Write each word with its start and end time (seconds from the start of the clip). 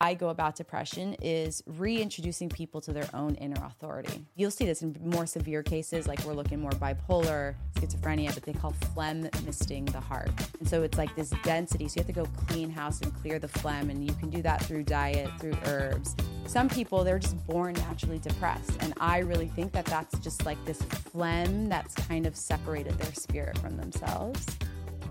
I 0.00 0.14
go 0.14 0.28
about 0.28 0.54
depression 0.54 1.16
is 1.20 1.60
reintroducing 1.66 2.48
people 2.48 2.80
to 2.82 2.92
their 2.92 3.08
own 3.14 3.34
inner 3.34 3.60
authority. 3.64 4.24
You'll 4.36 4.52
see 4.52 4.64
this 4.64 4.82
in 4.82 4.96
more 5.04 5.26
severe 5.26 5.64
cases, 5.64 6.06
like 6.06 6.24
we're 6.24 6.34
looking 6.34 6.60
more 6.60 6.70
bipolar, 6.70 7.56
schizophrenia, 7.74 8.32
but 8.32 8.44
they 8.44 8.52
call 8.52 8.70
phlegm 8.94 9.28
misting 9.44 9.86
the 9.86 9.98
heart. 9.98 10.30
And 10.60 10.68
so 10.68 10.84
it's 10.84 10.96
like 10.96 11.16
this 11.16 11.30
density. 11.42 11.88
So 11.88 11.94
you 11.96 12.04
have 12.04 12.06
to 12.06 12.12
go 12.12 12.26
clean 12.46 12.70
house 12.70 13.00
and 13.00 13.12
clear 13.12 13.40
the 13.40 13.48
phlegm, 13.48 13.90
and 13.90 14.06
you 14.06 14.14
can 14.14 14.30
do 14.30 14.40
that 14.42 14.64
through 14.64 14.84
diet, 14.84 15.30
through 15.40 15.56
herbs. 15.66 16.14
Some 16.46 16.68
people, 16.68 17.02
they're 17.02 17.18
just 17.18 17.44
born 17.48 17.74
naturally 17.74 18.20
depressed. 18.20 18.70
And 18.78 18.94
I 19.00 19.18
really 19.18 19.48
think 19.48 19.72
that 19.72 19.84
that's 19.86 20.16
just 20.20 20.46
like 20.46 20.64
this 20.64 20.80
phlegm 20.80 21.68
that's 21.68 21.94
kind 21.94 22.24
of 22.24 22.36
separated 22.36 22.96
their 22.98 23.12
spirit 23.14 23.58
from 23.58 23.76
themselves. 23.76 24.46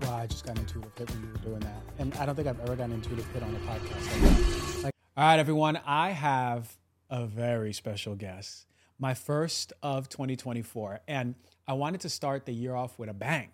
Wow, 0.02 0.16
I 0.16 0.26
just 0.26 0.46
got 0.46 0.58
intuitive 0.58 0.92
hit 0.96 1.10
when 1.10 1.22
you 1.22 1.28
were 1.28 1.38
doing 1.38 1.60
that. 1.60 1.82
And 1.98 2.14
I 2.14 2.26
don't 2.26 2.34
think 2.34 2.46
I've 2.48 2.60
ever 2.60 2.76
gotten 2.76 2.92
intuitive 2.92 3.26
hit 3.32 3.42
on 3.42 3.54
a 3.54 3.58
podcast 3.58 4.22
like. 4.22 4.84
Like, 4.84 4.94
all 5.16 5.24
right, 5.24 5.38
everyone, 5.38 5.80
I 5.84 6.10
have 6.10 6.76
a 7.10 7.26
very 7.26 7.72
special 7.72 8.14
guest, 8.14 8.66
my 8.98 9.14
first 9.14 9.72
of 9.82 10.08
2024. 10.08 11.00
And 11.08 11.34
I 11.66 11.72
wanted 11.72 12.00
to 12.02 12.08
start 12.08 12.46
the 12.46 12.52
year 12.52 12.74
off 12.74 12.98
with 12.98 13.08
a 13.08 13.14
bang. 13.14 13.48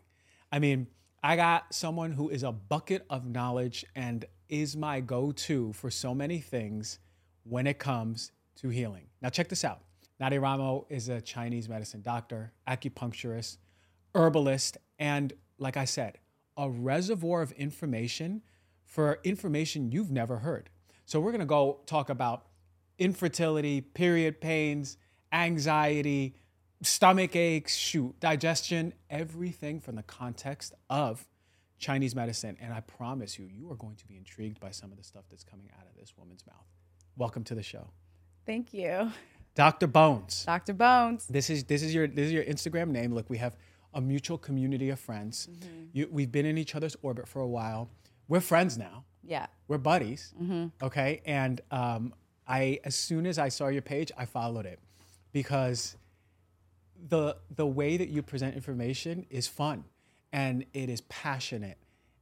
I 0.53 0.59
mean, 0.59 0.89
I 1.23 1.37
got 1.37 1.73
someone 1.73 2.13
who 2.13 2.29
is 2.29 2.43
a 2.43 2.53
bucket 2.53 3.07
of 3.09 3.27
knowledge 3.27 3.85
and 3.95 4.25
is 4.49 4.77
my 4.77 5.01
go 5.01 5.33
to 5.33 5.73
for 5.73 5.91
so 5.91 6.15
many 6.15 6.39
things 6.39 6.99
when 7.45 7.67
it 7.67 7.79
comes 7.79 8.33
to 8.57 8.69
healing. 8.69 9.07
Now, 9.23 9.31
check 9.31 9.49
this 9.49 9.65
out 9.65 9.81
Nadia 10.21 10.41
Ramo 10.41 10.87
is 10.91 11.09
a 11.09 11.21
Chinese 11.21 11.69
medicine 11.69 12.03
doctor, 12.03 12.53
acupuncturist, 12.69 13.57
herbalist, 14.15 14.77
and 14.99 15.33
like 15.59 15.77
I 15.77 15.87
said, 15.87 16.19
a 16.57 16.71
reservoir 16.71 17.43
of 17.43 17.53
information 17.53 18.43
for 18.85 19.19
information 19.25 19.91
you've 19.91 20.11
never 20.11 20.39
heard. 20.39 20.71
So 21.05 21.21
we're 21.21 21.33
gonna 21.33 21.47
go 21.47 21.81
talk 21.87 22.11
about 22.11 22.47
infertility, 22.99 23.81
period 23.81 24.41
pains, 24.41 24.97
anxiety, 25.33 26.37
stomach 26.83 27.35
aches, 27.35 27.75
shoot, 27.77 28.19
digestion, 28.21 28.93
everything 29.11 29.81
from 29.81 29.97
the 29.97 30.03
context 30.03 30.75
of 30.89 31.27
Chinese 31.79 32.15
medicine. 32.15 32.57
And 32.61 32.73
I 32.73 32.81
promise 32.81 33.39
you, 33.39 33.47
you 33.47 33.71
are 33.71 33.77
going 33.77 33.97
to 33.97 34.07
be 34.07 34.17
intrigued 34.17 34.61
by 34.61 34.71
some 34.71 34.91
of 34.91 34.99
the 34.99 35.05
stuff 35.05 35.25
that's 35.31 35.45
coming 35.45 35.71
out 35.79 35.87
of 35.87 35.99
this 35.99 36.15
woman's 36.17 36.47
mouth. 36.47 36.67
Welcome 37.17 37.45
to 37.45 37.55
the 37.55 37.63
show. 37.63 37.89
Thank 38.47 38.73
you. 38.73 39.11
Dr. 39.55 39.87
Bones. 39.87 40.45
Dr. 40.45 40.75
Bones. 40.75 41.27
This 41.27 41.49
is 41.49 41.65
this 41.65 41.83
is 41.83 41.95
your 41.95 42.07
this 42.09 42.27
is 42.27 42.33
your 42.33 42.45
Instagram 42.45 42.89
name. 42.89 43.15
Look, 43.15 43.31
we 43.31 43.39
have 43.39 43.57
a 43.95 44.01
mutual 44.01 44.39
community 44.39 44.91
of 44.91 44.99
friends. 44.99 45.49
Mm-hmm. 45.51 45.85
You, 45.93 46.09
we've 46.11 46.33
been 46.33 46.47
in 46.47 46.59
each 46.59 46.75
other's 46.75 46.97
orbit 47.03 47.29
for 47.29 47.41
a 47.41 47.49
while. 47.49 47.89
We're 48.29 48.41
friends 48.41 48.77
now. 48.77 49.05
Yeah. 49.23 49.47
We're 49.69 49.79
buddies. 49.79 50.35
Mm-hmm. 50.41 50.85
Okay. 50.85 51.23
And 51.25 51.61
um, 51.71 52.15
I, 52.47 52.81
as 52.85 52.95
soon 52.95 53.27
as 53.27 53.39
I 53.39 53.49
saw 53.49 53.69
your 53.69 53.83
page, 53.83 54.13
I 54.17 54.25
followed 54.25 54.67
it 54.67 54.79
because 55.33 55.97
the 57.09 57.37
the 57.55 57.67
way 57.67 57.97
that 57.97 58.09
you 58.09 58.23
present 58.23 58.55
information 58.55 59.27
is 59.31 59.47
fun, 59.47 59.85
and 60.33 60.65
it 60.73 60.89
is 60.89 61.03
passionate, 61.03 61.79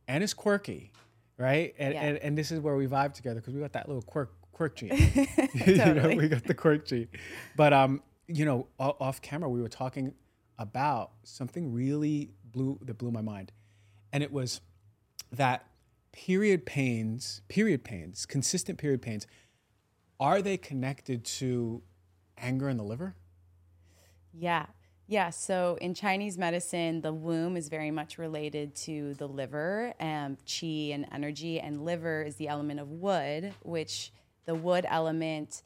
and 0.08 0.24
it's 0.24 0.34
quirky, 0.34 0.92
right? 1.38 1.74
And 1.78 1.94
yeah. 1.94 2.02
and, 2.02 2.18
and 2.18 2.38
this 2.38 2.50
is 2.50 2.60
where 2.60 2.76
we 2.76 2.86
vibe 2.86 3.14
together 3.14 3.40
because 3.40 3.54
we 3.54 3.60
got 3.60 3.72
that 3.72 3.88
little 3.88 4.02
quirk 4.02 4.32
quirk 4.52 4.76
gene. 4.76 4.90
you 5.54 5.76
know, 5.76 6.14
we 6.16 6.28
got 6.28 6.44
the 6.44 6.54
quirk 6.54 6.86
gene. 6.86 7.08
But 7.56 7.72
um, 7.72 8.02
you 8.26 8.44
know, 8.44 8.66
off 8.78 9.20
camera, 9.22 9.48
we 9.48 9.60
were 9.60 9.68
talking 9.68 10.14
about 10.62 11.10
something 11.24 11.72
really 11.72 12.30
blew 12.44 12.78
that 12.82 12.98
blew 12.98 13.10
my 13.10 13.20
mind, 13.20 13.52
and 14.12 14.22
it 14.22 14.32
was 14.32 14.60
that 15.32 15.66
period 16.12 16.64
pains, 16.64 17.42
period 17.48 17.82
pains, 17.84 18.26
consistent 18.26 18.78
period 18.78 19.02
pains, 19.02 19.26
are 20.20 20.40
they 20.40 20.56
connected 20.56 21.24
to 21.24 21.82
anger 22.38 22.68
in 22.68 22.76
the 22.76 22.84
liver? 22.84 23.14
Yeah. 24.32 24.66
Yeah, 25.08 25.30
so 25.30 25.76
in 25.80 25.94
Chinese 25.94 26.38
medicine, 26.38 27.00
the 27.00 27.12
womb 27.12 27.56
is 27.56 27.68
very 27.68 27.90
much 27.90 28.18
related 28.18 28.74
to 28.76 29.14
the 29.14 29.26
liver, 29.26 29.92
and 29.98 30.38
qi 30.46 30.94
and 30.94 31.06
energy, 31.12 31.60
and 31.60 31.84
liver 31.84 32.22
is 32.22 32.36
the 32.36 32.48
element 32.48 32.80
of 32.80 32.88
wood, 32.88 33.52
which 33.62 34.12
the 34.46 34.54
wood 34.54 34.86
element 34.88 35.62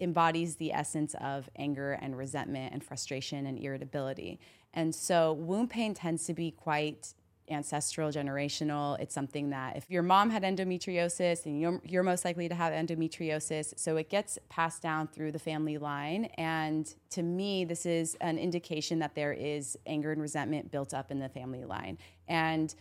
embodies 0.00 0.56
the 0.56 0.72
essence 0.72 1.14
of 1.20 1.48
anger 1.56 1.92
and 1.92 2.16
resentment 2.16 2.72
and 2.72 2.82
frustration 2.82 3.46
and 3.46 3.58
irritability. 3.58 4.40
And 4.74 4.94
so 4.94 5.32
womb 5.32 5.68
pain 5.68 5.94
tends 5.94 6.24
to 6.26 6.34
be 6.34 6.50
quite 6.50 7.14
ancestral, 7.50 8.10
generational. 8.10 8.98
It's 9.00 9.14
something 9.14 9.50
that 9.50 9.76
if 9.76 9.84
your 9.88 10.02
mom 10.02 10.30
had 10.30 10.42
endometriosis, 10.42 11.46
and 11.46 11.60
you're, 11.60 11.80
you're, 11.84 12.02
most 12.02 12.24
likely 12.24 12.48
to 12.48 12.54
have 12.54 12.72
endometriosis. 12.72 13.74
So 13.76 13.96
it 13.96 14.08
gets 14.08 14.38
passed 14.48 14.82
down 14.82 15.08
through 15.08 15.32
the 15.32 15.38
family 15.38 15.78
line. 15.78 16.26
And 16.36 16.92
to 17.10 17.22
me, 17.22 17.64
this 17.64 17.86
is 17.86 18.16
an 18.20 18.38
indication 18.38 19.00
that 19.00 19.14
there 19.14 19.32
is 19.32 19.76
anger 19.86 20.12
and 20.12 20.22
resentment 20.22 20.70
built 20.70 20.94
up 20.94 21.10
in 21.10 21.18
the 21.18 21.28
family 21.28 21.64
line. 21.64 21.98
And 22.28 22.74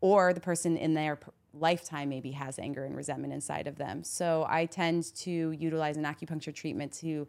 or 0.00 0.32
the 0.32 0.40
person 0.40 0.76
in 0.76 0.94
their 0.94 1.18
lifetime 1.54 2.08
maybe 2.08 2.32
has 2.32 2.58
anger 2.58 2.84
and 2.84 2.96
resentment 2.96 3.32
inside 3.32 3.66
of 3.66 3.76
them. 3.76 4.04
So 4.04 4.46
I 4.48 4.66
tend 4.66 5.14
to 5.16 5.52
utilize 5.52 5.96
an 5.96 6.04
acupuncture 6.04 6.54
treatment 6.54 6.92
to 6.94 7.26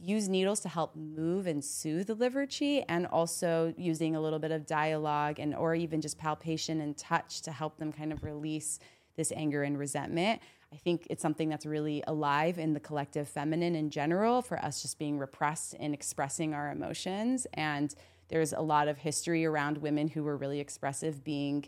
use 0.00 0.28
needles 0.28 0.60
to 0.60 0.68
help 0.68 0.94
move 0.96 1.46
and 1.46 1.64
soothe 1.64 2.06
the 2.06 2.14
liver 2.14 2.46
chi 2.46 2.84
and 2.88 3.06
also 3.06 3.72
using 3.76 4.16
a 4.16 4.20
little 4.20 4.38
bit 4.38 4.50
of 4.50 4.66
dialogue 4.66 5.38
and 5.38 5.54
or 5.54 5.74
even 5.74 6.00
just 6.00 6.18
palpation 6.18 6.80
and 6.80 6.96
touch 6.96 7.40
to 7.42 7.50
help 7.50 7.78
them 7.78 7.92
kind 7.92 8.12
of 8.12 8.22
release 8.22 8.78
this 9.16 9.32
anger 9.32 9.62
and 9.62 9.78
resentment. 9.78 10.40
I 10.72 10.76
think 10.76 11.06
it's 11.08 11.22
something 11.22 11.48
that's 11.48 11.64
really 11.64 12.04
alive 12.06 12.58
in 12.58 12.74
the 12.74 12.80
collective 12.80 13.28
feminine 13.28 13.74
in 13.74 13.88
general 13.88 14.42
for 14.42 14.58
us 14.58 14.82
just 14.82 14.98
being 14.98 15.18
repressed 15.18 15.74
in 15.74 15.94
expressing 15.94 16.52
our 16.52 16.70
emotions 16.70 17.46
and 17.54 17.94
there's 18.28 18.52
a 18.52 18.60
lot 18.60 18.88
of 18.88 18.98
history 18.98 19.46
around 19.46 19.78
women 19.78 20.08
who 20.08 20.22
were 20.22 20.36
really 20.36 20.60
expressive 20.60 21.24
being 21.24 21.64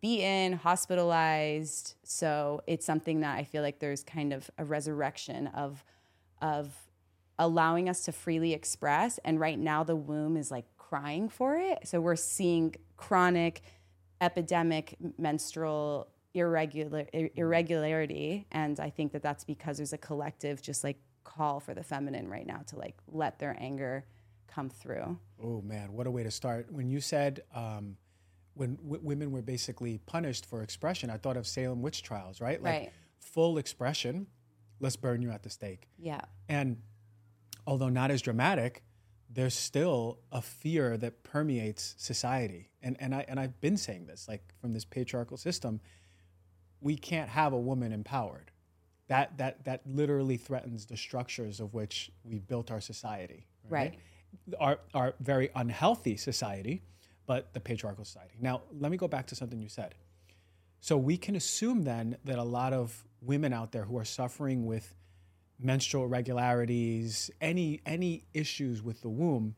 beaten, 0.00 0.54
hospitalized. 0.54 1.94
So 2.02 2.62
it's 2.66 2.84
something 2.84 3.20
that 3.20 3.36
I 3.36 3.44
feel 3.44 3.62
like 3.62 3.78
there's 3.78 4.02
kind 4.02 4.32
of 4.32 4.50
a 4.58 4.64
resurrection 4.64 5.48
of 5.48 5.84
of 6.42 6.74
allowing 7.38 7.88
us 7.88 8.04
to 8.04 8.12
freely 8.12 8.52
express. 8.52 9.18
And 9.24 9.38
right 9.38 9.58
now 9.58 9.84
the 9.84 9.96
womb 9.96 10.36
is 10.36 10.50
like 10.50 10.64
crying 10.76 11.28
for 11.28 11.56
it. 11.56 11.80
So 11.84 12.00
we're 12.00 12.16
seeing 12.16 12.74
chronic 12.96 13.62
epidemic 14.20 14.96
menstrual 15.18 16.08
irregular 16.34 17.06
irregularity 17.34 18.46
and 18.52 18.78
i 18.80 18.90
think 18.90 19.12
that 19.12 19.22
that's 19.22 19.44
because 19.44 19.78
there's 19.78 19.92
a 19.92 19.98
collective 19.98 20.60
just 20.60 20.84
like 20.84 20.98
call 21.24 21.60
for 21.60 21.74
the 21.74 21.82
feminine 21.82 22.28
right 22.28 22.46
now 22.46 22.60
to 22.66 22.76
like 22.76 22.94
let 23.08 23.38
their 23.38 23.56
anger 23.58 24.04
come 24.46 24.68
through 24.68 25.18
oh 25.42 25.60
man 25.62 25.92
what 25.92 26.06
a 26.06 26.10
way 26.10 26.22
to 26.22 26.30
start 26.30 26.70
when 26.70 26.88
you 26.88 27.00
said 27.00 27.42
um, 27.54 27.96
when 28.56 28.76
w- 28.76 29.00
women 29.02 29.30
were 29.30 29.42
basically 29.42 29.98
punished 30.06 30.46
for 30.46 30.62
expression, 30.62 31.10
I 31.10 31.18
thought 31.18 31.36
of 31.36 31.46
Salem 31.46 31.82
witch 31.82 32.02
trials, 32.02 32.40
right? 32.40 32.62
Like 32.62 32.72
right. 32.72 32.92
full 33.18 33.58
expression, 33.58 34.26
let's 34.80 34.96
burn 34.96 35.22
you 35.22 35.30
at 35.30 35.42
the 35.42 35.50
stake. 35.50 35.88
Yeah. 35.98 36.22
And 36.48 36.78
although 37.66 37.90
not 37.90 38.10
as 38.10 38.22
dramatic, 38.22 38.82
there's 39.28 39.54
still 39.54 40.20
a 40.32 40.40
fear 40.40 40.96
that 40.96 41.22
permeates 41.22 41.94
society. 41.98 42.70
And 42.82 42.96
and 42.98 43.14
I 43.14 43.24
and 43.28 43.38
I've 43.38 43.60
been 43.60 43.76
saying 43.76 44.06
this, 44.06 44.26
like 44.28 44.54
from 44.60 44.72
this 44.72 44.84
patriarchal 44.84 45.36
system, 45.36 45.80
we 46.80 46.96
can't 46.96 47.28
have 47.28 47.52
a 47.52 47.58
woman 47.58 47.92
empowered. 47.92 48.50
That 49.08 49.36
that 49.38 49.64
that 49.64 49.82
literally 49.86 50.36
threatens 50.36 50.86
the 50.86 50.96
structures 50.96 51.60
of 51.60 51.74
which 51.74 52.10
we 52.24 52.38
built 52.38 52.70
our 52.70 52.80
society. 52.80 53.46
Right. 53.68 53.98
right. 54.48 54.58
Our 54.60 54.78
our 54.94 55.14
very 55.20 55.50
unhealthy 55.54 56.16
society 56.16 56.82
but 57.26 57.52
the 57.52 57.60
patriarchal 57.60 58.04
society. 58.04 58.34
Now, 58.40 58.62
let 58.78 58.90
me 58.90 58.96
go 58.96 59.08
back 59.08 59.26
to 59.28 59.34
something 59.34 59.60
you 59.60 59.68
said. 59.68 59.94
So 60.80 60.96
we 60.96 61.16
can 61.16 61.34
assume 61.36 61.82
then 61.82 62.16
that 62.24 62.38
a 62.38 62.44
lot 62.44 62.72
of 62.72 63.04
women 63.20 63.52
out 63.52 63.72
there 63.72 63.84
who 63.84 63.98
are 63.98 64.04
suffering 64.04 64.66
with 64.66 64.94
menstrual 65.58 66.04
irregularities, 66.04 67.30
any 67.40 67.80
any 67.86 68.24
issues 68.34 68.82
with 68.82 69.00
the 69.00 69.08
womb, 69.08 69.56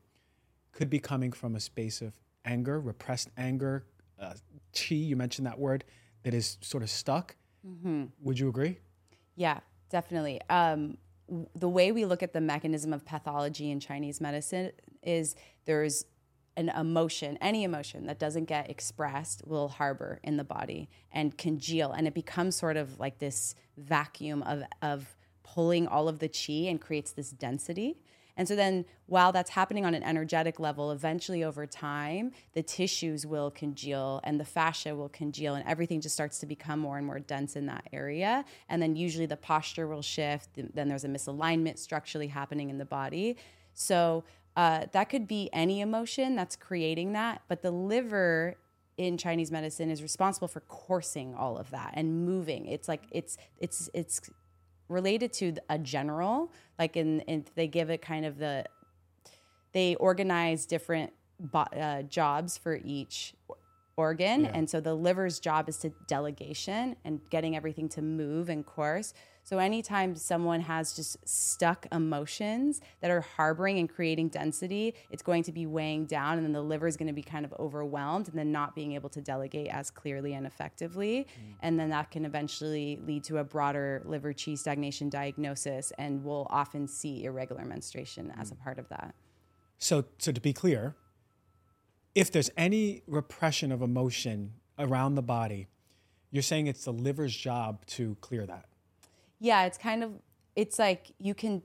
could 0.73 0.89
be 0.89 0.99
coming 0.99 1.33
from 1.33 1.55
a 1.55 1.61
space 1.61 2.01
of 2.01 2.15
anger, 2.45 2.81
repressed 2.81 3.29
anger, 3.37 3.85
uh, 4.21 4.35
chi. 4.73 4.95
You 4.95 5.17
mentioned 5.17 5.47
that 5.47 5.59
word 5.59 5.85
that 6.23 6.35
is 6.35 6.57
sort 6.61 6.83
of 6.83 6.91
stuck. 6.91 7.37
Mm-hmm. 7.67 8.05
Would 8.23 8.39
you 8.39 8.49
agree? 8.49 8.79
Yeah, 9.37 9.61
definitely. 9.91 10.41
Um, 10.49 10.99
the 11.55 11.69
way 11.69 11.93
we 11.93 12.05
look 12.05 12.23
at 12.23 12.33
the 12.33 12.41
mechanism 12.41 12.93
of 12.93 13.05
pathology 13.05 13.71
in 13.71 13.81
Chinese 13.81 14.21
medicine 14.21 14.73
is 15.03 15.37
there's 15.67 16.05
an 16.59 16.71
emotion, 16.71 17.39
any 17.41 17.63
emotion 17.63 18.07
that 18.07 18.19
doesn't 18.19 18.47
get 18.47 18.69
expressed 18.69 19.47
will 19.47 19.69
harbor 19.69 20.19
in 20.25 20.37
the 20.37 20.45
body 20.45 20.91
and 21.13 21.39
congeal. 21.39 21.93
And 21.93 22.09
it 22.09 22.15
becomes 22.15 22.57
sort 22.57 22.77
of 22.77 22.99
like 22.99 23.21
this 23.21 23.55
vacuum 23.77 24.43
of, 24.43 24.65
of 24.83 25.17
pulling 25.45 25.87
all 25.87 26.09
of 26.09 26.19
the 26.19 26.29
chi 26.29 26.69
and 26.69 26.81
creates 26.81 27.13
this 27.13 27.31
density. 27.31 27.97
And 28.37 28.47
so 28.47 28.57
then 28.57 28.85
while 29.07 29.31
that's 29.31 29.51
happening 29.51 29.87
on 29.87 29.95
an 29.95 30.03
energetic 30.03 30.59
level, 30.59 30.91
eventually 30.91 31.45
over 31.45 31.65
time, 31.65 32.33
the 32.55 32.63
tissues 32.63 33.25
will 33.25 33.53
congeal 33.53 34.21
and 34.25 34.41
the 34.41 34.45
fascia 34.45 34.97
will 34.97 35.09
congeal 35.09 35.55
and 35.55 35.67
everything 35.67 36.01
just 36.01 36.15
starts 36.15 36.39
to 36.41 36.47
become 36.47 36.81
more 36.81 36.99
and 36.99 37.07
more 37.07 37.21
dense 37.21 37.55
in 37.55 37.67
that 37.67 37.89
area. 37.93 38.45
And 38.69 38.83
then 38.83 38.97
usually 38.97 39.27
the 39.27 39.37
posture 39.37 39.87
will 39.87 40.03
shift. 40.03 40.51
Then 40.75 40.89
there's 40.89 41.05
a 41.05 41.09
misalignment 41.09 41.79
structurally 41.79 42.29
happening 42.29 42.69
in 42.69 42.79
the 42.79 42.85
body. 42.85 43.37
So 43.75 44.25
uh, 44.57 44.87
that 44.93 45.09
could 45.09 45.27
be 45.29 45.49
any 45.53 45.81
emotion 45.81 46.35
that's 46.37 46.57
creating 46.57 47.13
that, 47.13 47.43
but 47.49 47.63
the 47.63 47.71
liver 47.71 48.57
in 48.97 49.17
Chinese 49.17 49.53
medicine 49.53 49.91
is 49.91 50.03
responsible 50.03 50.49
for 50.49 50.61
coursing 50.61 51.35
all 51.35 51.57
of 51.57 51.71
that 51.71 51.93
and 51.95 52.25
moving. 52.27 52.67
It's 52.67 52.89
like 52.89 53.03
it's 53.13 53.37
it's 53.59 53.89
it's 53.95 54.21
related 54.89 55.33
to 55.35 55.55
a 55.69 55.79
general, 55.79 56.51
like 56.79 56.97
in, 56.97 57.21
in 57.21 57.45
they 57.55 57.69
give 57.69 57.91
it 57.91 58.03
kind 58.03 58.25
of 58.27 58.39
the 58.39 58.65
they 59.73 59.95
organize 59.97 60.67
different 60.67 61.13
bo- 61.39 61.61
uh, 61.61 62.03
jobs 62.03 62.59
for 62.59 62.81
each 62.83 63.35
organ, 63.97 64.45
Yeah. 64.45 64.51
and 64.55 64.69
so 64.71 64.81
the 64.81 64.95
liver's 64.95 65.39
job 65.41 65.69
is 65.69 65.79
to 65.79 65.93
delegation 66.09 66.97
and 67.05 67.21
getting 67.31 67.55
everything 67.55 67.89
to 67.91 68.03
move 68.03 68.49
and 68.49 68.65
course. 68.65 69.13
So 69.49 69.57
anytime 69.57 70.15
someone 70.15 70.61
has 70.61 70.93
just 70.93 71.27
stuck 71.27 71.87
emotions 71.91 72.83
that 73.01 73.11
are 73.11 73.23
harboring 73.23 73.79
and 73.79 73.89
creating 73.89 74.29
density, 74.29 74.93
it's 75.11 75.23
going 75.23 75.43
to 75.45 75.53
be 75.53 75.65
weighing 75.65 76.05
down, 76.05 76.37
and 76.37 76.45
then 76.45 76.53
the 76.53 76.61
liver 76.61 76.87
is 76.87 76.99
going 76.99 77.07
to 77.07 77.15
be 77.15 77.23
kind 77.23 77.47
of 77.47 77.55
overwhelmed, 77.59 78.29
and 78.29 78.39
then 78.39 78.53
not 78.53 78.75
being 78.75 78.93
able 78.93 79.09
to 79.09 79.23
delegate 79.23 79.69
as 79.69 79.91
clearly 79.91 80.35
and 80.35 80.47
effectively, 80.47 81.27
mm. 81.27 81.55
and 81.63 81.81
then 81.81 81.89
that 81.89 82.11
can 82.11 82.27
eventually 82.27 83.01
lead 83.07 83.25
to 83.25 83.39
a 83.39 83.45
broader 83.45 84.03
liver 84.05 84.35
qi 84.35 84.59
stagnation 84.59 85.09
diagnosis, 85.09 85.95
and 85.97 86.23
we'll 86.23 86.47
often 86.51 86.87
see 86.87 87.25
irregular 87.25 87.65
menstruation 87.65 88.31
as 88.39 88.51
a 88.51 88.55
mm. 88.55 88.63
part 88.63 88.79
of 88.79 88.87
that. 88.91 89.15
So, 89.79 90.05
so 90.19 90.31
to 90.31 90.43
be 90.43 90.53
clear, 90.53 90.95
if 92.15 92.31
there's 92.31 92.51
any 92.55 93.01
repression 93.07 93.73
of 93.73 93.81
emotion 93.81 94.53
around 94.79 95.15
the 95.15 95.23
body, 95.23 95.69
you're 96.31 96.43
saying 96.43 96.67
it's 96.67 96.85
the 96.85 96.93
liver's 96.93 97.35
job 97.35 97.87
to 97.87 98.19
clear 98.21 98.45
that. 98.45 98.67
Yeah 99.41 99.65
it's 99.65 99.79
kind 99.79 100.03
of 100.05 100.13
it's 100.57 100.79
like 100.79 101.13
you 101.19 101.35
can 101.35 101.63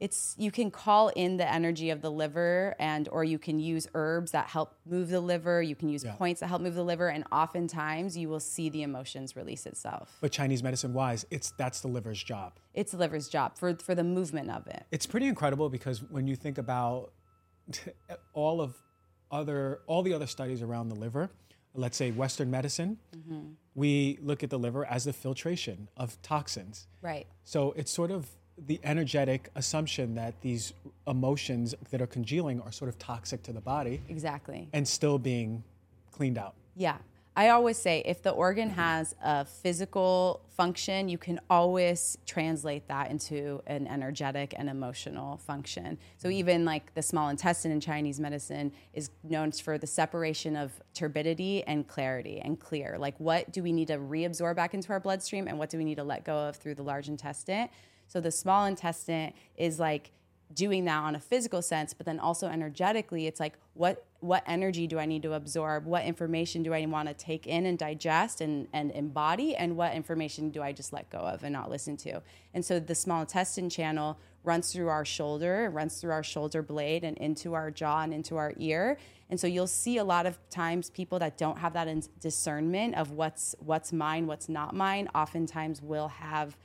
it's 0.00 0.34
you 0.38 0.50
can 0.50 0.70
call 0.70 1.08
in 1.08 1.36
the 1.36 1.50
energy 1.52 1.90
of 1.90 2.00
the 2.00 2.10
liver 2.10 2.74
and 2.78 3.06
or 3.12 3.22
you 3.22 3.38
can 3.38 3.60
use 3.60 3.86
herbs 3.94 4.30
that 4.32 4.46
help 4.48 4.74
move 4.86 5.08
the 5.10 5.20
liver 5.20 5.60
you 5.62 5.74
can 5.76 5.88
use 5.90 6.02
Yeah. 6.04 6.14
points 6.14 6.40
that 6.40 6.46
help 6.48 6.62
move 6.62 6.74
the 6.74 6.82
liver 6.82 7.08
and 7.08 7.24
oftentimes 7.30 8.16
you 8.16 8.28
will 8.28 8.40
see 8.40 8.70
the 8.70 8.82
emotions 8.82 9.36
release 9.36 9.66
itself 9.66 10.16
But 10.22 10.32
Chinese 10.32 10.62
medicine 10.62 10.94
wise, 10.94 11.26
it's 11.30 11.50
that's 11.52 11.80
the 11.82 11.88
liver's 11.88 12.22
job. 12.22 12.54
it's 12.72 12.92
the 12.92 12.98
liver's 12.98 13.28
job 13.28 13.56
for 13.58 13.74
for 13.76 13.94
the 13.94 14.04
movement 14.04 14.50
of 14.50 14.66
it 14.66 14.84
It's 14.90 15.06
pretty 15.06 15.26
incredible 15.26 15.68
because 15.68 16.02
when 16.02 16.26
you 16.26 16.34
think 16.36 16.56
about 16.56 17.12
all 18.32 18.60
of 18.62 18.74
other 19.30 19.80
all 19.86 20.02
the 20.02 20.12
other 20.14 20.26
studies 20.26 20.60
around 20.62 20.88
the 20.88 20.96
liver, 20.96 21.30
let's 21.74 21.96
say 21.96 22.10
Western 22.10 22.50
medicine, 22.50 22.98
mm-hmm. 23.16 23.52
we 23.74 24.18
look 24.22 24.42
at 24.42 24.50
the 24.50 24.58
liver 24.58 24.84
as 24.84 25.04
the 25.04 25.12
filtration 25.12 25.88
of 25.96 26.20
toxins. 26.22 26.86
right 27.02 27.26
So 27.44 27.72
it's 27.76 27.90
sort 27.90 28.10
of 28.10 28.28
the 28.66 28.80
energetic 28.84 29.48
assumption 29.54 30.14
that 30.16 30.40
these 30.42 30.72
emotions 31.06 31.74
that 31.90 32.02
are 32.02 32.06
congealing 32.06 32.60
are 32.60 32.72
sort 32.72 32.88
of 32.88 32.98
toxic 32.98 33.42
to 33.44 33.52
the 33.52 33.60
body 33.60 34.02
exactly 34.08 34.68
and 34.72 34.86
still 34.86 35.18
being 35.18 35.64
cleaned 36.12 36.38
out. 36.38 36.54
Yeah. 36.76 36.98
I 37.40 37.48
always 37.48 37.78
say 37.78 38.02
if 38.04 38.20
the 38.20 38.32
organ 38.32 38.68
mm-hmm. 38.68 38.80
has 38.80 39.14
a 39.24 39.46
physical 39.46 40.42
function, 40.58 41.08
you 41.08 41.16
can 41.16 41.40
always 41.48 42.18
translate 42.26 42.86
that 42.88 43.10
into 43.10 43.62
an 43.66 43.86
energetic 43.86 44.52
and 44.58 44.68
emotional 44.68 45.38
function. 45.38 45.96
So 46.18 46.28
mm-hmm. 46.28 46.36
even 46.36 46.64
like 46.66 46.92
the 46.92 47.00
small 47.00 47.30
intestine 47.30 47.72
in 47.72 47.80
Chinese 47.80 48.20
medicine 48.20 48.72
is 48.92 49.08
known 49.24 49.52
for 49.52 49.78
the 49.78 49.86
separation 49.86 50.54
of 50.54 50.70
turbidity 50.92 51.64
and 51.64 51.88
clarity 51.88 52.42
and 52.44 52.60
clear. 52.60 52.96
Like 52.98 53.18
what 53.18 53.50
do 53.50 53.62
we 53.62 53.72
need 53.72 53.88
to 53.88 53.96
reabsorb 53.96 54.56
back 54.56 54.74
into 54.74 54.92
our 54.92 55.00
bloodstream 55.00 55.48
and 55.48 55.58
what 55.58 55.70
do 55.70 55.78
we 55.78 55.84
need 55.84 55.96
to 55.96 56.04
let 56.04 56.26
go 56.26 56.36
of 56.36 56.56
through 56.56 56.74
the 56.74 56.82
large 56.82 57.08
intestine? 57.08 57.70
So 58.06 58.20
the 58.20 58.30
small 58.30 58.66
intestine 58.66 59.32
is 59.56 59.80
like 59.80 60.10
doing 60.52 60.84
that 60.84 60.98
on 60.98 61.14
a 61.14 61.20
physical 61.20 61.62
sense, 61.62 61.94
but 61.94 62.04
then 62.04 62.20
also 62.20 62.48
energetically, 62.48 63.26
it's 63.26 63.40
like 63.40 63.54
what 63.72 64.04
what 64.20 64.42
energy 64.46 64.86
do 64.86 64.98
I 64.98 65.06
need 65.06 65.22
to 65.22 65.32
absorb? 65.32 65.86
What 65.86 66.04
information 66.04 66.62
do 66.62 66.74
I 66.74 66.84
want 66.86 67.08
to 67.08 67.14
take 67.14 67.46
in 67.46 67.64
and 67.66 67.78
digest 67.78 68.40
and, 68.42 68.68
and 68.72 68.90
embody? 68.92 69.56
And 69.56 69.76
what 69.76 69.94
information 69.94 70.50
do 70.50 70.62
I 70.62 70.72
just 70.72 70.92
let 70.92 71.08
go 71.10 71.18
of 71.18 71.42
and 71.42 71.52
not 71.52 71.70
listen 71.70 71.96
to? 71.98 72.20
And 72.52 72.64
so 72.64 72.78
the 72.78 72.94
small 72.94 73.22
intestine 73.22 73.70
channel 73.70 74.18
runs 74.44 74.72
through 74.72 74.88
our 74.88 75.04
shoulder, 75.04 75.70
runs 75.70 76.00
through 76.00 76.12
our 76.12 76.22
shoulder 76.22 76.62
blade 76.62 77.02
and 77.02 77.16
into 77.18 77.54
our 77.54 77.70
jaw 77.70 78.02
and 78.02 78.12
into 78.12 78.36
our 78.36 78.52
ear. 78.58 78.98
And 79.30 79.40
so 79.40 79.46
you'll 79.46 79.66
see 79.66 79.98
a 79.98 80.04
lot 80.04 80.26
of 80.26 80.38
times 80.50 80.90
people 80.90 81.18
that 81.20 81.38
don't 81.38 81.58
have 81.58 81.72
that 81.72 81.88
in- 81.88 82.02
discernment 82.20 82.96
of 82.96 83.12
what's 83.12 83.54
what's 83.58 83.92
mine, 83.92 84.26
what's 84.26 84.48
not 84.48 84.74
mine, 84.74 85.08
oftentimes 85.14 85.80
will 85.80 86.08
have 86.08 86.56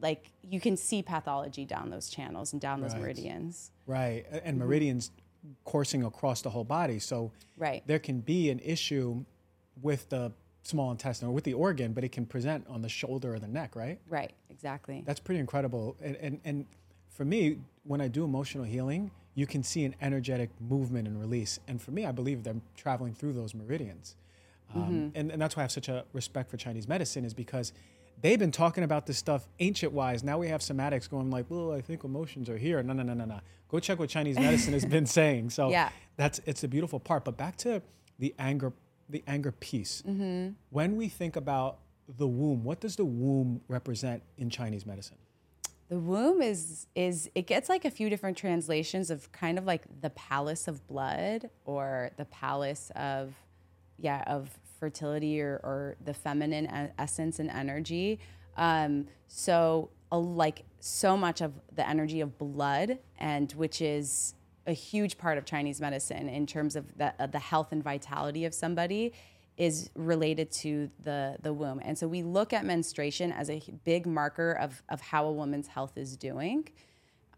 like 0.00 0.30
you 0.42 0.60
can 0.60 0.76
see 0.76 1.02
pathology 1.02 1.64
down 1.64 1.90
those 1.90 2.08
channels 2.08 2.52
and 2.52 2.60
down 2.60 2.80
those 2.80 2.92
Right. 2.94 3.02
meridians. 3.02 3.70
Right. 3.86 4.26
And 4.30 4.42
mm-hmm. 4.42 4.58
meridians 4.58 5.10
coursing 5.64 6.04
across 6.04 6.42
the 6.42 6.50
whole 6.50 6.64
body. 6.64 6.98
So 6.98 7.32
Right. 7.56 7.82
there 7.86 7.98
can 7.98 8.20
be 8.20 8.50
an 8.50 8.58
issue 8.60 9.24
with 9.82 10.08
the 10.08 10.32
small 10.62 10.90
intestine 10.90 11.28
or 11.28 11.32
with 11.32 11.44
the 11.44 11.52
organ, 11.54 11.92
but 11.92 12.04
it 12.04 12.12
can 12.12 12.24
present 12.26 12.66
on 12.68 12.80
the 12.82 12.88
shoulder 12.88 13.34
or 13.34 13.38
the 13.38 13.48
neck, 13.48 13.76
right? 13.76 14.00
Right, 14.08 14.32
exactly. 14.48 15.02
That's 15.06 15.20
pretty 15.20 15.40
incredible. 15.40 15.96
And, 16.00 16.16
and, 16.16 16.40
and 16.44 16.66
for 17.08 17.24
me, 17.24 17.58
when 17.82 18.00
I 18.00 18.08
do 18.08 18.24
emotional 18.24 18.64
healing, 18.64 19.10
you 19.34 19.46
can 19.46 19.62
see 19.62 19.84
an 19.84 19.94
energetic 20.00 20.48
movement 20.60 21.06
and 21.08 21.20
release. 21.20 21.58
And 21.68 21.82
for 21.82 21.90
me, 21.90 22.06
I 22.06 22.12
believe 22.12 22.44
them 22.44 22.62
traveling 22.76 23.14
through 23.14 23.34
those 23.34 23.54
meridians. 23.54 24.16
Um, 24.74 25.12
and, 25.14 25.30
and 25.30 25.40
that's 25.40 25.54
why 25.56 25.60
I 25.60 25.64
have 25.64 25.72
such 25.72 25.88
a 25.88 26.04
respect 26.12 26.50
for 26.50 26.56
Chinese 26.56 26.88
medicine, 26.88 27.24
is 27.24 27.34
because 27.34 27.72
they've 28.20 28.38
been 28.38 28.50
talking 28.52 28.84
about 28.84 29.06
this 29.06 29.18
stuff 29.18 29.46
ancient 29.58 29.92
wise. 29.92 30.22
Now 30.22 30.38
we 30.38 30.48
have 30.48 30.60
somatics 30.60 31.08
going 31.08 31.30
like, 31.30 31.46
well, 31.48 31.72
I 31.72 31.80
think 31.80 32.04
emotions 32.04 32.48
are 32.48 32.56
here. 32.58 32.82
No, 32.82 32.92
no, 32.92 33.02
no, 33.02 33.14
no, 33.14 33.24
no. 33.24 33.40
Go 33.68 33.80
check 33.80 33.98
what 33.98 34.08
Chinese 34.08 34.36
medicine 34.38 34.72
has 34.72 34.84
been 34.84 35.06
saying. 35.18 35.50
So 35.50 35.70
Yeah. 35.70 35.90
that's 36.16 36.40
it's 36.46 36.64
a 36.64 36.68
beautiful 36.68 37.00
part. 37.00 37.24
But 37.24 37.36
back 37.36 37.56
to 37.58 37.82
the 38.18 38.34
anger, 38.38 38.72
the 39.08 39.22
anger 39.26 39.52
piece. 39.52 40.02
Mm-hmm. 40.06 40.50
When 40.70 40.96
we 40.96 41.08
think 41.08 41.36
about 41.36 41.78
the 42.18 42.26
womb, 42.28 42.64
what 42.64 42.80
does 42.80 42.96
the 42.96 43.04
womb 43.04 43.60
represent 43.68 44.22
in 44.38 44.50
Chinese 44.50 44.84
medicine? 44.86 45.16
The 45.88 45.98
womb 45.98 46.40
is 46.40 46.86
is 46.94 47.30
it 47.34 47.46
gets 47.46 47.68
like 47.68 47.84
a 47.84 47.90
few 47.90 48.08
different 48.08 48.36
translations 48.38 49.10
of 49.10 49.30
kind 49.32 49.58
of 49.58 49.64
like 49.66 49.82
the 50.00 50.10
palace 50.10 50.66
of 50.66 50.86
blood 50.86 51.50
or 51.64 52.10
the 52.16 52.24
palace 52.24 52.90
of 52.96 53.34
yeah 53.98 54.22
of 54.26 54.48
fertility 54.84 55.40
or, 55.40 55.54
or 55.64 55.96
the 56.04 56.14
feminine 56.14 56.66
essence 56.98 57.38
and 57.38 57.50
energy. 57.50 58.18
Um, 58.56 59.06
so 59.28 59.90
like 60.10 60.64
so 60.80 61.16
much 61.16 61.40
of 61.40 61.52
the 61.74 61.88
energy 61.88 62.20
of 62.20 62.38
blood 62.38 62.98
and 63.18 63.50
which 63.52 63.80
is 63.80 64.34
a 64.66 64.72
huge 64.72 65.16
part 65.18 65.38
of 65.38 65.44
Chinese 65.44 65.80
medicine 65.80 66.28
in 66.28 66.46
terms 66.46 66.76
of 66.76 66.84
the, 66.96 67.12
uh, 67.18 67.26
the 67.26 67.38
health 67.38 67.72
and 67.72 67.82
vitality 67.82 68.44
of 68.44 68.54
somebody 68.54 69.12
is 69.56 69.90
related 69.94 70.50
to 70.50 70.90
the 71.04 71.36
the 71.42 71.52
womb. 71.52 71.80
And 71.84 71.96
so 71.96 72.08
we 72.08 72.22
look 72.22 72.52
at 72.52 72.64
menstruation 72.64 73.30
as 73.30 73.48
a 73.50 73.62
big 73.84 74.06
marker 74.06 74.52
of 74.52 74.82
of 74.88 75.00
how 75.00 75.26
a 75.26 75.32
woman's 75.32 75.68
health 75.68 75.96
is 75.96 76.16
doing. 76.16 76.68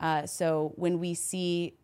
Uh, 0.01 0.27
so 0.27 0.73
when 0.77 0.99
we 0.99 1.15
see 1.15 1.75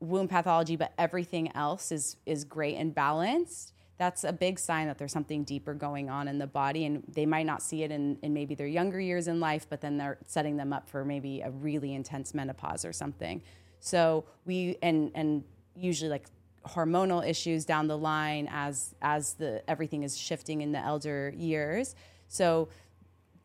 womb 0.00 0.28
pathology, 0.28 0.76
but 0.76 0.92
everything 0.98 1.54
else 1.54 1.92
is 1.92 2.16
is 2.26 2.44
great 2.44 2.76
and 2.76 2.94
balanced, 2.94 3.72
that's 4.00 4.24
a 4.24 4.32
big 4.32 4.58
sign 4.58 4.86
that 4.86 4.96
there's 4.96 5.12
something 5.12 5.44
deeper 5.44 5.74
going 5.74 6.08
on 6.08 6.26
in 6.26 6.38
the 6.38 6.46
body. 6.46 6.86
And 6.86 7.04
they 7.06 7.26
might 7.26 7.44
not 7.44 7.60
see 7.60 7.82
it 7.82 7.90
in, 7.90 8.18
in 8.22 8.32
maybe 8.32 8.54
their 8.54 8.66
younger 8.66 8.98
years 8.98 9.28
in 9.28 9.40
life, 9.40 9.66
but 9.68 9.82
then 9.82 9.98
they're 9.98 10.16
setting 10.26 10.56
them 10.56 10.72
up 10.72 10.88
for 10.88 11.04
maybe 11.04 11.42
a 11.42 11.50
really 11.50 11.92
intense 11.92 12.32
menopause 12.32 12.86
or 12.86 12.94
something. 12.94 13.42
So 13.78 14.24
we 14.46 14.78
and 14.80 15.10
and 15.14 15.44
usually 15.76 16.08
like 16.08 16.24
hormonal 16.66 17.26
issues 17.28 17.66
down 17.66 17.88
the 17.88 17.98
line 17.98 18.48
as 18.50 18.94
as 19.02 19.34
the 19.34 19.62
everything 19.68 20.02
is 20.02 20.16
shifting 20.16 20.62
in 20.62 20.72
the 20.72 20.78
elder 20.78 21.34
years. 21.36 21.94
So 22.26 22.70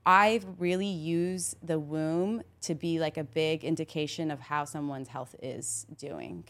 I 0.05 0.39
really 0.57 0.87
use 0.87 1.57
the 1.63 1.79
womb 1.79 2.43
to 2.61 2.75
be 2.75 2.97
like 2.97 3.17
a 3.17 3.25
big 3.25 3.65
indication 3.65 4.31
of 4.31 4.39
how 4.39 4.63
someone's 4.63 5.09
health 5.09 5.35
is 5.43 5.85
doing. 5.97 6.45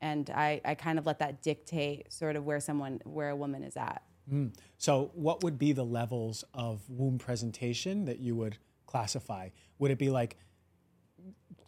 And 0.00 0.30
I, 0.30 0.60
I 0.64 0.74
kind 0.74 0.98
of 0.98 1.06
let 1.06 1.18
that 1.18 1.42
dictate 1.42 2.12
sort 2.12 2.36
of 2.36 2.44
where 2.44 2.60
someone 2.60 3.00
where 3.04 3.30
a 3.30 3.36
woman 3.36 3.64
is 3.64 3.76
at. 3.76 4.02
Hmm. 4.28 4.48
So, 4.76 5.10
what 5.14 5.42
would 5.42 5.58
be 5.58 5.72
the 5.72 5.84
levels 5.84 6.44
of 6.52 6.80
womb 6.88 7.18
presentation 7.18 8.04
that 8.04 8.18
you 8.18 8.36
would 8.36 8.58
classify? 8.86 9.48
Would 9.78 9.90
it 9.90 9.98
be 9.98 10.10
like 10.10 10.36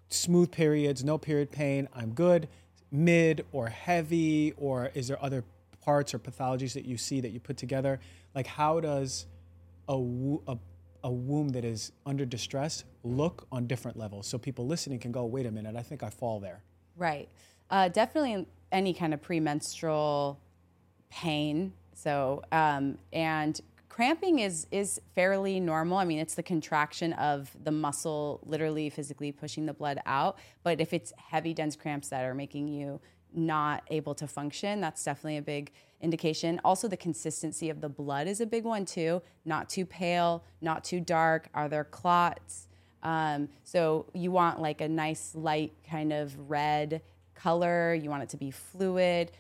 smooth 0.08 0.50
periods, 0.50 1.02
no 1.02 1.18
period 1.18 1.50
pain, 1.50 1.88
I'm 1.94 2.12
good, 2.12 2.49
mid 2.90 3.46
or 3.52 3.68
heavy, 3.68 4.52
or 4.56 4.90
is 4.94 5.08
there 5.08 5.22
other 5.22 5.44
parts 5.80 6.12
or 6.12 6.18
pathologies 6.18 6.75
that 6.75 6.84
you 6.84 6.99
see 6.99 7.20
that 7.20 7.30
you 7.30 7.40
put 7.40 7.56
together? 7.56 8.00
Like, 8.34 8.46
how 8.46 8.80
does 8.80 9.26
a, 9.88 9.99
wo- 9.99 10.42
a, 10.46 10.58
a 11.04 11.10
womb 11.10 11.50
that 11.50 11.64
is 11.64 11.92
under 12.04 12.25
distress 12.25 12.84
look 13.02 13.46
on 13.50 13.66
different 13.66 13.96
levels 13.96 14.26
so 14.26 14.37
people 14.38 14.66
listening 14.66 14.99
can 14.99 15.12
go, 15.12 15.25
wait 15.25 15.46
a 15.46 15.50
minute, 15.50 15.76
I 15.76 15.82
think 15.82 16.02
I 16.02 16.10
fall 16.10 16.40
there? 16.40 16.62
Right. 16.96 17.28
Uh, 17.71 17.89
definitely 17.89 18.47
any 18.73 18.93
kind 18.93 19.15
of 19.15 19.23
premenstrual 19.23 20.39
pain. 21.11 21.73
So, 21.95 22.43
um, 22.50 22.99
and 23.12 23.61
cramping 23.89 24.39
is 24.39 24.67
is 24.71 25.00
fairly 25.15 25.61
normal. 25.61 25.99
I 25.99 26.05
mean, 26.05 26.19
it's 26.19 26.35
the 26.35 26.43
contraction 26.43 27.12
of 27.15 27.55
the 27.62 27.71
muscle, 27.71 28.41
literally 28.45 28.89
physically 28.91 29.33
pushing 29.33 29.67
the 29.67 29.75
blood 29.75 30.00
out. 30.07 30.39
But 30.62 30.81
if 30.81 30.93
it's 30.93 31.12
heavy, 31.17 31.55
dense 31.55 31.77
cramps 31.77 32.09
that 32.09 32.25
are 32.25 32.35
making 32.35 32.69
you 32.69 33.00
not 33.33 33.85
able 33.89 34.15
to 34.15 34.27
function, 34.27 34.81
that's 34.81 35.05
definitely 35.05 35.37
a 35.37 35.43
big 35.43 35.71
indication. 36.00 36.61
Also, 36.65 36.89
the 36.89 36.97
consistency 36.97 37.71
of 37.71 37.81
the 37.81 37.89
blood 37.89 38.27
is 38.27 38.41
a 38.41 38.47
big 38.47 38.65
one 38.65 38.85
too. 38.85 39.23
Not 39.45 39.69
too 39.69 39.85
pale, 39.85 40.43
not 40.61 40.83
too 40.83 41.00
dark. 41.00 41.49
Are 41.55 41.69
there 41.69 41.85
clots? 41.85 42.67
Um, 43.03 43.49
so 43.65 44.07
you 44.12 44.31
want 44.31 44.61
like 44.61 44.81
a 44.81 44.89
nice 44.89 45.35
light 45.35 45.73
kind 45.89 46.12
of 46.12 46.50
red 46.50 47.03
color. 47.42 47.94
You 47.94 48.11
want 48.11 48.23
it 48.23 48.28
to 48.30 48.37
be 48.37 48.50
fluid. 48.50 49.32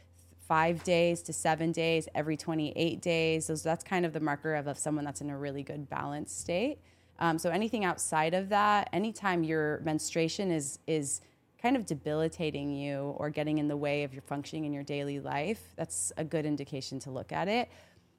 Five 0.48 0.82
days 0.82 1.22
to 1.22 1.32
seven 1.32 1.70
days, 1.70 2.08
every 2.14 2.36
28 2.36 3.00
days. 3.00 3.46
So 3.46 3.54
that's 3.54 3.84
kind 3.84 4.04
of 4.04 4.12
the 4.12 4.20
marker 4.20 4.54
of, 4.56 4.66
of 4.66 4.78
someone 4.78 5.04
that's 5.04 5.20
in 5.20 5.30
a 5.30 5.38
really 5.38 5.62
good 5.62 5.88
balanced 5.88 6.40
state. 6.40 6.78
Um, 7.20 7.38
so 7.38 7.50
anything 7.50 7.84
outside 7.84 8.34
of 8.34 8.48
that, 8.48 8.88
anytime 8.92 9.44
your 9.44 9.80
menstruation 9.84 10.50
is 10.50 10.78
is 10.86 11.20
kind 11.62 11.76
of 11.76 11.84
debilitating 11.84 12.74
you 12.74 13.14
or 13.18 13.28
getting 13.28 13.58
in 13.58 13.68
the 13.68 13.76
way 13.76 14.02
of 14.02 14.14
your 14.14 14.22
functioning 14.22 14.64
in 14.64 14.72
your 14.72 14.82
daily 14.82 15.20
life, 15.20 15.60
that's 15.76 16.10
a 16.16 16.24
good 16.24 16.46
indication 16.46 16.98
to 17.00 17.10
look 17.10 17.32
at 17.32 17.48
it. 17.48 17.68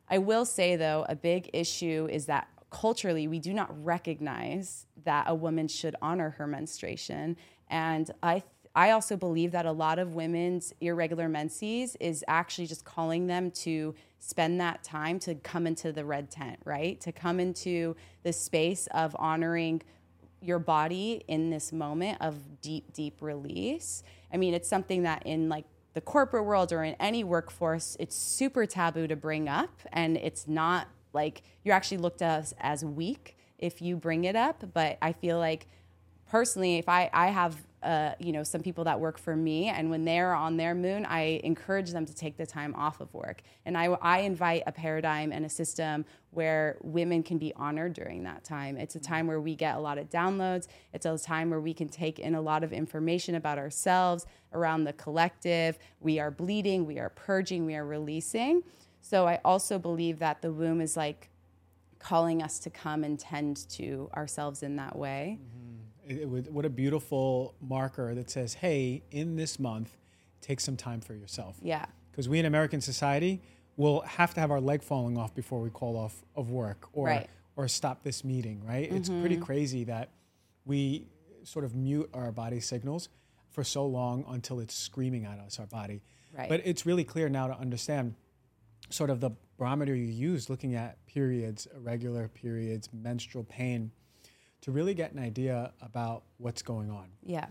I 0.07 0.19
will 0.19 0.45
say 0.45 0.75
though, 0.75 1.05
a 1.09 1.15
big 1.15 1.49
issue 1.51 2.07
is 2.11 2.27
that 2.27 2.47
culturally 2.69 3.27
we 3.27 3.39
do 3.39 3.53
not 3.53 3.83
recognize 3.83 4.85
that 5.03 5.25
a 5.27 5.33
woman 5.33 5.67
should 5.67 5.95
honor 6.01 6.29
her 6.31 6.45
menstruation, 6.45 7.35
and 7.69 8.11
I 8.21 8.43
I 8.75 8.91
also 8.91 9.17
believe 9.17 9.51
that 9.51 9.65
a 9.65 9.71
lot 9.71 9.99
of 9.99 10.15
women's 10.15 10.73
irregular 10.79 11.27
menses 11.27 11.97
is 11.99 12.23
actually 12.27 12.67
just 12.67 12.85
calling 12.85 13.27
them 13.27 13.51
to 13.51 13.93
spend 14.19 14.61
that 14.61 14.83
time 14.83 15.19
to 15.19 15.35
come 15.35 15.67
into 15.67 15.91
the 15.91 16.05
red 16.05 16.31
tent, 16.31 16.59
right? 16.63 16.99
To 17.01 17.11
come 17.11 17.39
into 17.39 17.95
the 18.23 18.31
space 18.31 18.87
of 18.91 19.15
honoring 19.19 19.81
your 20.41 20.59
body 20.59 21.23
in 21.27 21.49
this 21.49 21.71
moment 21.71 22.17
of 22.21 22.61
deep, 22.61 22.93
deep 22.93 23.21
release. 23.21 24.03
I 24.33 24.37
mean, 24.37 24.53
it's 24.53 24.69
something 24.69 25.03
that 25.03 25.23
in 25.25 25.49
like 25.49 25.65
the 25.93 26.01
corporate 26.01 26.45
world 26.45 26.71
or 26.71 26.83
in 26.83 26.95
any 26.99 27.23
workforce, 27.23 27.97
it's 27.99 28.15
super 28.15 28.65
taboo 28.65 29.07
to 29.07 29.15
bring 29.15 29.49
up. 29.49 29.81
And 29.91 30.17
it's 30.17 30.47
not 30.47 30.87
like 31.13 31.41
you're 31.63 31.75
actually 31.75 31.97
looked 31.97 32.21
at 32.21 32.53
as, 32.59 32.85
weak 32.85 33.37
if 33.59 33.81
you 33.81 33.97
bring 33.97 34.23
it 34.23 34.35
up. 34.35 34.63
But 34.73 34.97
I 35.01 35.11
feel 35.11 35.37
like 35.37 35.67
personally, 36.29 36.77
if 36.77 36.87
I, 36.87 37.09
I 37.13 37.27
have 37.27 37.57
uh, 37.83 38.11
you 38.19 38.31
know 38.31 38.43
some 38.43 38.61
people 38.61 38.83
that 38.83 38.99
work 38.99 39.17
for 39.17 39.35
me 39.35 39.67
and 39.69 39.89
when 39.89 40.05
they're 40.05 40.33
on 40.33 40.57
their 40.57 40.75
moon 40.75 41.05
i 41.07 41.41
encourage 41.43 41.91
them 41.91 42.05
to 42.05 42.13
take 42.13 42.37
the 42.37 42.45
time 42.45 42.75
off 42.75 42.99
of 42.99 43.13
work. 43.13 43.41
And 43.65 43.77
I, 43.77 43.85
I 43.85 44.19
invite 44.19 44.63
a 44.67 44.71
paradigm 44.71 45.31
and 45.31 45.45
a 45.45 45.49
system 45.49 46.05
where 46.31 46.77
women 46.81 47.23
can 47.23 47.37
be 47.37 47.53
honored 47.55 47.93
during 47.93 48.23
that 48.23 48.43
time. 48.43 48.77
It's 48.77 48.95
a 48.95 48.99
time 48.99 49.27
where 49.27 49.41
we 49.41 49.55
get 49.55 49.75
a 49.75 49.79
lot 49.79 49.97
of 49.97 50.09
downloads. 50.09 50.67
It's 50.93 51.05
a 51.05 51.17
time 51.17 51.49
where 51.49 51.59
we 51.59 51.73
can 51.73 51.89
take 51.89 52.19
in 52.19 52.35
a 52.35 52.41
lot 52.41 52.63
of 52.63 52.71
information 52.71 53.35
about 53.35 53.57
ourselves 53.57 54.25
around 54.53 54.83
the 54.83 54.93
collective. 54.93 55.77
We 55.99 56.19
are 56.19 56.31
bleeding 56.31 56.85
we 56.85 56.99
are 56.99 57.09
purging 57.09 57.65
we 57.65 57.75
are 57.75 57.85
releasing. 57.85 58.63
So 59.01 59.27
i 59.27 59.39
also 59.43 59.79
believe 59.79 60.19
that 60.19 60.41
the 60.41 60.51
womb 60.51 60.81
is 60.81 60.95
like 60.95 61.29
calling 61.99 62.41
us 62.41 62.59
to 62.59 62.69
come 62.69 63.03
and 63.03 63.19
tend 63.19 63.69
to 63.69 64.09
ourselves 64.15 64.63
in 64.63 64.75
that 64.77 64.95
way. 64.95 65.39
Mm-hmm 65.39 65.60
it, 66.11 66.47
it, 66.47 66.51
what 66.51 66.65
a 66.65 66.69
beautiful 66.69 67.55
marker 67.61 68.13
that 68.15 68.29
says, 68.29 68.55
hey, 68.55 69.03
in 69.11 69.35
this 69.35 69.59
month, 69.59 69.97
take 70.41 70.59
some 70.59 70.77
time 70.77 71.01
for 71.01 71.13
yourself. 71.13 71.57
Yeah. 71.61 71.85
Because 72.11 72.27
we 72.27 72.39
in 72.39 72.45
American 72.45 72.81
society 72.81 73.41
will 73.77 74.01
have 74.01 74.33
to 74.33 74.39
have 74.39 74.51
our 74.51 74.59
leg 74.59 74.83
falling 74.83 75.17
off 75.17 75.33
before 75.33 75.61
we 75.61 75.69
call 75.69 75.95
off 75.97 76.23
of 76.35 76.49
work 76.49 76.87
or 76.93 77.07
right. 77.07 77.29
or 77.55 77.67
stop 77.67 78.03
this 78.03 78.23
meeting, 78.23 78.61
right? 78.65 78.87
Mm-hmm. 78.87 78.97
It's 78.97 79.09
pretty 79.09 79.37
crazy 79.37 79.85
that 79.85 80.09
we 80.65 81.07
sort 81.43 81.65
of 81.65 81.75
mute 81.75 82.09
our 82.13 82.31
body 82.31 82.59
signals 82.59 83.09
for 83.49 83.63
so 83.63 83.85
long 83.85 84.25
until 84.29 84.59
it's 84.59 84.75
screaming 84.75 85.25
at 85.25 85.39
us, 85.39 85.59
our 85.59 85.65
body. 85.65 86.01
Right. 86.37 86.49
But 86.49 86.61
it's 86.65 86.85
really 86.85 87.03
clear 87.03 87.29
now 87.29 87.47
to 87.47 87.57
understand 87.57 88.15
sort 88.89 89.09
of 89.09 89.19
the 89.19 89.31
barometer 89.57 89.95
you 89.95 90.05
use 90.05 90.49
looking 90.49 90.75
at 90.75 91.05
periods, 91.05 91.67
irregular 91.75 92.27
periods, 92.27 92.89
menstrual 92.93 93.43
pain 93.45 93.91
to 94.61 94.71
really 94.71 94.93
get 94.93 95.11
an 95.11 95.19
idea 95.19 95.73
about 95.81 96.23
what's 96.37 96.61
going 96.61 96.89
on. 96.89 97.09
Yeah. 97.23 97.47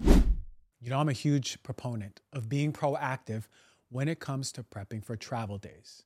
You 0.81 0.91
know, 0.91 0.99
I'm 0.99 1.09
a 1.09 1.15
huge 1.15 1.63
proponent 1.63 2.21
of 2.33 2.49
being 2.49 2.73
proactive 2.73 3.45
when 3.91 4.09
it 4.09 4.21
comes 4.21 4.53
to 4.53 4.63
prepping 4.63 5.05
for 5.05 5.17
travel 5.17 5.59
days. 5.59 6.05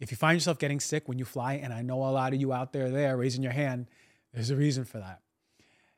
If 0.00 0.10
you 0.10 0.16
find 0.16 0.36
yourself 0.36 0.58
getting 0.58 0.80
sick 0.80 1.08
when 1.08 1.18
you 1.18 1.24
fly, 1.24 1.54
and 1.54 1.72
I 1.72 1.82
know 1.82 2.02
a 2.02 2.10
lot 2.10 2.32
of 2.32 2.40
you 2.40 2.52
out 2.52 2.72
there 2.72 2.90
there 2.90 3.16
raising 3.16 3.42
your 3.42 3.52
hand, 3.52 3.86
there's 4.32 4.50
a 4.50 4.56
reason 4.56 4.84
for 4.84 4.98
that. 4.98 5.20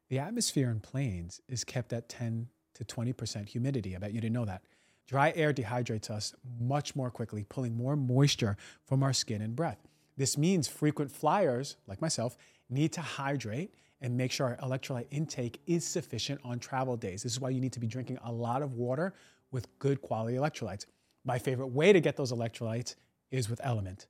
The 0.08 0.18
atmosphere 0.18 0.70
in 0.70 0.80
planes 0.80 1.40
is 1.48 1.64
kept 1.64 1.92
at 1.92 2.08
10 2.08 2.48
to 2.74 2.84
20% 2.84 3.48
humidity. 3.48 3.96
I 3.96 3.98
bet 3.98 4.12
you 4.12 4.20
didn't 4.20 4.34
know 4.34 4.44
that. 4.44 4.62
Dry 5.06 5.32
air 5.34 5.52
dehydrates 5.52 6.10
us 6.10 6.34
much 6.60 6.94
more 6.94 7.10
quickly, 7.10 7.44
pulling 7.48 7.76
more 7.76 7.96
moisture 7.96 8.56
from 8.84 9.02
our 9.02 9.12
skin 9.12 9.42
and 9.42 9.56
breath. 9.56 9.78
This 10.16 10.36
means 10.36 10.68
frequent 10.68 11.10
flyers, 11.10 11.76
like 11.86 12.00
myself, 12.00 12.36
need 12.68 12.92
to 12.92 13.00
hydrate 13.00 13.74
and 14.02 14.16
make 14.16 14.32
sure 14.32 14.48
our 14.48 14.68
electrolyte 14.68 15.06
intake 15.10 15.60
is 15.66 15.86
sufficient 15.86 16.40
on 16.44 16.58
travel 16.58 16.96
days. 16.96 17.22
This 17.22 17.32
is 17.32 17.40
why 17.40 17.50
you 17.50 17.60
need 17.60 17.72
to 17.72 17.80
be 17.80 17.86
drinking 17.86 18.18
a 18.24 18.32
lot 18.32 18.60
of 18.60 18.74
water 18.74 19.14
with 19.52 19.66
good 19.78 20.02
quality 20.02 20.36
electrolytes. 20.36 20.86
My 21.24 21.38
favorite 21.38 21.68
way 21.68 21.92
to 21.92 22.00
get 22.00 22.16
those 22.16 22.32
electrolytes 22.32 22.96
is 23.30 23.48
with 23.48 23.60
LMNT. 23.60 24.06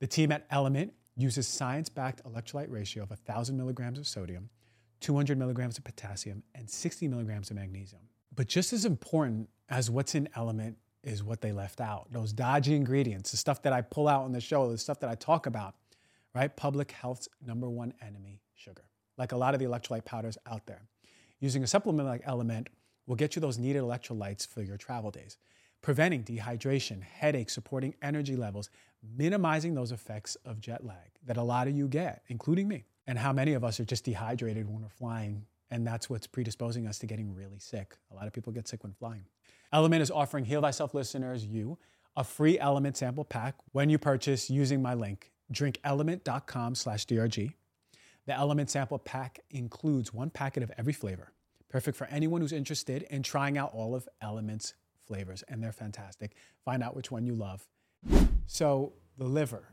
The 0.00 0.06
team 0.06 0.32
at 0.32 0.50
LMNT 0.50 0.90
uses 1.16 1.46
science 1.46 1.88
backed 1.90 2.24
electrolyte 2.24 2.70
ratio 2.70 3.02
of 3.02 3.10
1,000 3.10 3.56
milligrams 3.56 3.98
of 3.98 4.06
sodium, 4.08 4.48
200 5.00 5.38
milligrams 5.38 5.76
of 5.76 5.84
potassium, 5.84 6.42
and 6.54 6.68
60 6.68 7.06
milligrams 7.06 7.50
of 7.50 7.56
magnesium. 7.56 8.02
But 8.34 8.48
just 8.48 8.72
as 8.72 8.86
important 8.86 9.50
as 9.68 9.90
what's 9.90 10.14
in 10.14 10.28
LMNT 10.34 10.76
is 11.02 11.22
what 11.22 11.40
they 11.40 11.52
left 11.52 11.80
out 11.80 12.10
those 12.10 12.32
dodgy 12.32 12.74
ingredients, 12.74 13.30
the 13.30 13.36
stuff 13.36 13.62
that 13.62 13.72
I 13.72 13.82
pull 13.82 14.08
out 14.08 14.24
on 14.24 14.32
the 14.32 14.40
show, 14.40 14.70
the 14.70 14.78
stuff 14.78 14.98
that 15.00 15.10
I 15.10 15.14
talk 15.14 15.46
about, 15.46 15.74
right? 16.34 16.54
Public 16.56 16.90
health's 16.90 17.28
number 17.44 17.68
one 17.68 17.92
enemy, 18.02 18.40
sugar 18.54 18.86
like 19.18 19.32
a 19.32 19.36
lot 19.36 19.54
of 19.54 19.60
the 19.60 19.66
electrolyte 19.66 20.04
powders 20.04 20.38
out 20.50 20.66
there. 20.66 20.82
Using 21.40 21.62
a 21.62 21.66
supplement 21.66 22.08
like 22.08 22.24
LMNT 22.24 22.68
will 23.06 23.16
get 23.16 23.36
you 23.36 23.40
those 23.40 23.58
needed 23.58 23.82
electrolytes 23.82 24.46
for 24.46 24.62
your 24.62 24.76
travel 24.76 25.10
days, 25.10 25.36
preventing 25.82 26.24
dehydration, 26.24 27.02
headaches, 27.02 27.52
supporting 27.52 27.94
energy 28.02 28.36
levels, 28.36 28.70
minimizing 29.16 29.74
those 29.74 29.92
effects 29.92 30.36
of 30.44 30.60
jet 30.60 30.84
lag 30.84 31.10
that 31.24 31.36
a 31.36 31.42
lot 31.42 31.68
of 31.68 31.76
you 31.76 31.88
get, 31.88 32.22
including 32.28 32.68
me. 32.68 32.84
And 33.06 33.18
how 33.18 33.32
many 33.32 33.52
of 33.52 33.62
us 33.62 33.78
are 33.78 33.84
just 33.84 34.04
dehydrated 34.04 34.66
when 34.66 34.82
we're 34.82 34.88
flying, 34.88 35.44
and 35.70 35.86
that's 35.86 36.10
what's 36.10 36.26
predisposing 36.26 36.86
us 36.86 36.98
to 36.98 37.06
getting 37.06 37.34
really 37.34 37.58
sick. 37.58 37.96
A 38.10 38.14
lot 38.14 38.26
of 38.26 38.32
people 38.32 38.52
get 38.52 38.66
sick 38.66 38.82
when 38.82 38.92
flying. 38.92 39.24
LMNT 39.72 40.00
is 40.00 40.10
offering 40.10 40.44
Heal 40.44 40.62
Thyself 40.62 40.94
listeners, 40.94 41.44
you, 41.44 41.78
a 42.16 42.24
free 42.24 42.58
LMNT 42.58 42.96
sample 42.96 43.24
pack 43.24 43.56
when 43.72 43.90
you 43.90 43.98
purchase 43.98 44.50
using 44.50 44.82
my 44.82 44.94
link, 44.94 45.30
drinkLMNT.com 45.52 46.74
slash 46.74 47.06
DRG. 47.06 47.52
The 48.26 48.32
LMNT 48.32 48.70
Sample 48.70 48.98
Pack 48.98 49.40
includes 49.50 50.12
one 50.12 50.30
packet 50.30 50.62
of 50.62 50.72
every 50.76 50.92
flavor, 50.92 51.32
perfect 51.68 51.96
for 51.96 52.06
anyone 52.08 52.40
who's 52.40 52.52
interested 52.52 53.02
in 53.04 53.22
trying 53.22 53.56
out 53.56 53.72
all 53.72 53.94
of 53.94 54.08
LMNT's 54.22 54.74
flavors, 55.06 55.44
and 55.48 55.62
they're 55.62 55.72
fantastic. 55.72 56.32
Find 56.64 56.82
out 56.82 56.96
which 56.96 57.10
one 57.10 57.24
you 57.24 57.34
love. 57.34 57.66
So, 58.46 58.92
the 59.16 59.24
liver. 59.24 59.68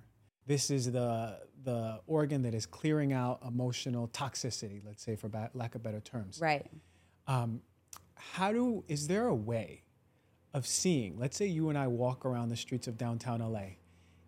This 0.46 0.70
is 0.70 0.92
the, 0.92 1.40
the 1.64 2.02
organ 2.06 2.42
that 2.44 2.54
is 2.54 2.66
clearing 2.66 3.14
out 3.14 3.40
emotional 3.48 4.08
toxicity, 4.10 4.82
let's 4.86 5.02
say, 5.02 5.16
for 5.16 5.30
ba- 5.30 5.50
lack 5.54 5.74
of 5.76 5.82
better 5.82 6.02
terms. 6.02 6.40
Right. 6.42 6.66
Um, 7.28 7.62
how 8.16 8.52
do, 8.52 8.84
is 8.88 9.08
there 9.08 9.28
a 9.28 9.36
way 9.36 9.84
of 10.54 10.68
seeing, 10.68 11.18
let's 11.18 11.38
say 11.38 11.46
you 11.46 11.70
and 11.70 11.78
I 11.78 11.88
walk 11.88 12.26
around 12.26 12.50
the 12.50 12.56
streets 12.56 12.88
of 12.88 12.98
downtown 12.98 13.40
LA, 13.40 13.78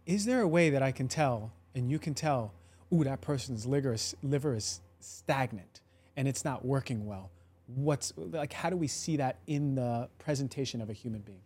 is 0.05 0.25
there 0.25 0.41
a 0.41 0.47
way 0.47 0.69
that 0.69 0.81
I 0.81 0.91
can 0.91 1.07
tell 1.07 1.53
and 1.75 1.91
you 1.91 1.99
can 1.99 2.13
tell 2.13 2.53
ooh, 2.95 3.03
that 3.03 3.21
person's 3.21 3.65
liver 3.65 3.93
is, 3.93 4.15
liver 4.23 4.55
is 4.55 4.81
stagnant 4.99 5.81
and 6.17 6.27
it's 6.27 6.45
not 6.45 6.65
working 6.65 7.05
well. 7.05 7.31
What's 7.67 8.13
like, 8.17 8.53
how 8.53 8.69
do 8.69 8.77
we 8.77 8.87
see 8.87 9.17
that 9.17 9.37
in 9.47 9.75
the 9.75 10.07
presentation 10.19 10.81
of 10.81 10.89
a 10.89 10.93
human 10.93 11.21
being? 11.21 11.41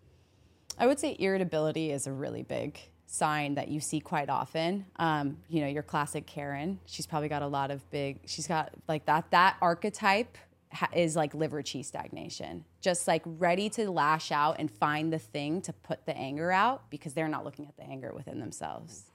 I 0.77 0.87
would 0.87 0.99
say 0.99 1.15
irritability 1.19 1.91
is 1.91 2.07
a 2.07 2.11
really 2.11 2.43
big 2.43 2.79
sign 3.05 3.55
that 3.55 3.69
you 3.69 3.79
see 3.79 3.99
quite 3.99 4.29
often. 4.29 4.85
Um, 4.97 5.37
you 5.49 5.61
know, 5.61 5.67
your 5.67 5.83
classic 5.83 6.25
Karen, 6.25 6.79
she's 6.85 7.07
probably 7.07 7.29
got 7.29 7.41
a 7.41 7.47
lot 7.47 7.71
of 7.71 7.89
big, 7.89 8.19
she's 8.25 8.47
got 8.47 8.71
like 8.87 9.05
that, 9.05 9.31
that 9.31 9.57
archetype 9.61 10.37
ha- 10.71 10.89
is 10.93 11.15
like 11.15 11.33
liver 11.33 11.63
chi 11.63 11.81
stagnation, 11.81 12.65
just 12.81 13.07
like 13.07 13.23
ready 13.25 13.69
to 13.71 13.89
lash 13.89 14.31
out 14.31 14.57
and 14.59 14.69
find 14.69 15.11
the 15.11 15.19
thing 15.19 15.61
to 15.61 15.73
put 15.73 16.05
the 16.05 16.15
anger 16.15 16.51
out 16.51 16.89
because 16.89 17.13
they're 17.13 17.27
not 17.27 17.43
looking 17.43 17.65
at 17.65 17.75
the 17.77 17.83
anger 17.83 18.13
within 18.13 18.39
themselves 18.39 19.09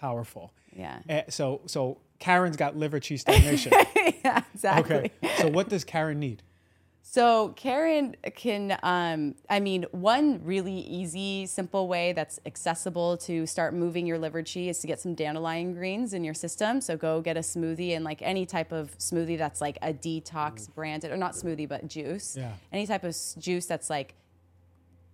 powerful. 0.00 0.52
Yeah. 0.74 1.00
Uh, 1.08 1.22
so 1.28 1.60
so 1.66 1.98
Karen's 2.18 2.56
got 2.56 2.76
liver 2.76 3.00
cheese 3.00 3.22
stagnation. 3.22 3.72
yeah, 4.24 4.42
exactly. 4.54 4.96
okay. 4.96 5.10
So 5.38 5.48
what 5.48 5.68
does 5.68 5.84
Karen 5.84 6.18
need? 6.18 6.42
So 7.10 7.54
Karen 7.56 8.16
can, 8.34 8.78
um, 8.82 9.34
I 9.48 9.60
mean, 9.60 9.86
one 9.92 10.42
really 10.44 10.80
easy, 10.80 11.46
simple 11.46 11.88
way 11.88 12.12
that's 12.12 12.38
accessible 12.44 13.16
to 13.18 13.46
start 13.46 13.72
moving 13.72 14.04
your 14.04 14.18
liver 14.18 14.42
chi 14.42 14.60
is 14.60 14.80
to 14.80 14.86
get 14.86 15.00
some 15.00 15.14
dandelion 15.14 15.72
greens 15.72 16.12
in 16.12 16.22
your 16.22 16.34
system. 16.34 16.82
So 16.82 16.98
go 16.98 17.22
get 17.22 17.38
a 17.38 17.40
smoothie 17.40 17.96
and 17.96 18.04
like 18.04 18.20
any 18.20 18.44
type 18.44 18.72
of 18.72 18.96
smoothie 18.98 19.38
that's 19.38 19.62
like 19.62 19.78
a 19.80 19.94
detox 19.94 20.68
branded, 20.74 21.10
or 21.10 21.16
not 21.16 21.32
smoothie, 21.32 21.66
but 21.66 21.88
juice. 21.88 22.36
Yeah. 22.36 22.52
Any 22.74 22.86
type 22.86 23.04
of 23.04 23.16
juice 23.38 23.64
that's 23.64 23.88
like 23.88 24.14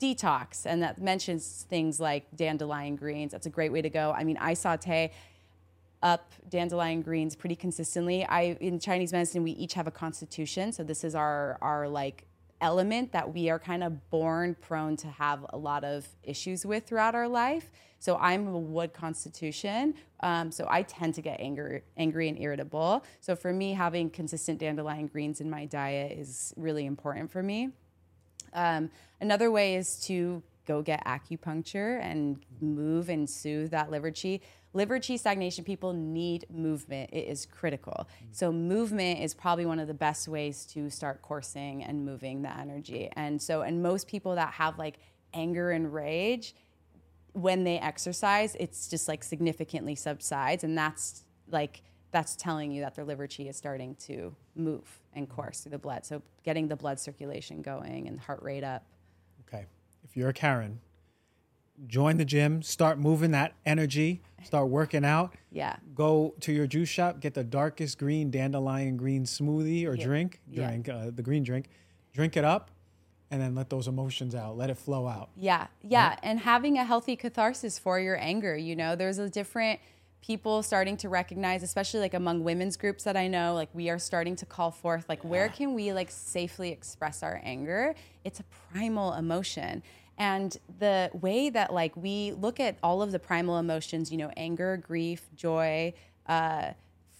detox 0.04 0.66
and 0.66 0.82
that 0.82 1.00
mentions 1.00 1.66
things 1.68 1.98
like 1.98 2.24
dandelion 2.36 2.96
greens. 2.96 3.32
That's 3.32 3.46
a 3.46 3.50
great 3.50 3.72
way 3.72 3.82
to 3.82 3.90
go. 3.90 4.12
I 4.12 4.24
mean, 4.24 4.36
I 4.38 4.54
saute 4.54 5.12
up 6.02 6.32
dandelion 6.50 7.00
greens 7.00 7.34
pretty 7.34 7.56
consistently. 7.56 8.24
I 8.26 8.56
in 8.60 8.78
Chinese 8.78 9.12
medicine 9.12 9.42
we 9.42 9.52
each 9.52 9.74
have 9.74 9.86
a 9.86 9.90
constitution, 9.90 10.72
so 10.72 10.84
this 10.84 11.02
is 11.02 11.14
our 11.14 11.58
our 11.62 11.88
like 11.88 12.26
element 12.60 13.12
that 13.12 13.32
we 13.34 13.50
are 13.50 13.58
kind 13.58 13.82
of 13.82 14.10
born 14.10 14.54
prone 14.60 14.96
to 14.96 15.08
have 15.08 15.44
a 15.50 15.58
lot 15.58 15.82
of 15.84 16.06
issues 16.22 16.64
with 16.64 16.86
throughout 16.86 17.14
our 17.14 17.28
life. 17.28 17.70
So 17.98 18.16
I'm 18.16 18.46
a 18.48 18.58
wood 18.58 18.92
constitution, 18.92 19.94
um, 20.20 20.52
so 20.52 20.66
I 20.68 20.82
tend 20.82 21.14
to 21.14 21.22
get 21.22 21.40
angry, 21.40 21.82
angry 21.96 22.28
and 22.28 22.38
irritable. 22.38 23.02
So 23.20 23.34
for 23.34 23.52
me, 23.52 23.72
having 23.72 24.10
consistent 24.10 24.58
dandelion 24.58 25.06
greens 25.06 25.40
in 25.40 25.48
my 25.48 25.64
diet 25.64 26.18
is 26.18 26.52
really 26.56 26.84
important 26.84 27.30
for 27.30 27.42
me. 27.42 27.70
Um, 28.54 28.90
another 29.20 29.50
way 29.50 29.74
is 29.74 30.00
to 30.06 30.42
go 30.66 30.82
get 30.82 31.04
acupuncture 31.04 32.00
and 32.02 32.38
move 32.60 33.08
and 33.08 33.28
soothe 33.28 33.70
that 33.70 33.90
liver 33.90 34.10
chi. 34.10 34.40
Liver 34.72 34.98
chi 34.98 35.16
stagnation 35.16 35.62
people 35.62 35.92
need 35.92 36.46
movement. 36.50 37.10
It 37.12 37.28
is 37.28 37.46
critical. 37.46 38.08
So 38.32 38.50
movement 38.50 39.20
is 39.20 39.34
probably 39.34 39.66
one 39.66 39.78
of 39.78 39.86
the 39.86 39.94
best 39.94 40.26
ways 40.26 40.64
to 40.72 40.90
start 40.90 41.22
coursing 41.22 41.84
and 41.84 42.04
moving 42.04 42.42
the 42.42 42.56
energy. 42.56 43.10
And 43.14 43.40
so, 43.40 43.62
and 43.62 43.82
most 43.82 44.08
people 44.08 44.34
that 44.34 44.54
have 44.54 44.78
like 44.78 44.98
anger 45.32 45.70
and 45.70 45.92
rage, 45.92 46.54
when 47.34 47.64
they 47.64 47.78
exercise, 47.78 48.56
it's 48.58 48.88
just 48.88 49.08
like 49.08 49.22
significantly 49.22 49.96
subsides, 49.96 50.64
and 50.64 50.78
that's 50.78 51.24
like 51.50 51.82
that's 52.12 52.36
telling 52.36 52.70
you 52.70 52.80
that 52.82 52.94
their 52.94 53.04
liver 53.04 53.26
chi 53.26 53.42
is 53.42 53.56
starting 53.56 53.96
to 53.96 54.34
move 54.54 55.00
and 55.14 55.28
course 55.28 55.60
through 55.60 55.70
the 55.70 55.78
blood. 55.78 56.04
So 56.04 56.22
getting 56.42 56.68
the 56.68 56.76
blood 56.76 56.98
circulation 57.00 57.62
going 57.62 58.06
and 58.08 58.18
heart 58.20 58.42
rate 58.42 58.64
up. 58.64 58.84
Okay. 59.48 59.66
If 60.04 60.16
you're 60.16 60.28
a 60.28 60.32
Karen, 60.34 60.80
join 61.86 62.16
the 62.16 62.24
gym, 62.24 62.62
start 62.62 62.98
moving 62.98 63.30
that 63.32 63.52
energy, 63.66 64.22
start 64.44 64.68
working 64.68 65.04
out. 65.04 65.34
Yeah. 65.54 65.76
Go 65.94 66.34
to 66.40 66.52
your 66.52 66.66
juice 66.66 66.88
shop, 66.88 67.20
get 67.20 67.34
the 67.34 67.44
darkest 67.44 67.96
green 67.96 68.28
dandelion 68.32 68.96
green 68.96 69.22
smoothie 69.24 69.86
or 69.86 69.94
Yeah. 69.94 70.04
drink, 70.04 70.40
Yeah. 70.50 70.66
drink 70.68 70.88
uh, 70.88 71.10
the 71.14 71.22
green 71.22 71.44
drink, 71.44 71.68
drink 72.12 72.36
it 72.36 72.44
up, 72.44 72.72
and 73.30 73.40
then 73.40 73.54
let 73.54 73.70
those 73.70 73.86
emotions 73.86 74.34
out. 74.34 74.56
Let 74.56 74.68
it 74.70 74.76
flow 74.76 75.06
out. 75.06 75.30
Yeah, 75.36 75.68
yeah, 75.80 76.16
and 76.24 76.40
having 76.40 76.76
a 76.76 76.84
healthy 76.84 77.14
catharsis 77.14 77.78
for 77.78 78.00
your 78.00 78.16
anger. 78.20 78.56
You 78.56 78.74
know, 78.74 78.96
there's 78.96 79.18
a 79.18 79.28
different 79.30 79.78
people 80.24 80.62
starting 80.62 80.96
to 80.96 81.10
recognize, 81.10 81.62
especially 81.62 82.00
like 82.00 82.14
among 82.14 82.42
women's 82.42 82.78
groups 82.78 83.04
that 83.04 83.14
I 83.14 83.28
know, 83.28 83.52
like 83.52 83.68
we 83.74 83.90
are 83.90 83.98
starting 83.98 84.36
to 84.36 84.46
call 84.46 84.70
forth, 84.70 85.06
like 85.06 85.22
where 85.22 85.50
can 85.50 85.74
we 85.74 85.92
like 85.92 86.10
safely 86.10 86.70
express 86.70 87.22
our 87.22 87.42
anger? 87.44 87.94
It's 88.24 88.40
a 88.40 88.44
primal 88.72 89.12
emotion. 89.12 89.82
And 90.16 90.56
the 90.78 91.10
way 91.12 91.50
that 91.50 91.74
like 91.74 91.94
we 91.94 92.32
look 92.32 92.58
at 92.58 92.78
all 92.82 93.02
of 93.02 93.12
the 93.12 93.18
primal 93.18 93.58
emotions, 93.58 94.10
you 94.10 94.16
know, 94.16 94.30
anger, 94.34 94.78
grief, 94.78 95.28
joy, 95.36 95.92
uh, 96.26 96.70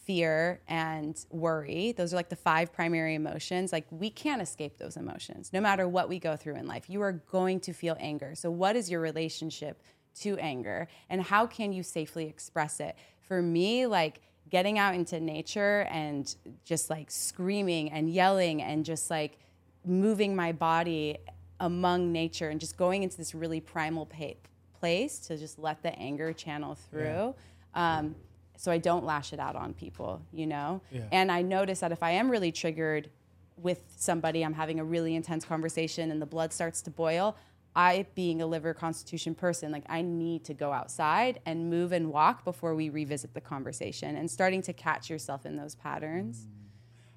fear 0.05 0.61
and 0.69 1.25
worry 1.31 1.93
those 1.93 2.13
are 2.13 2.17
like 2.17 2.29
the 2.29 2.37
five 2.37 2.71
primary 2.71 3.15
emotions 3.15 3.73
like 3.73 3.87
we 3.91 4.11
can't 4.11 4.43
escape 4.43 4.77
those 4.77 4.99
emotions 4.99 5.51
no 5.51 5.63
matter 5.63 5.89
what 5.89 6.11
we 6.11 6.19
go 6.19 6.37
through 6.37 6.55
in 6.57 6.67
life 6.67 6.91
you 6.91 7.01
are 7.01 7.13
going 7.13 7.59
to 7.59 7.73
feel 7.73 7.97
anger 7.99 8.35
so 8.35 8.51
what 8.51 8.77
is 8.77 8.91
your 8.91 9.01
relationship 9.01 9.83
to 10.21 10.38
anger 10.38 10.88
and 11.11 11.23
how 11.23 11.47
can 11.47 11.73
you 11.73 11.83
safely 11.83 12.26
express 12.26 12.80
it 12.80 12.97
for 13.21 13.42
me 13.42 13.87
like 13.87 14.21
getting 14.50 14.78
out 14.78 14.94
into 14.94 15.18
nature 15.21 15.87
and 15.90 16.37
just 16.64 16.90
like 16.90 17.11
screaming 17.11 17.90
and 17.90 18.11
yelling 18.11 18.62
and 18.62 18.85
just 18.85 19.11
like 19.11 19.38
moving 19.85 20.37
my 20.37 20.52
body 20.52 21.16
among 21.61 22.12
nature 22.12 22.48
and 22.50 22.61
just 22.61 22.77
going 22.77 23.03
into 23.03 23.16
this 23.16 23.35
really 23.35 23.61
primal 23.61 24.07
pa- 24.07 24.35
place 24.79 25.18
to 25.18 25.37
just 25.37 25.59
let 25.59 25.83
the 25.83 25.96
anger 25.98 26.33
channel 26.33 26.74
through 26.90 27.35
um, 27.74 28.14
so 28.57 28.70
I 28.70 28.79
don't 28.79 29.05
lash 29.05 29.33
it 29.33 29.40
out 29.40 29.57
on 29.57 29.74
people, 29.74 30.22
you 30.33 30.46
know? 30.46 30.81
Yeah. 30.92 31.03
And 31.11 31.31
I 31.33 31.42
notice 31.42 31.81
that 31.81 31.90
if 31.92 32.03
I 32.03 32.12
am 32.12 32.31
really 32.31 32.53
triggered 32.53 33.11
with 33.57 33.81
somebody, 33.96 34.44
I'm 34.44 34.53
having 34.55 34.79
a 34.81 34.85
really 34.85 35.14
intense 35.14 35.44
conversation 35.44 36.11
and 36.11 36.22
the 36.22 36.27
blood 36.27 36.53
starts 36.53 36.81
to 36.83 36.90
boil, 36.90 37.37
I, 37.77 38.07
being 38.15 38.41
a 38.41 38.47
liver 38.47 38.73
constitution 38.73 39.35
person, 39.35 39.73
like 39.73 39.85
I 39.89 40.03
need 40.03 40.45
to 40.45 40.55
go 40.55 40.73
outside 40.73 41.41
and 41.45 41.69
move 41.69 41.93
and 41.93 42.13
walk 42.13 42.45
before 42.45 42.75
we 42.75 42.89
revisit 42.89 43.35
the 43.35 43.41
conversation 43.41 44.17
and 44.17 44.31
starting 44.31 44.63
to 44.63 44.73
catch 44.73 45.11
yourself 45.11 45.45
in 45.45 45.57
those 45.57 45.75
patterns. 45.75 46.47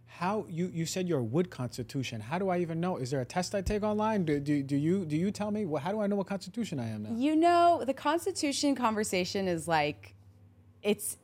How 0.08 0.48
you 0.50 0.72
you 0.74 0.88
said 0.88 1.08
you're 1.08 1.20
a 1.20 1.24
wood 1.24 1.52
constitution. 1.52 2.22
How 2.22 2.40
do 2.40 2.50
I 2.50 2.58
even 2.58 2.80
know? 2.80 2.98
Is 2.98 3.12
there 3.12 3.22
a 3.22 3.26
test 3.26 3.54
I 3.54 3.62
take 3.62 3.84
online? 3.84 4.26
Do, 4.26 4.40
do, 4.40 4.64
do 4.64 4.76
you 4.76 5.06
do 5.06 5.16
you 5.16 5.30
tell 5.30 5.52
me? 5.52 5.68
Well, 5.68 5.80
how 5.80 5.92
do 5.92 6.02
I 6.02 6.08
know 6.08 6.16
what 6.16 6.26
constitution 6.26 6.80
I 6.80 6.90
am 6.90 7.04
now? 7.04 7.12
You 7.16 7.36
know, 7.36 7.84
the 7.86 7.94
constitution 7.94 8.74
conversation 8.74 9.48
is 9.48 9.68
like, 9.68 10.16
it's 10.82 11.18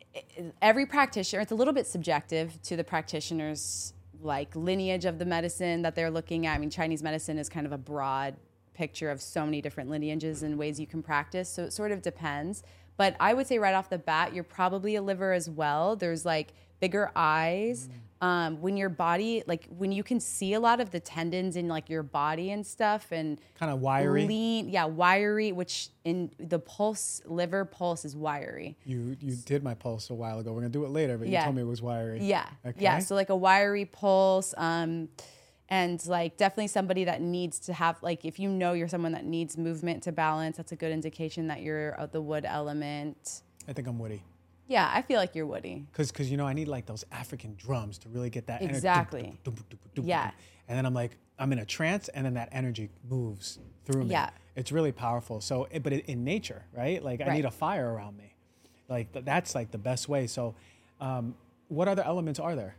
every 0.62 0.86
practitioner, 0.86 1.42
it's 1.42 1.52
a 1.52 1.56
little 1.56 1.74
bit 1.74 1.88
subjective 1.88 2.62
to 2.64 2.76
the 2.76 2.84
practitioner's 2.84 3.94
like 4.22 4.56
lineage 4.56 5.06
of 5.06 5.18
the 5.18 5.26
medicine 5.26 5.82
that 5.82 5.96
they're 5.96 6.12
looking 6.12 6.46
at. 6.46 6.54
I 6.54 6.60
mean, 6.60 6.70
Chinese 6.70 7.02
medicine 7.02 7.40
is 7.40 7.50
kind 7.50 7.66
of 7.66 7.72
a 7.72 7.80
broad 7.80 8.36
picture 8.74 9.10
of 9.10 9.22
so 9.22 9.46
many 9.46 9.62
different 9.62 9.90
lineages 9.90 10.44
and 10.44 10.58
ways 10.58 10.80
you 10.80 10.88
can 10.88 11.02
practice. 11.04 11.50
So 11.50 11.64
it 11.64 11.74
sort 11.74 11.92
of 11.92 12.02
depends. 12.02 12.64
But 12.98 13.16
I 13.20 13.34
would 13.34 13.48
say 13.48 13.58
right 13.58 13.74
off 13.74 13.90
the 13.90 13.98
bat, 13.98 14.34
you're 14.34 14.44
probably 14.44 14.96
a 14.96 15.02
liver 15.02 15.34
as 15.34 15.50
well. 15.50 15.96
There's 15.96 16.26
like 16.26 16.54
bigger 16.80 17.12
eyes. 17.16 17.90
Um, 18.22 18.62
when 18.62 18.78
your 18.78 18.88
body, 18.88 19.44
like 19.48 19.68
when 19.68 19.92
you 19.92 20.02
can 20.02 20.22
see 20.22 20.54
a 20.54 20.60
lot 20.62 20.80
of 20.80 20.92
the 20.92 21.00
tendons 21.02 21.58
in 21.58 21.68
like 21.68 21.90
your 21.90 22.04
body 22.04 22.52
and 22.52 22.66
stuff, 22.66 23.08
and 23.12 23.38
Kind 23.60 23.70
of 23.70 23.82
wiry. 23.82 24.26
lean, 24.26 24.70
yeah, 24.70 24.86
wiry. 24.86 25.52
Which 25.52 25.90
in 26.06 26.32
the 26.40 26.58
pulse, 26.58 27.22
liver 27.26 27.66
pulse 27.66 28.06
is 28.06 28.16
wiry. 28.16 28.78
You 28.86 29.18
you 29.20 29.36
did 29.36 29.62
my 29.62 29.74
pulse 29.74 30.10
a 30.10 30.14
while 30.14 30.40
ago. 30.40 30.54
We're 30.54 30.62
gonna 30.62 30.70
do 30.70 30.86
it 30.86 30.92
later, 30.92 31.18
but 31.18 31.28
you 31.28 31.38
told 31.38 31.56
me 31.56 31.64
it 31.64 31.66
was 31.66 31.82
wiry. 31.82 32.20
Yeah, 32.22 32.48
Okay. 32.66 32.80
yeah. 32.82 33.00
So 33.00 33.14
like 33.14 33.30
a 33.30 33.36
wiry 33.36 33.84
pulse, 33.84 34.54
um, 34.56 35.10
and 35.70 36.06
like 36.08 36.38
definitely 36.38 36.68
somebody 36.68 37.04
that 37.06 37.22
needs 37.22 37.60
to 37.60 37.74
have 37.74 38.02
like 38.04 38.26
if 38.26 38.40
you 38.40 38.50
know 38.50 38.74
you're 38.74 38.88
someone 38.88 39.12
that 39.14 39.26
needs 39.26 39.58
movement 39.58 40.04
to 40.04 40.12
balance, 40.12 40.58
that's 40.58 40.72
a 40.72 40.76
good 40.76 40.92
indication 40.92 41.48
that 41.48 41.62
you're 41.62 41.92
of 41.92 42.12
the 42.12 42.22
wood 42.22 42.46
element. 42.46 43.42
I 43.68 43.74
think 43.74 43.88
I'm 43.88 43.98
woody. 44.00 44.24
Yeah, 44.68 44.90
I 44.94 45.02
feel 45.02 45.18
like 45.18 45.36
you're 45.36 45.46
woody. 45.46 45.86
Cause, 45.94 46.12
cause 46.12 46.30
you 46.30 46.38
know 46.38 46.48
I 46.48 46.54
need 46.54 46.68
like 46.68 46.86
those 46.86 47.04
African 47.12 47.56
drums 47.58 47.98
to 48.00 48.10
really 48.10 48.30
get 48.30 48.48
that 48.48 48.62
energy. 48.62 48.78
Exactly. 48.78 49.38
Yeah. 49.96 50.32
And 50.68 50.78
then 50.78 50.86
I'm 50.86 50.94
like 50.94 51.18
I'm 51.40 51.52
in 51.52 51.60
a 51.60 51.66
trance, 51.66 52.10
and 52.10 52.26
then 52.26 52.36
that 52.36 52.50
energy 52.52 52.90
moves 53.10 53.60
through 53.86 54.06
me. 54.06 54.12
Yeah. 54.12 54.30
It's 54.56 54.72
really 54.72 54.92
powerful. 54.92 55.42
So, 55.42 55.68
it- 55.72 55.82
but 55.82 55.92
it, 55.94 56.06
in 56.06 56.24
nature, 56.24 56.64
right? 56.74 57.04
Like 57.04 57.22
I 57.22 57.34
need 57.34 57.46
a 57.46 57.52
fire 57.52 57.92
around 57.92 58.18
me. 58.18 58.36
Like 58.88 59.12
th- 59.14 59.26
that's 59.26 59.56
like 59.56 59.72
the 59.72 59.78
best 59.80 60.08
way. 60.08 60.28
So, 60.28 60.54
um, 61.02 61.36
what 61.70 61.88
other 61.88 62.04
elements 62.04 62.40
are 62.40 62.56
there? 62.56 62.76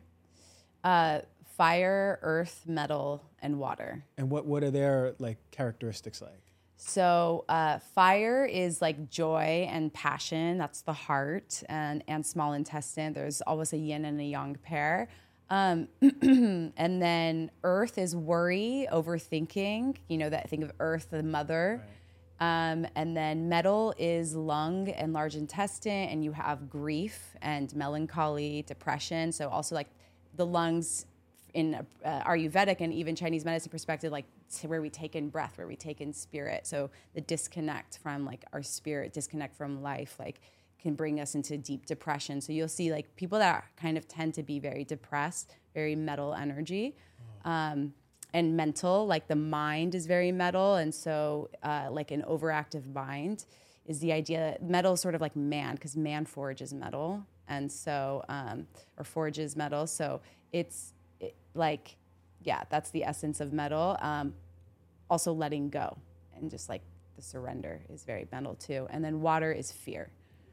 Uh, 0.85 1.21
fire, 1.57 2.19
earth, 2.23 2.65
metal, 2.67 3.23
and 3.41 3.59
water. 3.59 4.05
And 4.19 4.31
what 4.31 4.47
what 4.47 4.63
are 4.63 4.71
their 4.71 5.15
like 5.19 5.39
characteristics 5.51 6.21
like? 6.21 6.41
So 6.77 7.45
uh, 7.49 7.79
fire 7.79 8.45
is 8.45 8.83
like 8.83 9.09
joy 9.09 9.69
and 9.71 9.93
passion. 9.93 10.59
That's 10.59 10.83
the 10.83 10.93
heart 10.93 11.63
and 11.69 12.03
and 12.09 12.25
small 12.25 12.53
intestine. 12.53 13.13
There's 13.13 13.41
always 13.43 13.73
a 13.73 13.79
yin 13.79 14.05
and 14.05 14.21
a 14.21 14.25
yang 14.25 14.57
pair. 14.63 15.09
Um, 15.51 15.89
and 16.23 17.03
then 17.03 17.51
earth 17.63 17.99
is 17.99 18.17
worry, 18.17 18.89
overthinking. 18.93 19.97
You 20.09 20.19
know 20.19 20.31
that 20.31 20.51
think 20.51 20.65
of 20.65 20.73
earth, 20.81 21.09
the 21.11 21.23
mother. 21.23 21.83
Um, 22.41 22.87
and 22.97 23.17
then 23.17 23.49
metal 23.49 23.95
is 23.97 24.35
lung 24.35 24.89
and 24.89 25.13
large 25.13 25.37
intestine, 25.37 26.09
and 26.09 26.25
you 26.25 26.33
have 26.33 26.69
grief 26.69 27.37
and 27.41 27.75
melancholy, 27.77 28.63
depression. 28.63 29.31
So 29.31 29.49
also 29.49 29.77
like 29.77 29.89
the 30.37 30.45
lungs 30.45 31.07
in 31.55 31.87
uh, 32.05 32.23
Ayurvedic 32.25 32.81
and 32.81 32.93
even 32.93 33.17
Chinese 33.17 33.45
medicine 33.45 33.71
perspective, 33.71 34.13
like 34.13 34.27
where 34.67 34.83
we 34.83 34.91
take 34.91 35.17
in 35.17 35.29
breath, 35.29 35.57
where 35.57 35.67
we 35.67 35.77
take 35.77 36.01
in 36.01 36.13
spirit. 36.13 36.67
So 36.67 36.91
the 37.15 37.21
disconnect 37.21 37.99
from 38.03 38.25
like 38.25 38.45
our 38.53 38.63
spirit, 38.63 39.13
disconnect 39.13 39.57
from 39.57 39.83
life, 39.83 40.17
like 40.19 40.41
can 40.81 40.95
bring 40.95 41.19
us 41.21 41.35
into 41.35 41.57
deep 41.57 41.87
depression. 41.87 42.41
So 42.41 42.53
you'll 42.53 42.69
see 42.69 42.93
like 42.93 43.17
people 43.17 43.39
that 43.39 43.65
kind 43.77 43.97
of 43.97 44.07
tend 44.07 44.35
to 44.35 44.43
be 44.43 44.59
very 44.59 44.85
depressed, 44.85 45.57
very 45.73 45.97
metal 45.97 46.35
energy. 46.35 46.97
Um, 47.45 47.95
and 48.35 48.57
mental, 48.57 49.07
like 49.07 49.29
the 49.29 49.37
mind 49.37 49.95
is 49.95 50.07
very 50.07 50.33
metal, 50.33 50.75
and 50.75 50.93
so 50.93 51.49
uh, 51.63 51.87
like 51.89 52.11
an 52.11 52.23
overactive 52.23 52.93
mind 52.93 53.45
is 53.87 54.01
the 54.01 54.13
idea. 54.13 54.59
Metal 54.61 54.95
is 54.95 55.01
sort 55.01 55.15
of 55.15 55.21
like 55.21 55.37
man, 55.37 55.77
because 55.77 55.97
man 55.97 56.25
forge 56.25 56.61
is 56.61 56.75
metal, 56.75 57.25
and 57.47 57.71
so 57.71 58.25
um, 58.29 58.67
or 58.99 59.05
forges 59.05 59.55
metal. 59.55 59.87
So 59.87 60.21
it's 60.53 60.94
it, 60.94 60.94
like, 61.55 61.97
yeah, 62.43 62.65
that's 62.71 62.91
the 62.91 63.05
essence 63.05 63.41
of 63.41 63.53
metal. 63.53 63.97
Um, 64.01 64.35
also, 65.11 65.33
letting 65.33 65.71
go 65.71 65.97
and 66.37 66.51
just 66.51 66.69
like 66.69 66.83
the 67.17 67.23
surrender 67.23 67.81
is 67.89 68.05
very 68.05 68.27
metal 68.33 68.55
too. 68.55 68.87
And 68.91 69.05
then 69.05 69.21
water 69.21 69.53
is 69.53 69.71
fear, 69.71 70.11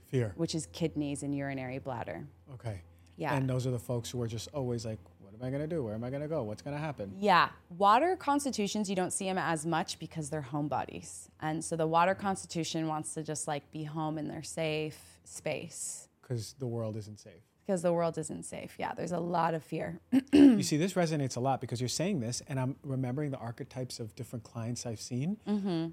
Fear. 0.10 0.34
which 0.36 0.56
is 0.56 0.68
kidneys 0.68 1.24
and 1.24 1.36
urinary 1.36 1.80
bladder. 1.80 2.28
Okay. 2.54 2.82
Yeah. 3.18 3.36
And 3.36 3.50
those 3.50 3.66
are 3.68 3.72
the 3.72 3.80
folks 3.80 4.10
who 4.10 4.22
are 4.22 4.28
just 4.28 4.50
always 4.54 4.86
like, 4.86 5.00
what 5.20 5.34
am 5.34 5.46
I 5.46 5.50
going 5.50 5.62
to 5.62 5.74
do? 5.76 5.84
Where 5.84 5.94
am 5.94 6.04
I 6.04 6.10
going 6.10 6.22
to 6.22 6.28
go? 6.28 6.44
What's 6.44 6.62
going 6.62 6.76
to 6.76 6.82
happen? 6.82 7.14
Yeah, 7.20 7.50
water 7.78 8.16
constitutions, 8.16 8.90
you 8.90 8.96
don't 8.96 9.12
see 9.14 9.26
them 9.26 9.38
as 9.38 9.66
much 9.66 10.00
because 10.00 10.30
they're 10.30 10.48
homebodies. 10.52 11.30
And 11.40 11.64
so 11.64 11.76
the 11.76 11.88
water 11.88 12.16
constitution 12.16 12.88
wants 12.88 13.14
to 13.16 13.24
just 13.24 13.48
like 13.48 13.70
be 13.72 13.84
home 13.84 14.18
in 14.18 14.28
their 14.28 14.44
safe 14.44 14.98
space 15.24 16.08
Because 16.22 16.56
the 16.60 16.68
world 16.68 16.96
isn't 16.98 17.20
safe. 17.20 17.44
Because 17.66 17.82
the 17.82 17.94
world 17.94 18.18
isn't 18.18 18.44
safe. 18.44 18.76
Yeah, 18.80 18.94
there's 18.94 19.12
a 19.12 19.20
lot 19.20 19.54
of 19.54 19.64
fear. 19.64 20.00
you 20.34 20.64
see, 20.64 20.78
this 20.78 20.94
resonates 20.94 21.38
a 21.38 21.40
lot 21.40 21.62
because 21.62 21.80
you're 21.80 21.88
saying 21.90 22.20
this, 22.20 22.42
and 22.48 22.60
I'm 22.60 22.76
remembering 22.84 23.32
the 23.32 23.38
archetypes 23.38 24.00
of 24.00 24.16
different 24.16 24.44
clients 24.44 24.86
I've 24.86 25.00
seen 25.02 25.38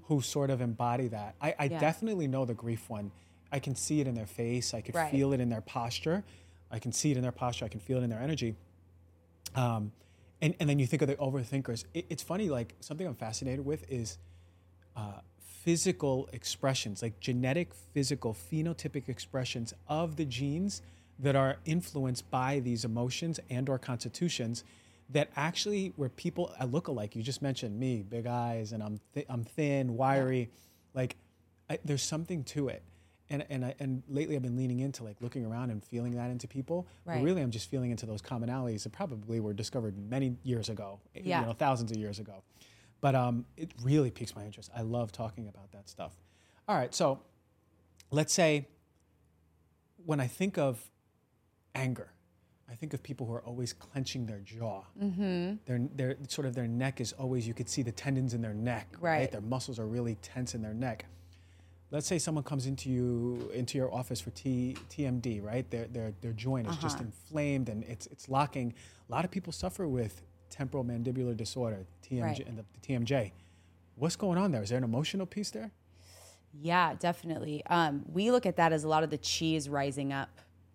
who 0.07 0.21
sort 0.21 0.49
of 0.49 0.61
embody 0.61 1.07
that. 1.09 1.35
I, 1.41 1.49
I 1.57 1.65
Mm-hmm. 1.65 1.73
Yeah. 1.73 1.79
definitely 1.79 2.27
know 2.27 2.45
the 2.45 2.53
grief 2.55 2.89
one. 2.89 3.11
I 3.51 3.59
can 3.59 3.75
see 3.75 4.01
it 4.01 4.07
in 4.07 4.15
their 4.15 4.25
face. 4.27 4.73
I 4.73 4.81
can 4.81 4.95
Right. 4.95 5.11
feel 5.11 5.33
it 5.33 5.39
in 5.39 5.49
their 5.49 5.61
posture. 5.61 6.23
I 6.71 6.79
can 6.79 6.91
see 6.91 7.11
it 7.11 7.17
in 7.17 7.23
their 7.23 7.31
posture. 7.31 7.65
I 7.65 7.69
can 7.69 7.79
feel 7.79 7.97
it 7.99 8.03
in 8.03 8.09
their 8.09 8.19
energy. 8.21 8.55
Um, 9.55 9.91
and, 10.41 10.55
and 10.59 10.69
then 10.69 10.79
you 10.79 10.85
think 10.87 11.01
of 11.01 11.07
the 11.07 11.15
overthinkers. 11.15 11.85
It, 11.93 12.05
it's 12.09 12.23
funny, 12.23 12.49
like 12.49 12.75
something 12.79 13.05
I'm 13.07 13.15
fascinated 13.15 13.65
with 13.65 13.89
is 13.91 14.17
uh, 14.95 15.19
physical 15.63 16.29
expressions, 16.33 17.01
like 17.01 17.19
genetic, 17.19 17.73
physical, 17.93 18.33
phenotypic 18.51 19.09
expressions 19.09 19.73
of 19.87 20.15
the 20.15 20.25
genes 20.25 20.81
that 21.19 21.35
are 21.35 21.57
influenced 21.65 22.29
by 22.31 22.59
these 22.59 22.85
emotions 22.85 23.39
and 23.49 23.67
or 23.69 23.77
constitutions 23.77 24.63
that 25.09 25.29
actually 25.35 25.91
where 25.95 26.09
people 26.09 26.53
I 26.59 26.65
look 26.65 26.87
alike. 26.87 27.15
You 27.15 27.23
just 27.23 27.41
mentioned 27.41 27.77
me, 27.79 28.03
big 28.03 28.25
eyes, 28.27 28.71
and 28.71 28.81
I'm 28.83 28.99
th- 29.13 29.25
I'm 29.29 29.43
thin, 29.43 29.97
wiry. 29.97 30.49
Like 30.93 31.15
I, 31.69 31.79
there's 31.83 32.03
something 32.03 32.43
to 32.45 32.69
it. 32.69 32.83
And, 33.31 33.45
and, 33.51 33.63
I, 33.63 33.75
and 33.79 34.01
lately 34.09 34.35
I've 34.35 34.41
been 34.41 34.55
leaning 34.57 34.79
into 34.79 35.03
like 35.03 35.17
looking 35.21 35.45
around 35.45 35.69
and 35.69 35.83
feeling 35.83 36.15
that 36.15 36.31
into 36.31 36.47
people. 36.47 36.87
But 37.05 37.11
Right. 37.17 37.23
really, 37.23 37.43
I'm 37.43 37.51
just 37.51 37.69
feeling 37.69 37.91
into 37.91 38.07
those 38.07 38.23
commonalities 38.23 38.81
that 38.83 38.91
probably 38.91 39.39
were 39.39 39.53
discovered 39.53 39.95
many 39.99 40.35
years 40.41 40.67
ago, 40.69 40.99
Yeah. 41.13 41.41
you 41.41 41.45
know, 41.45 41.53
thousands 41.53 41.91
of 41.91 41.97
years 41.97 42.17
ago. 42.17 42.41
But 43.01 43.13
um, 43.13 43.45
it 43.55 43.71
really 43.83 44.09
piques 44.09 44.35
my 44.35 44.45
interest. 44.45 44.71
I 44.75 44.81
love 44.81 45.11
talking 45.11 45.47
about 45.47 45.71
that 45.73 45.87
stuff. 45.87 46.13
All 46.67 46.75
right, 46.75 46.93
so 46.93 47.19
let's 48.09 48.33
say 48.33 48.67
when 50.05 50.19
I 50.19 50.25
think 50.27 50.57
of 50.57 50.89
anger, 51.75 52.11
I 52.69 52.75
think 52.75 52.93
of 52.93 53.01
people 53.01 53.25
who 53.25 53.33
are 53.33 53.41
always 53.43 53.73
clenching 53.73 54.25
their 54.25 54.39
jaw. 54.39 54.83
Mm-hmm. 55.01 55.55
Their, 55.65 55.79
their 55.95 56.17
sort 56.27 56.45
of 56.47 56.53
their 56.55 56.67
neck 56.67 57.01
is 57.01 57.13
always 57.13 57.47
you 57.47 57.53
could 57.53 57.69
see 57.69 57.81
the 57.81 57.91
tendons 57.91 58.33
in 58.33 58.41
their 58.41 58.53
neck. 58.53 58.95
Right. 58.99 59.31
Their 59.31 59.41
muscles 59.41 59.79
are 59.79 59.87
really 59.87 60.15
tense 60.21 60.53
in 60.55 60.61
their 60.61 60.73
neck. 60.73 61.05
Let's 61.91 62.05
say 62.05 62.19
someone 62.19 62.43
comes 62.43 62.67
into 62.67 62.89
you 62.91 63.49
into 63.51 63.77
your 63.79 63.91
office 63.91 64.21
for 64.21 64.29
T, 64.31 64.77
TMD, 64.91 65.43
right? 65.43 65.67
Their, 65.71 65.87
their, 65.87 66.13
their 66.21 66.33
joint 66.33 66.67
is 66.67 66.77
just 66.77 66.99
inflamed 66.99 67.67
and 67.67 67.83
it's 67.85 68.05
it's 68.07 68.29
locking. 68.29 68.75
A 69.09 69.11
lot 69.11 69.25
of 69.25 69.31
people 69.31 69.51
suffer 69.51 69.87
with 69.87 70.21
temporal 70.51 70.83
mandibular 70.85 71.35
disorder, 71.35 71.87
TMJ, 72.07 72.21
Right. 72.23 72.47
and 72.47 72.57
the, 72.59 72.65
the 72.79 72.87
TMJ. 72.93 73.31
What's 73.95 74.15
going 74.15 74.37
on 74.37 74.51
there? 74.51 74.61
Is 74.61 74.69
there 74.69 74.77
an 74.77 74.83
emotional 74.83 75.25
piece 75.25 75.49
there? 75.49 75.71
Yeah, 76.61 76.93
definitely. 76.99 77.63
Um, 77.65 78.05
we 78.11 78.29
look 78.31 78.45
at 78.45 78.55
that 78.57 78.71
as 78.71 78.83
a 78.83 78.87
lot 78.87 79.03
of 79.03 79.09
the 79.09 79.17
chi 79.17 79.55
is 79.55 79.67
rising 79.67 80.13
up. 80.13 80.29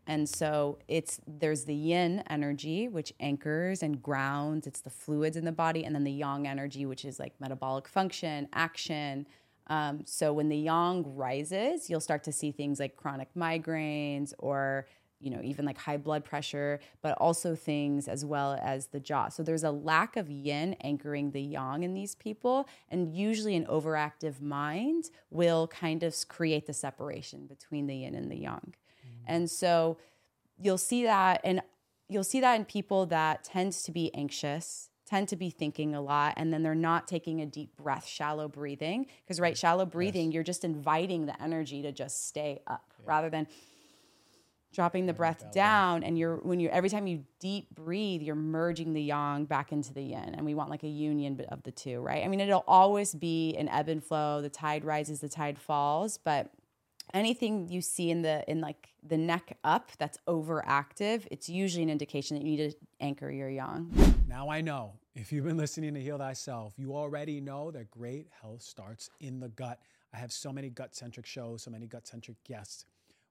And 0.06 0.28
so 0.28 0.78
it's 0.86 1.20
there's 1.26 1.64
the 1.64 1.74
yin 1.74 2.22
energy, 2.28 2.88
which 2.88 3.12
anchors 3.20 3.82
and 3.82 4.02
grounds. 4.02 4.66
It's 4.66 4.80
the 4.80 4.90
fluids 4.90 5.36
in 5.36 5.44
the 5.44 5.52
body, 5.52 5.84
and 5.84 5.94
then 5.94 6.04
the 6.04 6.12
yang 6.12 6.46
energy, 6.46 6.84
which 6.86 7.04
is 7.04 7.18
like 7.18 7.32
metabolic 7.40 7.88
function, 7.88 8.48
action. 8.52 9.26
Um, 9.68 10.02
so 10.04 10.32
when 10.32 10.48
the 10.50 10.58
yang 10.58 11.16
rises, 11.16 11.88
you'll 11.88 12.00
start 12.00 12.22
to 12.24 12.32
see 12.32 12.52
things 12.52 12.78
like 12.78 12.96
chronic 12.96 13.28
migraines 13.34 14.34
or 14.38 14.86
you 15.20 15.30
know 15.30 15.40
even 15.42 15.64
like 15.64 15.78
high 15.78 15.96
blood 15.96 16.22
pressure, 16.22 16.80
but 17.00 17.16
also 17.16 17.54
things 17.54 18.06
as 18.06 18.26
well 18.26 18.58
as 18.62 18.88
the 18.88 19.00
jaw. 19.00 19.30
So 19.30 19.42
there's 19.42 19.64
a 19.64 19.70
lack 19.70 20.18
of 20.18 20.30
yin 20.30 20.76
anchoring 20.82 21.30
the 21.30 21.40
yang 21.40 21.82
in 21.82 21.94
these 21.94 22.14
people, 22.14 22.68
and 22.90 23.14
usually 23.14 23.56
an 23.56 23.64
overactive 23.66 24.42
mind 24.42 25.08
will 25.30 25.66
kind 25.68 26.02
of 26.02 26.14
create 26.28 26.66
the 26.66 26.74
separation 26.74 27.46
between 27.46 27.86
the 27.86 27.96
yin 27.96 28.14
and 28.14 28.30
the 28.30 28.36
yang. 28.36 28.74
And 29.26 29.50
so 29.50 29.98
you'll 30.58 30.78
see 30.78 31.04
that 31.04 31.40
and 31.44 31.60
you'll 32.08 32.24
see 32.24 32.40
that 32.40 32.54
in 32.54 32.64
people 32.64 33.06
that 33.06 33.44
tend 33.44 33.72
to 33.72 33.92
be 33.92 34.14
anxious 34.14 34.90
tend 35.06 35.28
to 35.28 35.36
be 35.36 35.50
thinking 35.50 35.94
a 35.94 36.00
lot 36.00 36.34
and 36.36 36.52
then 36.52 36.62
they're 36.62 36.74
not 36.74 37.06
taking 37.06 37.40
a 37.40 37.46
deep 37.46 37.76
breath 37.76 38.06
shallow 38.06 38.48
breathing. 38.48 39.06
Because 39.24 39.38
right 39.40 39.56
shallow 39.56 39.84
breathing 39.84 40.32
you're 40.32 40.42
just 40.42 40.64
inviting 40.64 41.26
the 41.26 41.42
energy 41.42 41.82
to 41.82 41.92
just 41.92 42.26
stay 42.26 42.62
up 42.66 42.92
rather 43.04 43.28
than 43.28 43.46
dropping 44.72 45.06
the 45.06 45.12
breath 45.12 45.52
down. 45.52 46.02
And 46.02 46.18
you're 46.18 46.36
when 46.36 46.58
you 46.58 46.68
every 46.68 46.88
time 46.88 47.06
you 47.06 47.24
deep 47.38 47.74
breathe 47.74 48.22
you're 48.22 48.34
merging 48.34 48.92
the 48.92 49.02
yang 49.02 49.44
back 49.44 49.72
into 49.72 49.92
the 49.92 50.02
yin. 50.02 50.34
And 50.34 50.44
we 50.44 50.54
want 50.54 50.70
like 50.70 50.82
a 50.82 50.88
union 50.88 51.40
of 51.50 51.62
the 51.62 51.70
two 51.70 52.00
right? 52.00 52.24
I 52.24 52.28
mean 52.28 52.40
it'll 52.40 52.64
always 52.66 53.14
be 53.14 53.54
an 53.56 53.68
ebb 53.68 53.88
and 53.88 54.02
flow. 54.02 54.40
The 54.40 54.48
tide 54.48 54.84
rises 54.84 55.20
the 55.20 55.28
tide 55.28 55.58
falls. 55.58 56.18
But 56.18 56.50
anything 57.12 57.68
you 57.68 57.80
see 57.80 58.10
in 58.10 58.22
the 58.22 58.48
in 58.50 58.60
like 58.60 58.88
the 59.06 59.18
neck 59.18 59.58
up 59.64 59.90
that's 59.98 60.18
overactive 60.26 61.26
it's 61.30 61.48
usually 61.48 61.82
an 61.82 61.90
indication 61.90 62.36
that 62.36 62.44
you 62.44 62.56
need 62.56 62.70
to 62.70 62.76
anchor 63.00 63.30
your 63.30 63.50
yang 63.50 63.90
Now 64.26 64.48
I 64.48 64.62
know 64.62 64.94
if 65.14 65.32
you've 65.32 65.44
been 65.44 65.56
listening 65.56 65.94
to 65.94 66.00
Heal 66.00 66.18
Thyself, 66.18 66.74
you 66.76 66.96
already 66.96 67.40
know 67.40 67.70
that 67.70 67.88
great 67.90 68.26
health 68.40 68.62
starts 68.62 69.10
in 69.20 69.38
the 69.38 69.48
gut. 69.48 69.78
I 70.12 70.16
have 70.16 70.32
so 70.32 70.52
many 70.52 70.70
gut 70.70 70.96
centric 70.96 71.24
shows, 71.24 71.62
so 71.62 71.70
many 71.70 71.86
gut 71.86 72.06
centric 72.08 72.42
guests, 72.42 72.84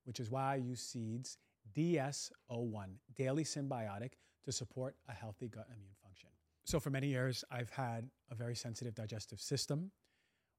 which 0.06 0.22
is 0.22 0.32
why 0.32 0.54
I 0.54 0.56
use 0.56 0.80
Seeds 0.80 1.38
DS01 1.76 2.88
Daily 3.16 3.44
Synbiotic 3.44 4.12
to 4.46 4.52
support 4.52 4.96
a 5.10 5.14
healthy 5.14 5.50
gut 5.50 5.68
immune 5.76 5.96
function. 6.02 6.30
So, 6.64 6.80
for 6.80 6.90
many 6.90 7.08
years, 7.08 7.44
I've 7.52 7.70
had 7.70 8.10
a 8.32 8.36
very 8.36 8.56
sensitive 8.56 8.96
digestive 8.96 9.42
system. 9.42 9.92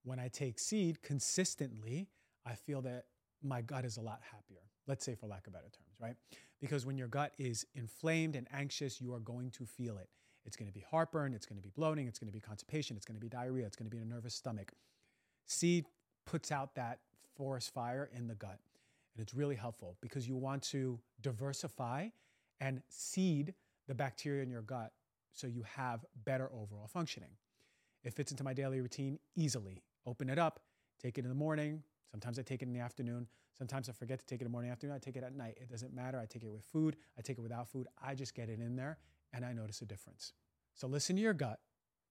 When 0.03 0.18
I 0.18 0.29
take 0.29 0.59
seed 0.59 1.00
consistently, 1.00 2.09
I 2.47 2.55
feel 2.55 2.83
that 2.83 3.07
my 3.43 3.61
gut 3.61 3.85
is 3.85 3.97
a 3.97 4.01
lot 4.01 4.21
happier. 4.31 4.61
Let's 4.87 5.05
say, 5.05 5.15
for 5.15 5.27
lack 5.27 5.47
of 5.47 5.53
better 5.53 5.65
terms, 5.65 5.97
right? 6.01 6.15
Because 6.61 6.85
when 6.87 6.99
your 6.99 7.09
gut 7.09 7.33
is 7.39 7.67
inflamed 7.75 8.37
and 8.37 8.47
anxious, 8.53 9.01
you 9.01 9.13
are 9.15 9.21
going 9.21 9.51
to 9.53 9.65
feel 9.65 9.99
it. 9.99 10.09
It's 10.45 10.57
going 10.57 10.69
to 10.69 10.75
be 10.75 10.85
heartburn, 10.91 11.33
it's 11.33 11.47
going 11.47 11.57
to 11.57 11.63
be 11.63 11.73
bloating, 11.75 12.07
it's 12.07 12.19
going 12.19 12.29
to 12.29 12.33
be 12.33 12.41
constipation, 12.41 12.97
it's 12.97 13.07
going 13.07 13.17
to 13.17 13.21
be 13.21 13.31
diarrhea, 13.31 13.65
it's 13.65 13.77
going 13.77 13.91
to 13.91 13.97
be 13.97 14.03
a 14.03 14.05
nervous 14.05 14.35
stomach. 14.35 14.73
Seed 15.47 15.87
puts 16.27 16.53
out 16.53 16.75
that 16.75 17.01
forest 17.35 17.73
fire 17.73 18.11
in 18.15 18.27
the 18.27 18.35
gut. 18.35 18.59
And 19.15 19.23
it's 19.23 19.35
really 19.35 19.57
helpful 19.57 19.97
because 20.01 20.29
you 20.29 20.37
want 20.37 20.63
to 20.65 20.99
diversify 21.23 22.09
and 22.61 22.83
seed 22.89 23.55
the 23.89 23.95
bacteria 23.95 24.43
in 24.43 24.51
your 24.51 24.63
gut 24.63 24.93
so 25.33 25.47
you 25.47 25.65
have 25.77 26.05
better 26.25 26.51
overall 26.53 26.89
functioning. 26.89 27.31
It 28.03 28.13
fits 28.13 28.31
into 28.31 28.45
my 28.45 28.53
daily 28.53 28.81
routine 28.81 29.19
easily. 29.37 29.83
Open 30.07 30.29
it 30.29 30.39
up, 30.39 30.61
take 31.01 31.19
it 31.19 31.25
in 31.25 31.29
the 31.29 31.35
morning. 31.35 31.83
Sometimes 32.14 32.38
I 32.38 32.42
take 32.42 32.62
it 32.62 32.68
in 32.68 32.72
the 32.72 32.79
afternoon. 32.79 33.27
Sometimes 33.59 33.88
I 33.88 33.92
forget 33.92 34.20
to 34.20 34.24
take 34.24 34.40
it 34.40 34.44
in 34.44 34.46
the 34.46 34.53
morning, 34.53 34.70
afternoon. 34.70 34.94
I 34.94 35.00
take 35.00 35.16
it 35.16 35.24
at 35.24 35.35
night. 35.35 35.59
It 35.61 35.68
doesn't 35.68 35.92
matter. 35.92 36.20
I 36.20 36.27
take 36.27 36.44
it 36.44 36.48
with 36.48 36.62
food. 36.62 36.94
I 37.18 37.22
take 37.22 37.38
it 37.38 37.40
without 37.40 37.66
food. 37.66 37.88
I 38.00 38.14
just 38.14 38.37
get 38.37 38.48
it 38.48 38.61
in 38.61 38.77
there 38.77 38.98
and 39.33 39.44
I 39.44 39.53
notice 39.53 39.83
a 39.83 39.85
difference. 39.85 40.33
So 40.77 40.87
listen 40.87 41.16
to 41.16 41.22
your 41.22 41.33
gut 41.33 41.59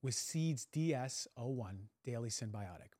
with 0.01 0.13
Seeds 0.13 0.67
DS01 0.75 1.87
Daily 2.03 2.27
Synbiotic. 2.27 2.97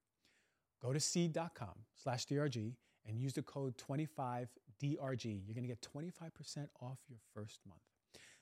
Go 0.81 0.93
to 0.93 0.99
seed.com 1.01 1.83
slash 1.93 2.25
DRG 2.25 2.75
and 3.05 3.19
use 3.19 3.33
the 3.33 3.41
code 3.41 3.75
25DRG. 3.77 4.47
You're 5.45 5.55
going 5.55 5.67
to 5.67 5.67
get 5.67 5.81
25% 5.81 6.69
off 6.81 6.99
your 7.09 7.19
first 7.33 7.59
month. 7.67 7.81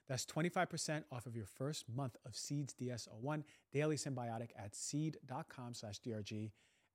That's 0.07 0.27
25% 0.27 1.05
off 1.11 1.25
of 1.25 1.35
your 1.35 1.47
first 1.47 1.85
month 1.89 2.15
of 2.27 2.35
Seeds 2.35 2.75
DS01 2.79 3.41
Daily 3.73 3.95
Synbiotic 3.95 4.49
at 4.55 4.75
seed.com 4.75 5.73
slash 5.73 5.99
DRG. 5.99 6.51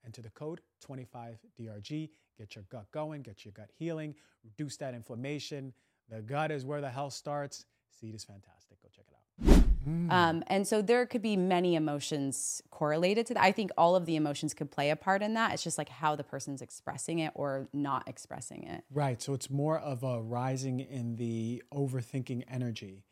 Enter 0.06 0.22
the 0.22 0.30
code 0.30 0.60
25DRG. 0.88 2.10
Get 2.38 2.54
your 2.54 2.64
gut 2.70 2.86
going, 2.92 3.22
get 3.22 3.44
your 3.44 3.52
gut 3.52 3.70
healing, 3.76 4.14
reduce 4.44 4.76
that 4.76 4.94
inflammation. 4.94 5.72
The 6.08 6.22
gut 6.22 6.50
is 6.50 6.64
where 6.64 6.80
the 6.80 6.90
health 6.90 7.14
starts. 7.14 7.64
Seed 7.90 8.14
is 8.14 8.24
fantastic. 8.24 8.80
Go 8.82 8.88
check 8.94 9.06
it 9.08 9.14
out. 9.14 9.66
Um, 10.10 10.42
and 10.48 10.66
so 10.66 10.82
there 10.82 11.06
could 11.06 11.22
be 11.22 11.36
many 11.36 11.76
emotions 11.76 12.60
correlated 12.70 13.26
to 13.26 13.34
that. 13.34 13.42
I 13.42 13.52
think 13.52 13.70
all 13.78 13.94
of 13.94 14.04
the 14.04 14.16
emotions 14.16 14.52
could 14.52 14.70
play 14.70 14.90
a 14.90 14.96
part 14.96 15.22
in 15.22 15.34
that. 15.34 15.54
It's 15.54 15.62
just 15.62 15.78
like 15.78 15.88
how 15.88 16.16
the 16.16 16.24
person's 16.24 16.60
expressing 16.60 17.20
it 17.20 17.32
or 17.34 17.68
not 17.72 18.08
expressing 18.08 18.64
it. 18.64 18.84
Right. 18.90 19.22
So 19.22 19.32
it's 19.32 19.48
more 19.48 19.78
of 19.78 20.02
a 20.02 20.20
rising 20.20 20.80
in 20.80 21.16
the 21.16 21.62
overthinking 21.72 22.44
energy 22.48 23.04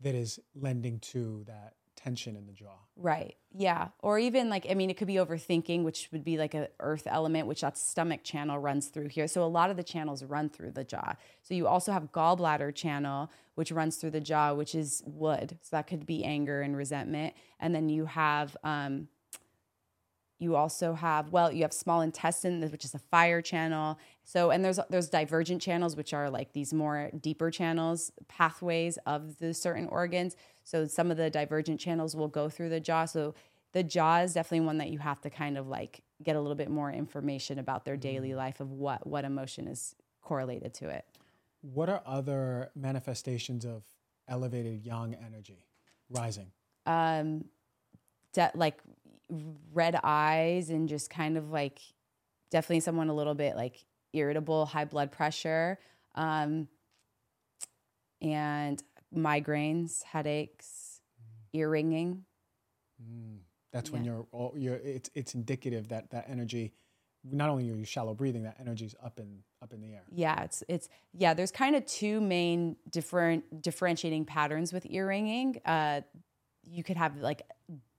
that 0.00 0.14
is 0.14 0.38
lending 0.54 1.00
to 1.00 1.44
that 1.46 1.74
tension 2.08 2.36
in 2.36 2.46
the 2.46 2.52
jaw. 2.52 2.78
Right. 2.96 3.36
Yeah. 3.54 3.88
Or 4.00 4.18
even 4.18 4.48
like, 4.48 4.66
I 4.70 4.74
mean, 4.74 4.90
it 4.90 4.96
could 4.96 5.06
be 5.06 5.14
overthinking, 5.14 5.84
which 5.84 6.08
would 6.12 6.24
be 6.24 6.36
like 6.38 6.54
a 6.54 6.68
earth 6.80 7.06
element, 7.06 7.46
which 7.46 7.60
that 7.60 7.76
stomach 7.76 8.24
channel 8.24 8.58
runs 8.58 8.88
through 8.88 9.08
here. 9.08 9.28
So 9.28 9.44
a 9.44 9.46
lot 9.46 9.70
of 9.70 9.76
the 9.76 9.82
channels 9.82 10.22
run 10.24 10.48
through 10.48 10.72
the 10.72 10.84
jaw. 10.84 11.14
So 11.42 11.54
you 11.54 11.66
also 11.66 11.92
have 11.92 12.10
gallbladder 12.12 12.74
channel, 12.74 13.30
which 13.54 13.70
runs 13.70 13.96
through 13.96 14.12
the 14.12 14.20
jaw, 14.20 14.54
which 14.54 14.74
is 14.74 15.02
wood. 15.06 15.58
So 15.62 15.76
that 15.76 15.86
could 15.86 16.06
be 16.06 16.24
anger 16.24 16.62
and 16.62 16.76
resentment. 16.76 17.34
And 17.60 17.74
then 17.74 17.88
you 17.88 18.06
have, 18.06 18.56
um, 18.64 19.08
you 20.38 20.54
also 20.54 20.94
have 20.94 21.30
well 21.30 21.52
you 21.52 21.62
have 21.62 21.72
small 21.72 22.00
intestine 22.00 22.60
which 22.70 22.84
is 22.84 22.94
a 22.94 22.98
fire 22.98 23.42
channel. 23.42 23.98
So 24.24 24.50
and 24.50 24.64
there's 24.64 24.78
there's 24.90 25.08
divergent 25.08 25.60
channels 25.60 25.96
which 25.96 26.14
are 26.14 26.30
like 26.30 26.52
these 26.52 26.72
more 26.72 27.10
deeper 27.20 27.50
channels 27.50 28.12
pathways 28.28 28.98
of 29.06 29.38
the 29.38 29.52
certain 29.54 29.86
organs. 29.88 30.36
So 30.64 30.86
some 30.86 31.10
of 31.10 31.16
the 31.16 31.30
divergent 31.30 31.80
channels 31.80 32.14
will 32.14 32.28
go 32.28 32.48
through 32.48 32.68
the 32.70 32.80
jaw. 32.80 33.04
So 33.06 33.34
the 33.72 33.82
jaw 33.82 34.18
is 34.20 34.34
definitely 34.34 34.66
one 34.66 34.78
that 34.78 34.90
you 34.90 34.98
have 34.98 35.20
to 35.22 35.30
kind 35.30 35.58
of 35.58 35.66
like 35.66 36.02
get 36.22 36.36
a 36.36 36.40
little 36.40 36.56
bit 36.56 36.70
more 36.70 36.90
information 36.90 37.58
about 37.58 37.84
their 37.84 37.96
daily 37.96 38.34
life 38.34 38.60
of 38.60 38.70
what 38.70 39.06
what 39.06 39.24
emotion 39.24 39.66
is 39.66 39.94
correlated 40.22 40.74
to 40.74 40.88
it. 40.88 41.04
What 41.62 41.88
are 41.88 42.02
other 42.06 42.70
manifestations 42.76 43.64
of 43.64 43.82
elevated 44.28 44.84
yang 44.84 45.14
energy 45.14 45.66
rising? 46.10 46.52
um 46.86 47.44
de- 48.32 48.50
like 48.54 48.78
red 49.72 49.98
eyes 50.02 50.70
and 50.70 50.88
just 50.88 51.10
kind 51.10 51.36
of 51.36 51.50
like 51.50 51.80
definitely 52.50 52.80
someone 52.80 53.08
a 53.08 53.14
little 53.14 53.34
bit 53.34 53.56
like 53.56 53.84
irritable 54.12 54.64
high 54.66 54.84
blood 54.86 55.12
pressure 55.12 55.78
um 56.14 56.66
and 58.20 58.82
migraines 59.14 60.02
headaches 60.02 61.00
ear 61.52 61.68
ringing 61.70 62.24
That's 63.72 63.90
when 63.90 64.04
Yeah. 64.04 64.12
you're 64.12 64.26
all 64.32 64.54
you're 64.56 64.76
it's 64.76 65.10
it's 65.14 65.34
indicative 65.34 65.88
that 65.88 66.10
that 66.10 66.28
energy 66.28 66.72
not 67.24 67.50
only 67.50 67.68
are 67.70 67.74
you 67.74 67.84
shallow 67.84 68.14
breathing, 68.14 68.44
that 68.44 68.56
energy's 68.60 68.94
up 69.02 69.18
in 69.18 69.42
up 69.60 69.72
in 69.72 69.80
the 69.80 69.92
air. 69.92 70.02
yeah 70.10 70.42
it's 70.42 70.62
it's 70.68 70.88
yeah 71.12 71.34
there's 71.34 71.50
kind 71.52 71.76
of 71.76 71.84
two 71.84 72.20
main 72.20 72.76
different 72.90 73.60
differentiating 73.62 74.24
patterns 74.24 74.72
with 74.72 74.86
ear 74.88 75.06
ringing 75.06 75.60
uh 75.66 76.00
you 76.70 76.82
could 76.82 76.96
have 76.96 77.16
like 77.18 77.42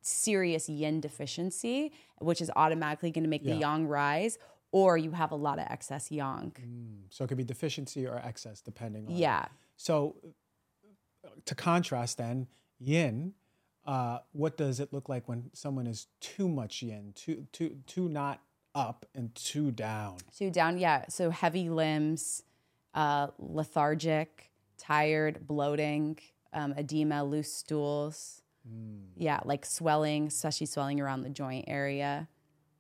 serious 0.09 0.67
yin 0.69 0.99
deficiency 1.01 1.91
which 2.19 2.41
is 2.41 2.49
automatically 2.55 3.11
going 3.11 3.23
to 3.23 3.29
make 3.29 3.43
Yeah. 3.45 3.53
the 3.53 3.59
yang 3.61 3.87
rise 3.87 4.37
or 4.71 4.97
you 4.97 5.11
have 5.11 5.31
a 5.31 5.35
lot 5.35 5.57
of 5.59 5.65
excess 5.69 6.11
yang 6.11 6.51
So 7.09 7.23
it 7.23 7.27
could 7.29 7.37
be 7.37 7.43
deficiency 7.43 8.05
or 8.07 8.17
excess 8.17 8.61
depending 8.61 9.07
on 9.07 9.15
yeah 9.15 9.45
So, 9.77 10.15
uh, 11.25 11.29
to 11.45 11.55
contrast, 11.55 12.17
then 12.17 12.47
yin, 12.79 13.33
uh, 13.85 14.19
what 14.33 14.57
does 14.57 14.79
it 14.79 14.91
look 14.91 15.07
like 15.09 15.27
when 15.29 15.49
someone 15.53 15.87
is 15.87 16.07
too 16.19 16.47
much 16.49 16.81
yin, 16.83 17.13
too 17.15 17.47
too 17.51 17.77
too 17.87 18.09
not 18.09 18.41
up 18.75 19.05
and 19.15 19.33
too 19.35 19.71
down? 19.71 20.17
So 20.31 20.49
down, 20.49 20.77
yeah. 20.77 21.05
So 21.09 21.29
heavy 21.31 21.69
limbs, 21.69 22.43
uh, 22.93 23.27
lethargic, 23.39 24.51
tired, 24.77 25.47
bloating, 25.47 26.19
um, 26.53 26.73
edema, 26.77 27.23
loose 27.23 27.51
stools. 27.53 28.38
Mm. 28.71 29.07
Yeah, 29.15 29.39
like 29.45 29.65
swelling, 29.65 30.27
especially 30.27 30.67
swelling 30.67 30.99
around 31.01 31.21
the 31.23 31.29
joint 31.29 31.65
area. 31.67 32.27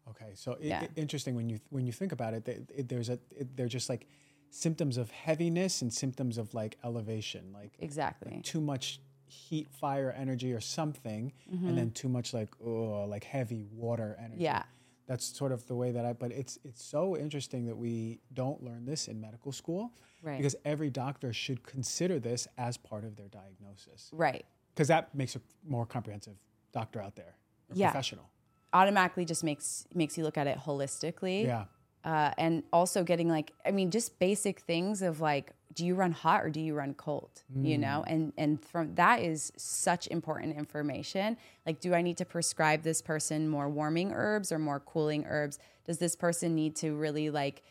Okay, 0.09 0.31
so 0.35 0.53
i 0.53 0.57
Yeah. 0.61 0.81
i- 0.81 0.89
interesting 0.95 1.35
when 1.35 1.49
you 1.49 1.59
when 1.69 1.85
you 1.85 1.91
think 1.91 2.11
about 2.11 2.33
it, 2.33 2.47
it 2.47 2.89
there's 2.89 3.09
a 3.09 3.19
it, 3.31 3.55
they're 3.55 3.67
just 3.67 3.89
like 3.89 4.07
symptoms 4.51 4.97
of 4.97 5.11
heaviness 5.11 5.81
and 5.81 5.93
symptoms 5.93 6.37
of 6.37 6.53
like 6.53 6.77
elevation, 6.83 7.51
like 7.53 7.73
Exactly. 7.79 8.31
like 8.35 8.43
too 8.43 8.61
much 8.61 8.99
heat, 9.27 9.69
fire, 9.69 10.11
energy, 10.17 10.51
or 10.53 10.59
something, 10.59 11.31
and 11.51 11.77
then 11.77 11.85
mm-hmm. 11.87 11.93
too 11.93 12.09
much 12.09 12.33
like 12.33 12.49
oh, 12.65 13.05
like 13.05 13.23
heavy 13.23 13.67
water 13.71 14.15
energy. 14.19 14.43
Yeah. 14.43 14.63
that's 15.05 15.25
sort 15.25 15.51
of 15.51 15.65
the 15.67 15.75
way 15.75 15.91
that 15.91 16.05
I. 16.05 16.13
But 16.13 16.31
it's 16.31 16.57
it's 16.63 16.83
so 16.83 17.15
interesting 17.17 17.65
that 17.67 17.77
we 17.77 18.21
don't 18.33 18.63
learn 18.63 18.85
this 18.85 19.07
in 19.07 19.19
medical 19.21 19.51
school, 19.51 19.91
Right. 20.21 20.37
Because 20.37 20.55
every 20.65 20.89
doctor 20.89 21.31
should 21.33 21.63
consider 21.63 22.19
this 22.19 22.47
as 22.57 22.75
part 22.77 23.05
of 23.05 23.15
their 23.15 23.27
diagnosis, 23.29 24.09
Right. 24.11 24.45
Because 24.79 24.87
that 24.87 25.13
makes 25.13 25.35
a 25.35 25.41
more 25.67 25.85
comprehensive 25.85 26.35
doctor 26.71 27.01
out 27.01 27.13
there, 27.17 27.35
Yeah. 27.73 27.91
professional. 27.91 28.29
Automatically 28.71 29.25
just 29.25 29.43
makes 29.43 29.85
makes 29.93 30.17
you 30.17 30.23
look 30.23 30.37
at 30.37 30.47
it 30.47 30.57
holistically. 30.57 31.43
Yeah. 31.43 31.65
Uh, 32.05 32.31
and 32.37 32.63
also 32.71 33.03
getting 33.03 33.27
like, 33.27 33.51
I 33.65 33.71
mean, 33.71 33.91
just 33.91 34.19
basic 34.19 34.61
things 34.61 35.01
of 35.01 35.19
like, 35.19 35.51
do 35.73 35.85
you 35.85 35.95
run 35.95 36.13
hot 36.13 36.45
or 36.45 36.49
do 36.49 36.61
you 36.61 36.75
run 36.75 36.93
cold? 36.93 37.43
You 37.53 37.77
know, 37.77 38.05
and 38.07 38.31
and 38.37 38.63
from 38.63 38.95
that 38.95 39.21
is 39.21 39.51
such 39.57 40.07
important 40.07 40.55
information. 40.55 41.35
Like, 41.65 41.81
do 41.81 41.93
I 41.93 42.01
need 42.01 42.15
to 42.17 42.25
prescribe 42.25 42.83
this 42.83 43.01
person 43.01 43.49
more 43.49 43.67
warming 43.67 44.13
herbs 44.13 44.49
or 44.49 44.59
more 44.59 44.79
cooling 44.79 45.25
herbs? 45.27 45.59
Does 45.83 45.97
this 45.97 46.15
person 46.15 46.55
need 46.55 46.77
to 46.77 46.95
really 46.95 47.29
like 47.29 47.63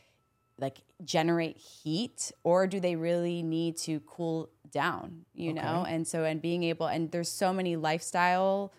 like 0.58 0.78
generate 1.04 1.56
heat 1.56 2.32
or 2.42 2.66
do 2.66 2.80
they 2.80 2.96
really 2.96 3.42
need 3.42 3.76
to 3.76 4.00
cool 4.00 4.50
down 4.70 5.24
you 5.34 5.52
know 5.54 5.84
and 5.88 6.06
so 6.06 6.24
and 6.24 6.42
being 6.42 6.62
able 6.64 6.86
and 6.86 7.10
there's 7.12 7.30
so 7.30 7.52
many 7.52 7.76
lifestyle 7.76 8.72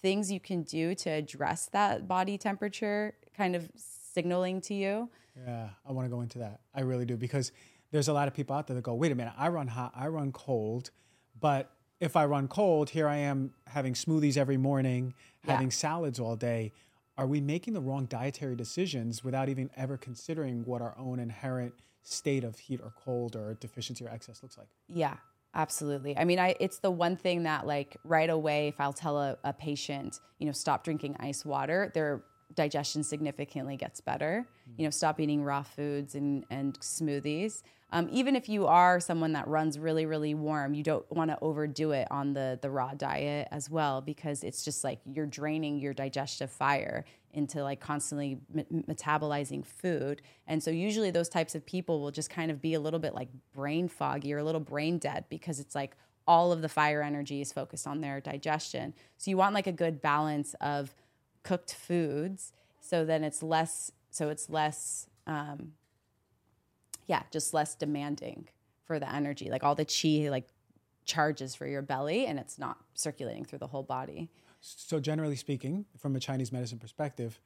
things 0.00 0.30
you 0.30 0.40
can 0.40 0.62
do 0.62 0.94
to 0.94 1.10
address 1.10 1.66
that 1.66 2.06
body 2.06 2.38
temperature 2.38 3.14
kind 3.36 3.56
of 3.56 3.68
signaling 3.76 4.60
to 4.60 4.74
you 4.74 5.10
Yeah, 5.46 5.68
I 5.86 5.92
want 5.92 6.06
to 6.06 6.10
go 6.10 6.20
into 6.22 6.38
that. 6.38 6.60
I 6.74 6.80
really 6.80 7.04
do 7.04 7.16
because 7.16 7.52
there's 7.92 8.08
a 8.08 8.12
lot 8.12 8.26
of 8.28 8.34
people 8.34 8.56
out 8.56 8.66
there 8.66 8.74
that 8.76 8.82
go, 8.82 8.94
wait 8.94 9.12
a 9.12 9.14
minute, 9.14 9.34
I 9.38 9.48
run 9.48 9.68
hot, 9.68 9.92
I 9.94 10.08
run 10.08 10.32
cold, 10.32 10.90
but 11.40 11.70
if 12.00 12.16
I 12.16 12.24
run 12.26 12.48
cold, 12.48 12.90
here 12.90 13.08
I 13.08 13.16
am 13.16 13.52
having 13.66 13.94
smoothies 13.94 14.36
every 14.36 14.56
morning, 14.56 15.14
Yeah. 15.44 15.52
having 15.52 15.70
salads 15.70 16.18
all 16.20 16.36
day. 16.36 16.72
Are 17.18 17.26
we 17.26 17.40
making 17.40 17.74
the 17.74 17.80
wrong 17.80 18.06
dietary 18.06 18.54
decisions 18.54 19.24
without 19.24 19.48
even 19.48 19.70
ever 19.76 19.96
considering 19.96 20.64
what 20.64 20.80
our 20.80 20.96
own 20.96 21.18
inherent 21.18 21.74
state 22.04 22.44
of 22.44 22.56
heat 22.56 22.80
or 22.80 22.92
cold 22.96 23.34
or 23.34 23.54
deficiency 23.54 24.04
or 24.04 24.08
excess 24.08 24.40
looks 24.40 24.56
like? 24.56 24.68
Yeah, 24.86 25.16
absolutely. 25.52 26.16
I 26.16 26.24
mean, 26.24 26.38
I 26.38 26.54
it's 26.60 26.78
the 26.78 26.92
one 26.92 27.16
thing 27.16 27.42
that 27.42 27.66
like 27.66 27.96
right 28.04 28.30
away, 28.30 28.68
if 28.68 28.80
I'll 28.80 28.92
tell 28.92 29.18
a, 29.18 29.36
a 29.42 29.52
patient, 29.52 30.20
you 30.38 30.46
know, 30.46 30.52
stop 30.52 30.84
drinking 30.84 31.16
ice 31.18 31.44
water, 31.44 31.90
their 31.92 32.22
digestion 32.58 33.04
significantly 33.04 33.76
gets 33.76 34.00
better. 34.00 34.44
You 34.76 34.84
know, 34.84 34.90
stop 34.90 35.20
eating 35.20 35.44
raw 35.44 35.62
foods 35.62 36.14
and 36.14 36.44
and 36.50 36.78
smoothies. 36.80 37.62
Um, 37.90 38.08
even 38.10 38.36
if 38.36 38.50
you 38.50 38.66
are 38.66 39.00
someone 39.00 39.32
that 39.32 39.46
runs 39.46 39.78
really 39.78 40.04
really 40.06 40.34
warm, 40.34 40.74
you 40.74 40.82
don't 40.82 41.10
want 41.10 41.30
to 41.30 41.38
overdo 41.40 41.92
it 41.92 42.08
on 42.10 42.34
the 42.34 42.58
the 42.60 42.68
raw 42.68 42.94
diet 42.94 43.46
as 43.52 43.70
well 43.70 44.00
because 44.00 44.42
it's 44.42 44.64
just 44.64 44.82
like 44.82 44.98
you're 45.06 45.24
draining 45.40 45.78
your 45.78 45.94
digestive 45.94 46.50
fire 46.50 47.04
into 47.32 47.62
like 47.62 47.80
constantly 47.80 48.40
me- 48.52 48.66
metabolizing 48.88 49.64
food. 49.64 50.20
And 50.48 50.60
so 50.60 50.70
usually 50.72 51.12
those 51.12 51.28
types 51.28 51.54
of 51.54 51.64
people 51.64 52.00
will 52.00 52.10
just 52.10 52.28
kind 52.28 52.50
of 52.50 52.60
be 52.60 52.74
a 52.74 52.80
little 52.80 53.00
bit 53.00 53.14
like 53.14 53.28
brain 53.54 53.88
foggy 53.88 54.34
or 54.34 54.38
a 54.38 54.44
little 54.44 54.60
brain 54.60 54.98
dead 54.98 55.26
because 55.28 55.60
it's 55.60 55.74
like 55.76 55.96
all 56.26 56.52
of 56.52 56.60
the 56.60 56.68
fire 56.68 57.02
energy 57.02 57.40
is 57.40 57.52
focused 57.52 57.86
on 57.86 58.00
their 58.00 58.20
digestion. 58.20 58.94
So 59.16 59.30
you 59.30 59.36
want 59.36 59.54
like 59.54 59.66
a 59.66 59.72
good 59.72 60.02
balance 60.02 60.54
of 60.60 60.94
cooked 61.42 61.74
foods 61.74 62.52
so 62.80 63.04
then 63.04 63.24
it's 63.24 63.42
less 63.42 63.90
so 64.10 64.28
it's 64.28 64.48
less 64.48 65.06
um 65.26 65.72
yeah, 67.08 67.22
just 67.32 67.52
less 67.52 67.74
demanding 67.74 68.48
for 68.84 69.00
the 69.00 69.12
energy. 69.12 69.50
Like 69.50 69.64
all 69.64 69.74
the 69.74 69.84
chi 69.84 70.30
like 70.30 70.46
charges 71.04 71.54
for 71.54 71.66
your 71.66 71.82
belly 71.82 72.26
and 72.26 72.38
it's 72.38 72.58
not 72.58 72.76
circulating 72.94 73.44
through 73.44 73.58
the 73.58 73.66
whole 73.66 73.82
body. 73.82 74.30
So, 74.60 75.00
generally 75.00 75.36
speaking, 75.36 75.86
from 75.96 76.14
a 76.14 76.20
Chinese 76.20 76.52
medicine 76.52 76.78
perspective, 76.78 77.40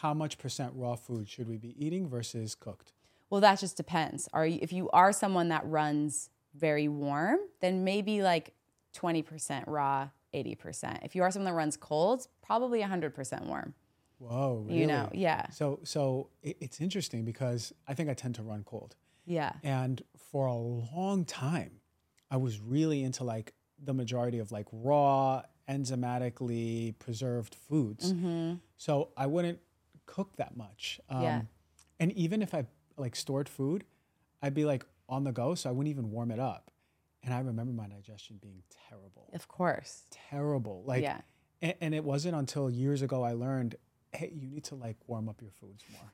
how 0.00 0.14
much 0.14 0.38
percent 0.38 0.72
raw 0.76 0.94
food 0.94 1.28
should 1.28 1.48
we 1.48 1.56
be 1.56 1.74
eating 1.84 2.08
versus 2.08 2.54
cooked? 2.54 2.92
Well, 3.30 3.40
that 3.40 3.58
just 3.58 3.76
depends. 3.76 4.28
Are 4.32 4.46
you, 4.46 4.58
if 4.62 4.72
you 4.72 4.88
are 4.90 5.12
someone 5.12 5.48
that 5.48 5.66
runs 5.66 6.30
very 6.54 6.86
warm, 6.86 7.38
then 7.60 7.82
maybe 7.82 8.22
like 8.22 8.52
20% 8.94 9.64
raw, 9.66 10.10
80%. 10.34 11.04
If 11.04 11.14
you 11.14 11.22
are 11.22 11.30
someone 11.30 11.50
that 11.52 11.56
runs 11.56 11.76
cold, 11.76 12.26
probably 12.42 12.80
100% 12.82 13.46
warm. 13.46 13.74
Whoa, 14.18 14.64
really? 14.66 14.80
You 14.80 14.86
know, 14.86 15.08
yeah. 15.14 15.48
So, 15.50 15.80
so 15.82 16.28
it, 16.42 16.56
it's 16.60 16.80
interesting 16.80 17.24
because 17.24 17.72
I 17.88 17.94
think 17.94 18.10
I 18.10 18.14
tend 18.14 18.34
to 18.36 18.42
run 18.42 18.64
cold. 18.64 18.94
Yeah. 19.26 19.52
And 19.62 20.02
for 20.30 20.46
a 20.46 20.54
long 20.54 21.24
time, 21.24 21.80
I 22.30 22.36
was 22.36 22.60
really 22.60 23.02
into 23.02 23.24
like 23.24 23.54
the 23.82 23.94
majority 23.94 24.38
of 24.38 24.52
like 24.52 24.66
raw, 24.72 25.42
enzymatically 25.68 26.98
preserved 26.98 27.54
foods. 27.54 28.12
So 28.76 29.10
I 29.16 29.26
wouldn't 29.26 29.60
cook 30.06 30.36
that 30.36 30.56
much. 30.56 31.00
Um, 31.08 31.22
Yeah. 31.22 31.42
And 31.98 32.12
even 32.12 32.42
if 32.42 32.54
I 32.54 32.66
like 32.96 33.14
stored 33.14 33.48
food, 33.48 33.84
I'd 34.42 34.54
be 34.54 34.64
like 34.64 34.84
on 35.08 35.24
the 35.24 35.32
go. 35.32 35.54
So 35.54 35.68
I 35.68 35.72
wouldn't 35.72 35.90
even 35.90 36.10
warm 36.10 36.30
it 36.30 36.38
up. 36.40 36.70
And 37.22 37.34
I 37.34 37.40
remember 37.40 37.72
my 37.72 37.86
digestion 37.86 38.38
being 38.40 38.62
terrible, 38.88 39.28
Of 39.34 39.46
course. 39.48 40.06
terrible. 40.10 40.82
Like, 40.86 41.02
Yeah. 41.02 41.20
and, 41.60 41.74
and 41.80 41.94
it 41.94 42.02
wasn't 42.04 42.34
until 42.34 42.70
years 42.70 43.02
ago 43.02 43.22
I 43.22 43.32
learned, 43.32 43.76
hey, 44.12 44.32
you 44.34 44.48
need 44.48 44.64
to 44.64 44.74
like 44.74 44.96
warm 45.06 45.28
up 45.28 45.42
your 45.42 45.50
foods 45.50 45.84
more. 45.92 46.12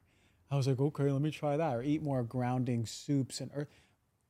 I 0.50 0.56
was 0.56 0.66
like, 0.66 0.78
okay, 0.80 1.10
let 1.10 1.22
me 1.22 1.30
try 1.30 1.56
that, 1.56 1.74
or 1.74 1.82
eat 1.82 2.02
more 2.02 2.22
grounding 2.22 2.86
soups 2.86 3.40
and 3.40 3.50
earth. 3.54 3.68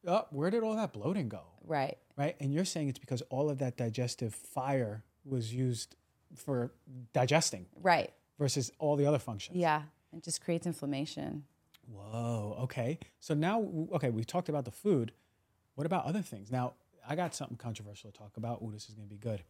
Oh, 0.07 0.27
where 0.31 0.51
did 0.51 0.63
all 0.63 0.77
that 0.77 0.93
bloating 0.93 1.29
go? 1.29 1.43
Right. 1.65 1.97
Right, 2.17 2.37
and 2.41 2.53
you're 2.55 2.65
saying 2.65 2.89
it's 2.89 2.99
because 2.99 3.23
all 3.29 3.51
of 3.51 3.59
that 3.59 3.77
digestive 3.77 4.35
fire 4.35 5.05
was 5.25 5.53
used 5.53 5.97
for 6.35 6.73
digesting 7.13 7.67
Right. 7.83 8.13
versus 8.39 8.71
all 8.79 8.97
the 8.97 9.05
other 9.07 9.19
functions. 9.19 9.57
Yeah. 9.59 9.83
It 10.13 10.23
just 10.25 10.41
creates 10.41 10.67
inflammation. 10.67 11.45
Whoa. 11.91 12.57
Okay. 12.63 12.99
So 13.21 13.35
now, 13.35 13.63
okay, 13.93 14.11
we 14.11 14.25
talked 14.25 14.49
about 14.49 14.65
the 14.65 14.71
food. 14.71 15.13
What 15.77 15.87
about 15.87 16.05
other 16.07 16.23
things? 16.23 16.51
Now, 16.51 16.73
I 17.09 17.15
got 17.15 17.35
something 17.35 17.57
controversial 17.57 18.11
to 18.11 18.19
talk 18.19 18.37
about. 18.37 18.61
Ooh, 18.63 18.73
this 18.73 18.89
is 18.89 18.95
going 18.95 19.07
to 19.09 19.15
be 19.15 19.19
good. 19.21 19.43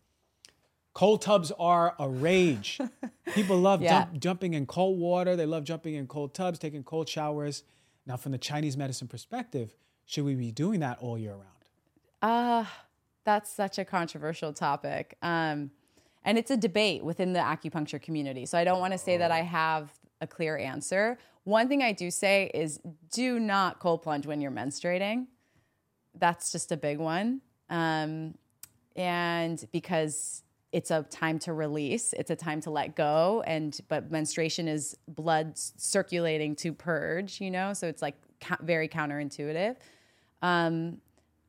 Cold 0.92 1.22
tubs 1.22 1.52
are 1.58 1.94
a 1.98 2.08
rage. 2.08 2.78
People 3.34 3.58
love 3.58 3.80
Yeah. 3.82 4.04
jump, 4.04 4.18
jumping 4.20 4.54
in 4.54 4.66
cold 4.66 4.98
water. 4.98 5.36
They 5.36 5.46
love 5.46 5.64
jumping 5.64 5.94
in 5.94 6.06
cold 6.06 6.34
tubs, 6.34 6.58
taking 6.58 6.82
cold 6.84 7.08
showers. 7.08 7.64
Now, 8.06 8.16
from 8.16 8.32
the 8.32 8.38
Chinese 8.38 8.76
medicine 8.76 9.08
perspective, 9.08 9.74
should 10.04 10.24
we 10.24 10.34
be 10.34 10.52
doing 10.52 10.80
that 10.80 10.98
all 11.00 11.18
year 11.18 11.32
round? 11.32 11.42
Uh, 12.22 12.64
that's 13.24 13.50
such 13.50 13.78
a 13.78 13.84
controversial 13.84 14.52
topic. 14.52 15.16
Um, 15.22 15.70
and 16.24 16.38
it's 16.38 16.50
a 16.50 16.56
debate 16.56 17.04
within 17.04 17.32
the 17.32 17.40
acupuncture 17.40 18.00
community. 18.00 18.46
So 18.46 18.58
I 18.58 18.64
don't 18.64 18.80
want 18.80 18.92
to 18.92 18.98
say 18.98 19.16
that 19.16 19.30
I 19.30 19.42
have 19.42 19.92
a 20.20 20.26
clear 20.26 20.56
answer. 20.56 21.18
One 21.44 21.68
thing 21.68 21.82
I 21.82 21.92
do 21.92 22.10
say 22.10 22.50
is 22.54 22.80
do 23.12 23.38
not 23.38 23.78
cold 23.80 24.02
plunge 24.02 24.26
when 24.26 24.40
you're 24.40 24.50
menstruating. 24.50 25.26
That's 26.18 26.52
just 26.52 26.72
a 26.72 26.76
big 26.76 26.98
one. 26.98 27.40
Um, 27.68 28.34
and 28.94 29.64
because 29.72 30.42
it's 30.72 30.90
a 30.90 31.02
time 31.04 31.38
to 31.40 31.52
release, 31.52 32.12
it's 32.12 32.30
a 32.30 32.36
time 32.36 32.60
to 32.62 32.70
let 32.70 32.96
go. 32.96 33.42
And 33.46 33.78
but 33.88 34.10
menstruation 34.10 34.68
is 34.68 34.96
blood 35.08 35.52
circulating 35.56 36.56
to 36.56 36.72
purge, 36.72 37.40
you 37.40 37.50
know, 37.50 37.72
so 37.72 37.86
it's 37.86 38.02
like 38.02 38.16
very 38.62 38.88
counterintuitive. 38.88 39.76
Um, 40.42 40.98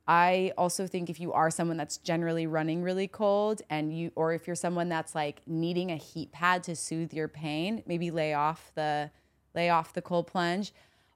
I 0.07 0.53
also 0.57 0.87
think 0.87 1.09
if 1.09 1.19
you 1.19 1.33
are 1.33 1.49
someone 1.49 1.75
that's 1.75 1.97
generally 1.97 2.47
running 2.47 2.81
really 2.81 3.09
cold 3.09 3.61
and 3.69 3.95
you 3.97 4.11
or 4.15 4.31
if 4.33 4.47
you're 4.47 4.55
someone 4.55 4.87
that's 4.87 5.13
like 5.13 5.41
needing 5.45 5.91
a 5.91 5.97
heat 5.97 6.31
pad 6.31 6.63
to 6.63 6.75
soothe 6.75 7.13
your 7.13 7.27
pain, 7.27 7.83
maybe 7.85 8.09
lay 8.09 8.33
off 8.33 8.71
the 8.75 9.11
lay 9.53 9.69
off 9.69 9.93
the 9.93 10.01
cold 10.01 10.27
plunge. 10.27 10.73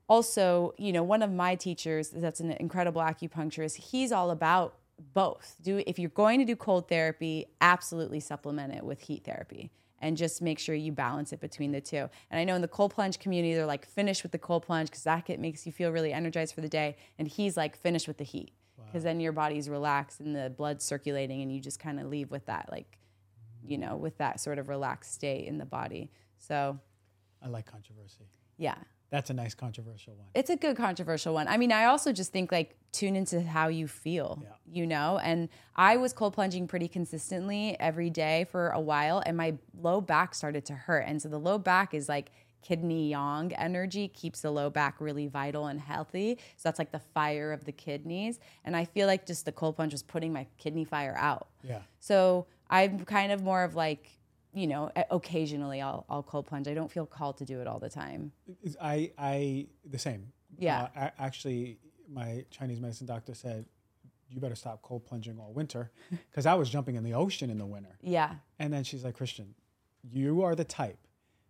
Also, 0.07 0.73
you 0.77 0.91
know, 0.91 1.03
one 1.03 1.21
of 1.21 1.31
my 1.31 1.55
teachers 1.55 2.09
that's 2.09 2.39
an 2.39 2.51
incredible 2.51 3.01
acupuncturist, 3.01 3.77
he's 3.77 4.11
all 4.11 4.31
about 4.31 4.75
both. 5.13 5.55
Do 5.61 5.81
if 5.87 5.97
you're 5.97 6.09
going 6.09 6.39
to 6.39 6.45
do 6.45 6.55
cold 6.55 6.87
therapy, 6.87 7.47
absolutely 7.61 8.19
supplement 8.19 8.73
it 8.73 8.83
with 8.83 9.01
heat 9.01 9.23
therapy 9.23 9.71
and 10.01 10.17
just 10.17 10.41
make 10.41 10.59
sure 10.59 10.75
you 10.75 10.91
balance 10.91 11.31
it 11.31 11.39
between 11.39 11.71
the 11.71 11.81
two. 11.81 12.09
And 12.29 12.39
I 12.39 12.43
know 12.43 12.55
in 12.55 12.61
the 12.61 12.67
cold 12.67 12.93
plunge 12.93 13.19
community, 13.19 13.53
they're 13.53 13.65
like 13.65 13.85
finish 13.85 14.23
with 14.23 14.31
the 14.31 14.39
cold 14.39 14.63
plunge 14.63 14.89
because 14.89 15.03
that 15.03 15.25
get, 15.25 15.39
makes 15.39 15.65
you 15.65 15.71
feel 15.71 15.91
really 15.91 16.11
energized 16.11 16.55
for 16.55 16.61
the 16.61 16.69
day. 16.69 16.97
And 17.19 17.27
he's 17.27 17.55
like 17.55 17.77
finish 17.77 18.07
with 18.07 18.17
the 18.17 18.23
heat 18.23 18.51
because 18.87 19.03
then 19.03 19.19
your 19.19 19.31
body's 19.31 19.69
relaxed 19.69 20.19
and 20.19 20.35
the 20.35 20.49
blood's 20.49 20.83
circulating 20.83 21.41
and 21.41 21.53
you 21.53 21.61
just 21.61 21.79
kind 21.79 21.99
of 21.99 22.07
leave 22.07 22.31
with 22.31 22.45
that 22.47 22.67
like, 22.71 22.97
you 23.63 23.77
know, 23.77 23.95
with 23.95 24.17
that 24.17 24.39
sort 24.39 24.57
of 24.59 24.67
relaxed 24.69 25.13
state 25.13 25.47
in 25.47 25.57
the 25.57 25.65
body. 25.65 26.11
So 26.39 26.79
I 27.43 27.47
like 27.47 27.65
controversy. 27.65 28.27
yeah, 28.57 28.75
That's 29.11 29.29
a 29.29 29.33
nice 29.33 29.53
controversial 29.53 30.13
one. 30.15 30.27
it's 30.33 30.49
a 30.49 30.55
good 30.55 30.77
controversial 30.77 31.33
one. 31.33 31.47
I 31.47 31.57
mean, 31.57 31.71
I 31.71 31.85
also 31.85 32.11
just 32.13 32.31
think 32.31 32.51
like 32.51 32.75
tune 32.93 33.15
into 33.17 33.41
how 33.41 33.67
you 33.67 33.87
feel, 33.87 34.39
Yeah. 34.41 34.49
you 34.71 34.87
know? 34.87 35.19
And 35.21 35.49
I 35.75 35.97
was 35.97 36.13
cold 36.13 36.33
plunging 36.33 36.67
pretty 36.67 36.87
consistently 36.87 37.75
every 37.79 38.09
day 38.09 38.45
for 38.49 38.69
a 38.69 38.79
while 38.79 39.21
and 39.25 39.35
my 39.35 39.55
low 39.79 39.99
back 40.01 40.33
started 40.33 40.65
to 40.65 40.73
hurt. 40.73 41.01
And 41.07 41.21
so 41.21 41.27
the 41.27 41.37
low 41.39 41.57
back 41.57 41.93
is 41.93 42.07
like 42.07 42.31
kidney 42.61 43.09
yang 43.09 43.51
energy 43.55 44.07
keeps 44.07 44.41
the 44.41 44.51
low 44.51 44.69
back 44.69 45.01
really 45.01 45.27
vital 45.27 45.65
and 45.67 45.79
healthy. 45.81 46.37
So 46.55 46.69
that's 46.69 46.79
like 46.79 46.91
the 46.91 46.99
fire 47.13 47.51
of 47.51 47.65
the 47.65 47.71
kidneys. 47.73 48.39
And 48.63 48.77
I 48.77 48.85
feel 48.85 49.07
like 49.07 49.25
just 49.25 49.43
the 49.45 49.51
cold 49.51 49.75
plunge 49.75 49.91
was 49.93 50.03
putting 50.03 50.31
my 50.31 50.47
kidney 50.57 50.85
fire 50.85 51.15
out. 51.17 51.47
Yeah. 51.63 51.79
So 51.99 52.45
I'm 52.69 53.03
kind 53.03 53.31
of 53.33 53.43
more 53.43 53.63
of 53.63 53.75
like, 53.75 54.09
you 54.53 54.67
know, 54.67 54.91
occasionally 55.09 55.81
I'll, 55.81 56.05
I'll 56.09 56.23
cold 56.23 56.45
plunge. 56.47 56.67
I 56.67 56.73
don't 56.73 56.91
feel 56.91 57.05
called 57.05 57.37
to 57.37 57.45
do 57.45 57.61
it 57.61 57.67
all 57.67 57.79
the 57.79 57.89
time. 57.89 58.31
I, 58.81 59.11
I, 59.17 59.67
the 59.89 59.99
same. 59.99 60.31
Yeah. 60.57 60.83
Uh, 60.83 60.87
a- 61.17 61.21
actually, 61.21 61.77
my 62.11 62.45
Chinese 62.51 62.79
medicine 62.79 63.07
doctor 63.07 63.33
said, 63.33 63.65
you 64.29 64.39
better 64.39 64.55
stop 64.55 64.81
cold 64.81 65.05
plunging 65.05 65.37
all 65.39 65.51
winter 65.53 65.91
because 66.29 66.45
I 66.45 66.53
was 66.53 66.69
jumping 66.69 66.95
in 66.95 67.03
the 67.03 67.13
ocean 67.13 67.49
in 67.49 67.57
the 67.57 67.65
winter. 67.65 67.97
Yeah. 68.01 68.35
And 68.59 68.71
then 68.73 68.83
she's 68.83 69.03
like, 69.03 69.15
Christian, 69.15 69.55
you 70.03 70.41
are 70.43 70.55
the 70.55 70.63
type 70.63 70.99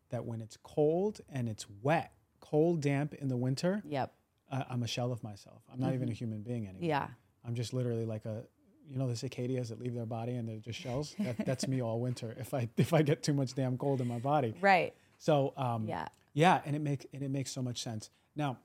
that 0.10 0.26
when 0.26 0.42
it's 0.42 0.58
cold 0.64 1.22
and 1.30 1.48
it's 1.48 1.66
wet, 1.82 2.12
cold, 2.40 2.82
damp 2.82 3.14
in 3.14 3.28
the 3.30 3.38
winter, 3.38 3.82
Yep. 3.86 4.14
uh, 4.52 4.64
I'm 4.70 4.84
a 4.84 4.88
shell 4.88 5.12
of 5.12 5.24
myself. 5.24 5.62
I'm 5.72 5.80
not 5.80 5.94
even 5.94 6.10
a 6.10 6.14
human 6.14 6.42
being 6.42 6.68
anymore. 6.68 6.88
Yeah. 6.90 7.08
I'm 7.48 7.56
just 7.56 7.74
literally 7.74 8.06
like 8.06 8.26
a, 8.26 8.44
you 8.90 8.98
know, 8.98 9.08
the 9.08 9.16
cicadas 9.16 9.70
that 9.70 9.80
leave 9.80 9.94
their 9.94 10.06
body 10.06 10.34
and 10.34 10.48
they're 10.48 10.58
just 10.58 10.80
shells. 10.80 11.16
That, 11.20 11.46
that's 11.46 11.68
me 11.68 11.82
all 11.82 12.00
winter. 12.00 12.36
If 12.40 12.54
I 12.54 12.70
if 12.78 12.94
I 12.94 13.02
get 13.02 13.24
too 13.24 13.34
much 13.34 13.54
damn 13.56 13.78
cold 13.78 14.02
in 14.02 14.08
my 14.08 14.20
body. 14.20 14.54
Right. 14.62 14.94
So 15.18 15.54
um, 15.58 15.88
Yeah. 15.88 16.08
yeah, 16.34 16.62
and 16.66 16.76
it 16.76 16.82
makes 16.82 17.06
and 17.14 17.22
it 17.24 17.30
makes 17.30 17.52
so 17.52 17.62
much 17.62 17.82
sense. 17.82 18.10
Now, 18.36 18.58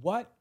what 0.00 0.32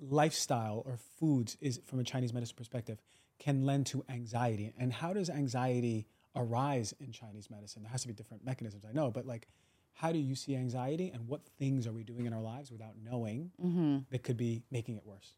lifestyle 0.00 0.82
or 0.86 0.96
foods 1.18 1.56
is 1.60 1.80
from 1.86 2.00
a 2.00 2.04
Chinese 2.04 2.32
medicine 2.32 2.56
perspective 2.56 2.98
can 3.38 3.64
lend 3.64 3.86
to 3.86 4.04
anxiety, 4.08 4.72
and 4.78 4.92
how 4.92 5.12
does 5.12 5.30
anxiety 5.30 6.06
arise 6.36 6.94
in 7.00 7.10
Chinese 7.10 7.48
medicine? 7.50 7.82
There 7.82 7.90
has 7.90 8.02
to 8.02 8.08
be 8.08 8.14
different 8.14 8.44
mechanisms, 8.44 8.84
I 8.88 8.92
know, 8.92 9.10
but 9.10 9.26
like, 9.26 9.48
how 9.94 10.12
do 10.12 10.18
you 10.18 10.34
see 10.34 10.54
anxiety, 10.56 11.10
and 11.12 11.26
what 11.26 11.40
things 11.58 11.86
are 11.86 11.92
we 11.92 12.04
doing 12.04 12.26
in 12.26 12.32
our 12.32 12.42
lives 12.42 12.70
without 12.70 12.94
knowing 13.02 13.50
that 14.10 14.22
could 14.22 14.36
be 14.36 14.62
making 14.70 14.96
it 14.96 15.06
worse? 15.06 15.34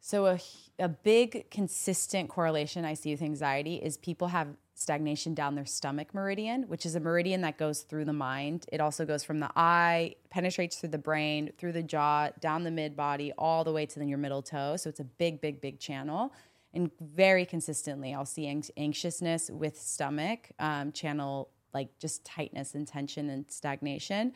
So 0.00 0.26
a 0.26 0.38
a 0.78 0.88
big 0.88 1.50
consistent 1.50 2.28
correlation 2.28 2.84
I 2.84 2.94
see 2.94 3.10
with 3.10 3.22
anxiety 3.22 3.76
is 3.76 3.96
people 3.96 4.28
have 4.28 4.48
stagnation 4.74 5.34
down 5.34 5.56
their 5.56 5.66
stomach 5.66 6.14
meridian, 6.14 6.62
which 6.68 6.86
is 6.86 6.94
a 6.94 7.00
meridian 7.00 7.40
that 7.40 7.58
goes 7.58 7.80
through 7.80 8.04
the 8.04 8.12
mind. 8.12 8.64
It 8.70 8.80
also 8.80 9.04
goes 9.04 9.24
from 9.24 9.40
the 9.40 9.50
eye, 9.56 10.14
penetrates 10.30 10.76
through 10.76 10.90
the 10.90 10.98
brain, 10.98 11.50
through 11.58 11.72
the 11.72 11.82
jaw, 11.82 12.28
down 12.38 12.62
the 12.62 12.70
mid 12.70 12.96
body, 12.96 13.32
all 13.36 13.64
the 13.64 13.72
way 13.72 13.86
to 13.86 13.98
then 13.98 14.08
your 14.08 14.18
middle 14.18 14.40
toe. 14.40 14.76
So 14.76 14.88
it's 14.88 15.00
a 15.00 15.04
big, 15.04 15.40
big, 15.40 15.60
big 15.60 15.80
channel. 15.80 16.32
And 16.74 16.92
very 17.00 17.44
consistently, 17.44 18.14
I'll 18.14 18.24
see 18.24 18.46
anx- 18.46 18.70
anxiousness 18.76 19.50
with 19.50 19.80
stomach 19.80 20.50
um, 20.60 20.92
channel, 20.92 21.48
like 21.74 21.98
just 21.98 22.24
tightness 22.24 22.76
and 22.76 22.86
tension 22.86 23.30
and 23.30 23.50
stagnation. 23.50 24.32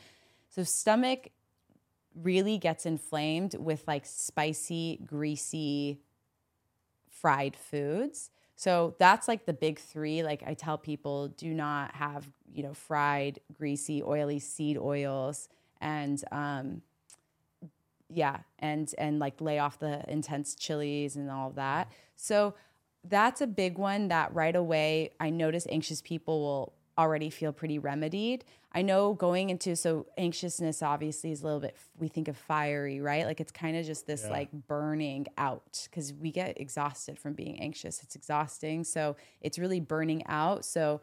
So 0.48 0.64
stomach 0.64 1.28
really 2.14 2.58
gets 2.58 2.86
inflamed 2.86 3.54
with 3.58 3.84
like 3.86 4.04
spicy, 4.06 5.00
greasy, 5.04 6.00
fried 7.08 7.56
foods. 7.56 8.30
So 8.56 8.94
that's 8.98 9.28
like 9.28 9.46
the 9.46 9.52
big 9.52 9.78
three. 9.78 10.22
Like 10.22 10.42
I 10.46 10.54
tell 10.54 10.78
people, 10.78 11.28
do 11.28 11.52
not 11.52 11.94
have, 11.94 12.28
you 12.52 12.62
know, 12.62 12.74
fried, 12.74 13.40
greasy, 13.52 14.02
oily 14.02 14.38
seed 14.38 14.78
oils 14.78 15.48
and 15.80 16.22
um 16.30 16.82
yeah, 18.14 18.40
and 18.58 18.92
and 18.98 19.18
like 19.18 19.40
lay 19.40 19.58
off 19.58 19.78
the 19.78 20.04
intense 20.08 20.54
chilies 20.54 21.16
and 21.16 21.30
all 21.30 21.48
of 21.48 21.54
that. 21.54 21.90
So 22.14 22.54
that's 23.04 23.40
a 23.40 23.46
big 23.46 23.78
one 23.78 24.08
that 24.08 24.32
right 24.34 24.54
away 24.54 25.10
I 25.18 25.30
notice 25.30 25.66
anxious 25.70 26.02
people 26.02 26.40
will 26.40 26.72
already 26.98 27.30
feel 27.30 27.52
pretty 27.52 27.78
remedied. 27.78 28.44
I 28.72 28.82
know 28.82 29.14
going 29.14 29.50
into 29.50 29.76
so 29.76 30.06
anxiousness 30.16 30.82
obviously 30.82 31.32
is 31.32 31.42
a 31.42 31.44
little 31.44 31.60
bit 31.60 31.76
we 31.98 32.08
think 32.08 32.28
of 32.28 32.36
fiery, 32.36 33.00
right? 33.00 33.26
Like 33.26 33.40
it's 33.40 33.52
kind 33.52 33.76
of 33.76 33.84
just 33.84 34.06
this 34.06 34.28
like 34.28 34.50
burning 34.52 35.26
out 35.36 35.88
cuz 35.92 36.12
we 36.12 36.30
get 36.30 36.60
exhausted 36.60 37.18
from 37.18 37.34
being 37.34 37.60
anxious. 37.60 38.02
It's 38.02 38.16
exhausting. 38.16 38.84
So 38.84 39.16
it's 39.40 39.58
really 39.58 39.80
burning 39.80 40.26
out. 40.26 40.64
So 40.64 41.00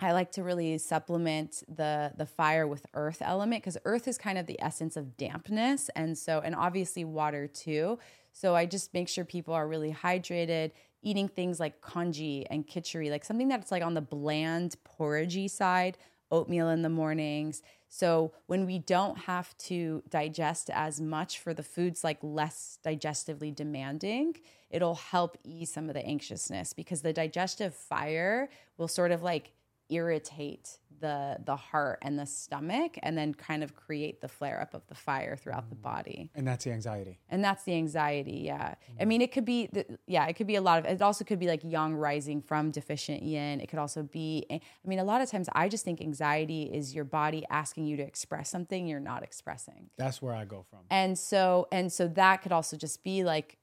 I 0.00 0.12
like 0.12 0.32
to 0.32 0.42
really 0.42 0.76
supplement 0.78 1.62
the 1.68 2.12
the 2.16 2.26
fire 2.26 2.66
with 2.66 2.86
earth 2.94 3.22
element 3.22 3.62
because 3.62 3.78
earth 3.84 4.08
is 4.08 4.18
kind 4.18 4.38
of 4.38 4.46
the 4.46 4.60
essence 4.60 4.96
of 4.96 5.16
dampness 5.16 5.88
and 5.94 6.18
so 6.18 6.40
and 6.44 6.54
obviously 6.54 7.04
water 7.04 7.46
too. 7.46 7.98
So 8.32 8.56
I 8.56 8.66
just 8.66 8.92
make 8.92 9.08
sure 9.08 9.24
people 9.24 9.54
are 9.54 9.68
really 9.68 9.92
hydrated, 9.92 10.72
eating 11.04 11.28
things 11.28 11.60
like 11.60 11.80
congee 11.80 12.46
and 12.50 12.66
kitchery, 12.66 13.10
like 13.10 13.24
something 13.24 13.48
that's 13.48 13.70
like 13.70 13.82
on 13.82 13.94
the 13.94 14.00
bland 14.00 14.76
porridgey 14.98 15.48
side, 15.48 15.96
oatmeal 16.30 16.68
in 16.68 16.82
the 16.82 16.88
mornings. 16.88 17.62
So 17.88 18.32
when 18.46 18.66
we 18.66 18.78
don't 18.80 19.16
have 19.18 19.56
to 19.58 20.02
digest 20.08 20.68
as 20.70 21.00
much 21.00 21.38
for 21.38 21.54
the 21.54 21.62
foods 21.62 22.02
like 22.02 22.18
less 22.22 22.78
digestively 22.84 23.54
demanding, 23.54 24.36
it'll 24.70 24.96
help 24.96 25.38
ease 25.44 25.72
some 25.72 25.88
of 25.88 25.94
the 25.94 26.04
anxiousness 26.04 26.72
because 26.72 27.02
the 27.02 27.12
digestive 27.12 27.74
fire 27.74 28.48
will 28.78 28.88
sort 28.88 29.12
of 29.12 29.22
like 29.22 29.52
irritate 29.88 30.78
the 31.00 31.36
the 31.44 31.56
heart 31.56 31.98
and 32.02 32.18
the 32.18 32.24
stomach 32.24 32.96
and 33.02 33.18
then 33.18 33.34
kind 33.34 33.62
of 33.64 33.74
create 33.74 34.20
the 34.20 34.28
flare 34.28 34.60
up 34.60 34.72
of 34.74 34.86
the 34.86 34.94
fire 34.94 35.36
throughout 35.36 35.68
the 35.68 35.74
mm. 35.76 35.82
body 35.82 36.30
And 36.34 36.46
that's 36.46 36.64
the 36.64 36.70
anxiety. 36.72 37.18
and 37.28 37.42
that's 37.44 37.64
the 37.64 37.74
anxiety 37.74 38.42
yeah 38.44 38.76
i 39.00 39.04
mm. 39.04 39.08
mean 39.08 39.20
it 39.20 39.32
could 39.32 39.44
be 39.44 39.68
the, 39.72 39.84
yeah 40.06 40.24
it 40.26 40.34
could 40.34 40.46
be 40.46 40.54
a 40.54 40.60
lot 40.62 40.78
of 40.78 40.84
it 40.86 41.02
also 41.02 41.24
could 41.24 41.40
be 41.40 41.48
like 41.48 41.62
yang 41.64 41.94
rising 41.96 42.40
from 42.40 42.70
deficient 42.70 43.22
yin 43.22 43.60
it 43.60 43.66
could 43.68 43.78
also 43.80 44.02
be 44.04 44.46
eh, 44.50 44.58
i 44.84 44.88
mean 44.88 45.00
a 45.00 45.04
lot 45.04 45.20
of 45.20 45.28
times 45.30 45.48
i 45.52 45.68
just 45.68 45.84
think 45.84 46.00
anxiety 46.00 46.62
is 46.72 46.94
your 46.94 47.04
body 47.04 47.44
asking 47.50 47.84
you 47.86 47.96
to 47.96 48.02
express 48.02 48.48
something 48.48 48.86
you're 48.86 49.00
not 49.00 49.22
expressing 49.22 49.90
That's 49.98 50.22
where 50.22 50.34
I 50.34 50.44
go 50.44 50.64
from. 50.70 50.80
and 50.90 51.18
so 51.18 51.66
and 51.72 51.92
so 51.92 52.08
that 52.08 52.36
could 52.42 52.52
also 52.52 52.76
just 52.76 53.02
be 53.02 53.24
like 53.24 53.58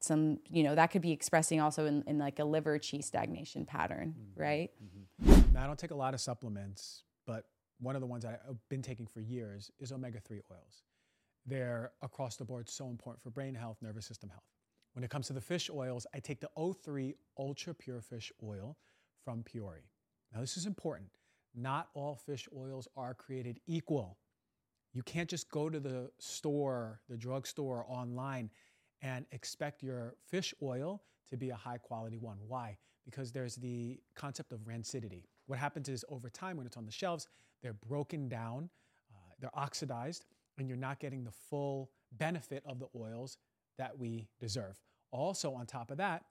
some, 0.00 0.38
you 0.50 0.62
know, 0.62 0.74
that 0.74 0.88
could 0.90 1.00
be 1.00 1.12
expressing 1.12 1.62
also 1.62 1.86
in, 1.86 2.04
in 2.06 2.18
like 2.18 2.38
a 2.38 2.44
liver 2.44 2.78
qi 2.78 3.02
stagnation 3.02 3.64
pattern, 3.64 4.08
Mm-hmm. 4.14 4.40
right? 4.42 4.70
Mm-hmm. 4.76 5.03
Now, 5.20 5.62
I 5.62 5.66
don't 5.66 5.78
take 5.78 5.92
a 5.92 5.96
lot 5.96 6.14
of 6.14 6.20
supplements, 6.20 7.04
but 7.26 7.44
one 7.80 7.94
of 7.94 8.00
the 8.00 8.06
ones 8.06 8.24
I've 8.24 8.38
been 8.68 8.82
taking 8.82 9.06
for 9.06 9.20
years 9.20 9.70
is 9.78 9.92
omega 9.92 10.20
3 10.20 10.40
oils. 10.50 10.82
They're 11.46 11.92
across 12.02 12.36
the 12.36 12.44
board 12.44 12.68
so 12.68 12.88
important 12.88 13.22
for 13.22 13.30
brain 13.30 13.54
health, 13.54 13.78
nervous 13.82 14.06
system 14.06 14.30
health. 14.30 14.44
When 14.94 15.04
it 15.04 15.10
comes 15.10 15.26
to 15.26 15.32
the 15.32 15.40
fish 15.40 15.70
oils, 15.70 16.06
I 16.14 16.20
take 16.20 16.40
the 16.40 16.50
O3 16.56 17.14
Ultra 17.38 17.74
Pure 17.74 18.00
Fish 18.00 18.32
Oil 18.42 18.76
from 19.24 19.42
Puori. 19.42 19.88
Now, 20.32 20.40
this 20.40 20.56
is 20.56 20.66
important. 20.66 21.10
Not 21.54 21.88
all 21.94 22.16
fish 22.16 22.48
oils 22.56 22.88
are 22.96 23.14
created 23.14 23.60
equal. 23.66 24.18
You 24.92 25.02
can't 25.02 25.28
just 25.28 25.50
go 25.50 25.68
to 25.68 25.80
the 25.80 26.10
store, 26.18 27.00
the 27.08 27.16
drugstore, 27.16 27.84
online, 27.88 28.50
and 29.02 29.26
expect 29.32 29.82
your 29.82 30.14
fish 30.28 30.54
oil 30.62 31.02
to 31.28 31.36
be 31.36 31.50
a 31.50 31.56
high 31.56 31.78
quality 31.78 32.18
one. 32.18 32.38
Why? 32.46 32.76
Because 33.04 33.32
there's 33.32 33.56
the 33.56 34.00
concept 34.14 34.52
of 34.52 34.60
rancidity. 34.60 35.24
What 35.46 35.58
happens 35.58 35.88
is 35.88 36.04
over 36.08 36.30
time, 36.30 36.56
when 36.56 36.66
it's 36.66 36.76
on 36.76 36.86
the 36.86 36.92
shelves, 36.92 37.28
they're 37.62 37.74
broken 37.74 38.28
down, 38.28 38.70
uh, 39.12 39.34
they're 39.40 39.58
oxidized, 39.58 40.24
and 40.58 40.68
you're 40.68 40.76
not 40.76 41.00
getting 41.00 41.24
the 41.24 41.30
full 41.30 41.90
benefit 42.12 42.62
of 42.66 42.78
the 42.78 42.86
oils 42.96 43.38
that 43.78 43.98
we 43.98 44.28
deserve. 44.40 44.80
Also, 45.10 45.52
on 45.52 45.66
top 45.66 45.90
of 45.90 45.98
that, 45.98 46.24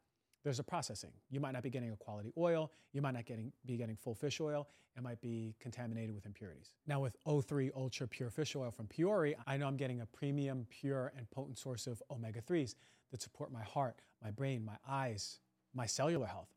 there's 0.44 0.60
a 0.60 0.64
processing. 0.64 1.12
You 1.30 1.40
might 1.40 1.52
not 1.52 1.64
be 1.64 1.70
getting 1.70 1.92
a 1.92 1.96
quality 1.96 2.34
oil. 2.38 2.72
You 2.92 3.02
might 3.02 3.14
not 3.14 3.26
getting, 3.26 3.52
be 3.66 3.78
getting 3.78 3.96
full 3.96 4.16
fish 4.16 4.42
oil. 4.42 4.68
It 4.96 5.02
might 5.02 5.22
be 5.22 5.56
contaminated 5.60 6.14
with 6.14 6.26
impurities. 6.26 6.72
Now, 6.86 7.00
with 7.00 7.16
O3 7.26 7.72
Ultra 7.76 8.08
Pure 8.08 8.30
Fish 8.30 8.56
Oil 8.56 8.70
from 8.70 8.88
Puori, 8.88 9.34
I 9.48 9.58
know 9.58 9.68
I'm 9.68 9.78
getting 9.78 10.02
a 10.02 10.06
premium, 10.06 10.68
pure, 10.70 11.14
and 11.18 11.30
potent 11.32 11.58
source 11.58 11.88
of 11.88 12.04
omega 12.12 12.42
3s 12.42 12.76
that 13.12 13.22
support 13.22 13.52
my 13.52 13.64
heart, 13.64 14.02
my 14.22 14.30
brain, 14.32 14.64
my 14.64 14.78
eyes, 14.88 15.40
my 15.74 15.86
cellular 15.86 16.28
health. 16.28 16.50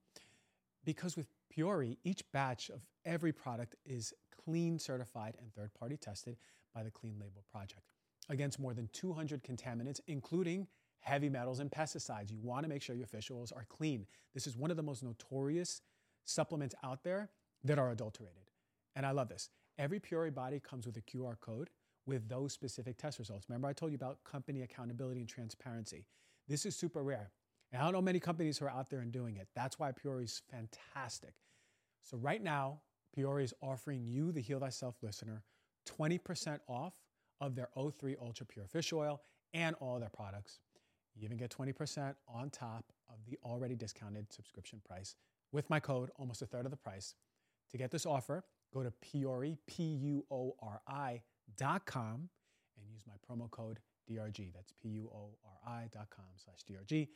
Because 0.87 1.17
with 1.17 1.27
Puori, 1.55 1.99
each 2.05 2.23
batch 2.33 2.71
of 2.71 2.81
every 3.05 3.33
product 3.33 3.75
is 3.85 4.15
clean 4.45 4.79
certified 4.79 5.35
and 5.39 5.53
third 5.53 5.75
party 5.75 5.97
tested 5.97 6.37
by 6.75 6.83
the 6.83 6.91
Clean 6.91 7.15
Label 7.19 7.45
Project 7.51 7.83
against 8.29 8.59
more 8.59 8.73
than 8.73 8.89
200 8.93 9.43
contaminants, 9.43 10.01
including 10.07 10.69
heavy 11.01 11.29
metals 11.29 11.59
and 11.59 11.71
pesticides. 11.71 12.31
You 12.31 12.39
want 12.41 12.63
to 12.63 12.69
make 12.69 12.83
sure 12.83 12.97
your 12.97 13.07
fish 13.07 13.31
oils 13.31 13.53
are 13.53 13.67
clean. 13.69 14.07
This 14.33 14.47
is 14.47 14.57
one 14.57 14.71
of 14.71 14.77
the 14.77 14.83
most 14.83 15.03
notorious 15.03 15.83
supplements 16.25 16.75
out 16.83 17.03
there 17.03 17.31
that 17.65 17.79
are 17.79 17.91
adulterated. 17.91 18.51
And 18.95 19.05
I 19.05 19.11
love 19.11 19.29
this. 19.29 19.51
Every 19.79 20.01
Puori 20.01 20.33
body 20.33 20.61
comes 20.61 20.87
with 20.87 20.97
a 20.97 21.03
QR 21.03 21.39
code 21.41 21.71
with 22.07 22.29
those 22.29 22.53
specific 22.53 22.97
test 22.97 23.19
results. 23.19 23.47
Remember, 23.49 23.69
I 23.69 23.73
told 23.73 23.91
you 23.91 23.97
about 23.97 24.23
company 24.25 24.63
accountability 24.63 25.21
and 25.21 25.29
transparency. 25.29 26.07
This 26.49 26.65
is 26.65 26.77
super 26.77 27.03
rare. 27.03 27.33
And 27.73 27.83
I 27.83 27.85
don't 27.85 27.95
know 27.95 28.03
many 28.03 28.21
companies 28.21 28.59
who 28.59 28.67
are 28.67 28.71
out 28.71 28.91
there 28.91 29.01
and 29.01 29.13
doing 29.13 29.37
it. 29.37 29.49
That's 29.55 29.79
why 29.79 29.93
Puori 29.93 30.25
is 30.25 30.43
fantastic. 30.51 31.35
So, 32.03 32.17
right 32.17 32.43
now, 32.43 32.81
Puori 33.17 33.43
is 33.45 33.55
offering 33.61 34.05
you, 34.05 34.31
the 34.33 34.41
Heal 34.41 34.61
Thyself 34.61 34.97
listener, 35.03 35.43
20% 35.87 36.61
off 36.69 36.95
of 37.41 37.55
their 37.55 37.69
O3 37.77 38.17
Ultra 38.21 38.47
Pure 38.47 38.67
Fish 38.69 38.93
Oil 38.93 39.21
and 39.53 39.75
all 39.81 39.99
their 39.99 40.11
products. 40.11 40.61
You 41.15 41.25
even 41.25 41.39
get 41.39 41.51
20% 41.51 42.15
on 42.29 42.51
top 42.51 42.93
of 43.09 43.17
the 43.27 43.39
already 43.45 43.75
discounted 43.75 44.33
subscription 44.33 44.81
price 44.85 45.17
with 45.53 45.69
my 45.71 45.81
code, 45.81 46.11
almost 46.17 46.43
a 46.43 46.47
third 46.47 46.67
of 46.67 46.71
the 46.71 46.77
price. 46.77 47.15
To 47.71 47.79
get 47.79 47.91
this 47.91 48.07
offer, 48.07 48.45
go 48.73 48.83
to 48.83 48.93
Puori, 49.03 49.57
P 49.67 49.83
U 49.83 50.25
O 50.31 50.55
R 50.61 50.81
I 50.87 51.23
dot 51.57 51.87
com 51.87 52.29
and 52.77 52.89
use 52.89 53.03
my 53.07 53.15
promo 53.29 53.51
code 53.51 53.81
DRG. 54.11 54.53
That's 54.55 54.73
P 54.81 54.89
U 54.91 55.11
O 55.13 55.31
R 55.45 55.73
I 55.75 55.89
dot 55.93 56.09
com 56.11 56.27
slash 56.37 56.59
DRG. 56.69 57.09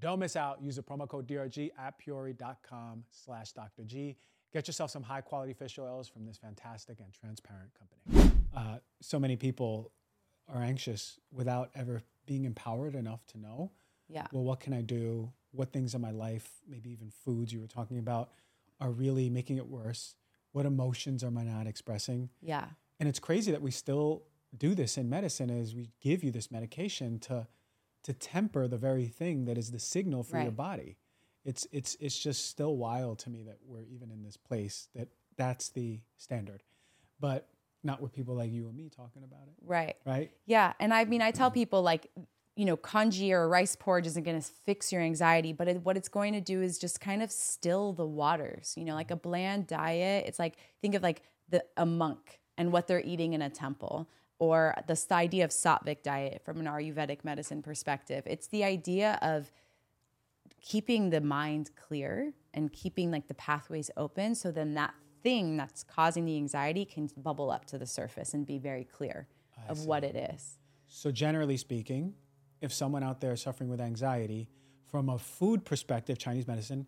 Don't 0.00 0.18
miss 0.20 0.36
out. 0.36 0.62
Use 0.62 0.76
the 0.76 0.82
promo 0.82 1.08
code 1.08 1.26
DRG 1.26 1.70
at 1.78 1.94
Puori.com 2.00 3.04
slash 3.10 3.52
Dr. 3.52 3.84
G. 3.84 4.16
Get 4.52 4.66
yourself 4.66 4.90
some 4.90 5.02
high 5.02 5.20
quality 5.20 5.52
fish 5.52 5.78
oils 5.78 6.08
from 6.08 6.24
this 6.24 6.38
fantastic 6.38 7.00
and 7.00 7.12
transparent 7.12 7.70
company. 7.78 8.32
Uh, 8.56 8.78
so 9.00 9.18
many 9.18 9.36
people 9.36 9.90
are 10.48 10.62
anxious 10.62 11.18
without 11.32 11.70
ever 11.74 12.02
being 12.26 12.44
empowered 12.44 12.94
enough 12.94 13.26
to 13.26 13.38
know 13.38 13.70
Yeah. 14.08 14.26
well, 14.32 14.42
what 14.44 14.60
can 14.60 14.72
I 14.72 14.80
do? 14.82 15.32
What 15.50 15.72
things 15.72 15.94
in 15.94 16.00
my 16.00 16.10
life, 16.10 16.48
maybe 16.66 16.90
even 16.90 17.10
foods 17.10 17.52
you 17.52 17.60
were 17.60 17.66
talking 17.66 17.98
about, 17.98 18.30
are 18.80 18.90
really 18.90 19.28
making 19.28 19.56
it 19.58 19.66
worse? 19.66 20.14
What 20.52 20.64
emotions 20.66 21.22
am 21.24 21.36
I 21.36 21.44
not 21.44 21.66
expressing? 21.66 22.30
Yeah. 22.40 22.66
And 23.00 23.08
it's 23.08 23.18
crazy 23.18 23.50
that 23.52 23.60
we 23.62 23.70
still 23.70 24.22
do 24.56 24.74
this 24.74 24.96
in 24.96 25.10
medicine 25.10 25.50
is 25.50 25.74
we 25.74 25.90
give 26.00 26.24
you 26.24 26.30
this 26.30 26.50
medication 26.50 27.18
to 27.20 27.46
to 28.04 28.12
temper 28.12 28.68
the 28.68 28.78
very 28.78 29.06
thing 29.06 29.44
that 29.46 29.58
is 29.58 29.70
the 29.70 29.78
signal 29.78 30.22
for 30.22 30.40
your 30.40 30.52
body. 30.52 30.96
It's 31.44 31.66
it's 31.72 31.96
it's 32.00 32.18
just 32.18 32.46
still 32.46 32.76
wild 32.76 33.18
to 33.20 33.30
me 33.30 33.42
that 33.44 33.58
we're 33.66 33.82
even 33.84 34.10
in 34.10 34.22
this 34.22 34.36
place 34.36 34.88
that 34.94 35.08
that's 35.36 35.70
the 35.70 36.00
standard. 36.16 36.62
But 37.20 37.48
not 37.84 38.02
with 38.02 38.12
people 38.12 38.34
like 38.34 38.50
you 38.52 38.66
and 38.68 38.76
me 38.76 38.88
talking 38.90 39.22
about 39.22 39.46
it, 39.46 39.54
Right. 39.64 39.96
right? 40.04 40.30
Yeah, 40.46 40.72
and 40.80 40.92
I 40.92 41.04
mean, 41.04 41.22
I 41.22 41.30
tell 41.30 41.50
people 41.50 41.80
like, 41.80 42.08
you 42.56 42.64
know, 42.64 42.76
congee 42.76 43.32
or 43.32 43.48
rice 43.48 43.76
porridge 43.76 44.06
isn't 44.08 44.24
going 44.24 44.40
to 44.40 44.46
fix 44.46 44.92
your 44.92 45.00
anxiety, 45.00 45.52
but 45.52 45.68
it, 45.68 45.82
what 45.84 45.96
it's 45.96 46.08
going 46.08 46.32
to 46.32 46.40
do 46.40 46.60
is 46.60 46.76
just 46.78 47.00
kind 47.00 47.22
of 47.22 47.30
still 47.30 47.92
the 47.92 48.04
waters. 48.04 48.74
You 48.76 48.84
know, 48.84 48.94
like 48.94 49.10
a 49.12 49.16
bland 49.16 49.68
diet. 49.68 50.24
It's 50.26 50.38
like 50.40 50.56
think 50.82 50.94
of 50.96 51.02
like 51.02 51.22
the 51.48 51.64
a 51.76 51.86
monk 51.86 52.40
and 52.58 52.72
what 52.72 52.88
they're 52.88 53.00
eating 53.04 53.32
in 53.32 53.42
a 53.42 53.48
temple, 53.48 54.08
or 54.38 54.74
this 54.86 55.10
idea 55.10 55.44
of 55.44 55.50
sattvic 55.50 56.02
diet 56.02 56.42
from 56.44 56.58
an 56.58 56.66
Ayurvedic 56.66 57.24
medicine 57.24 57.62
perspective. 57.62 58.22
It's 58.26 58.46
the 58.48 58.64
idea 58.64 59.18
of 59.20 59.52
keeping 60.60 61.10
the 61.10 61.20
mind 61.20 61.70
clear 61.76 62.32
and 62.54 62.72
keeping 62.72 63.10
like 63.10 63.28
the 63.28 63.34
pathways 63.34 63.90
open, 63.96 64.34
so 64.34 64.50
then 64.50 64.74
that 64.74 64.94
thing 65.22 65.56
that's 65.56 65.82
causing 65.82 66.24
the 66.24 66.36
anxiety 66.36 66.84
can 66.84 67.10
bubble 67.16 67.50
up 67.50 67.64
to 67.66 67.78
the 67.78 67.86
surface 67.86 68.34
and 68.34 68.46
be 68.46 68.58
very 68.58 68.84
clear 68.84 69.26
of 69.68 69.84
what 69.84 70.04
it 70.04 70.14
is. 70.14 70.58
So, 70.86 71.10
generally 71.10 71.56
speaking, 71.56 72.14
if 72.60 72.72
someone 72.72 73.02
out 73.02 73.20
there 73.20 73.32
is 73.32 73.42
suffering 73.42 73.68
with 73.68 73.80
anxiety, 73.80 74.48
from 74.86 75.08
a 75.08 75.18
food 75.18 75.64
perspective, 75.64 76.18
Chinese 76.18 76.46
medicine, 76.46 76.86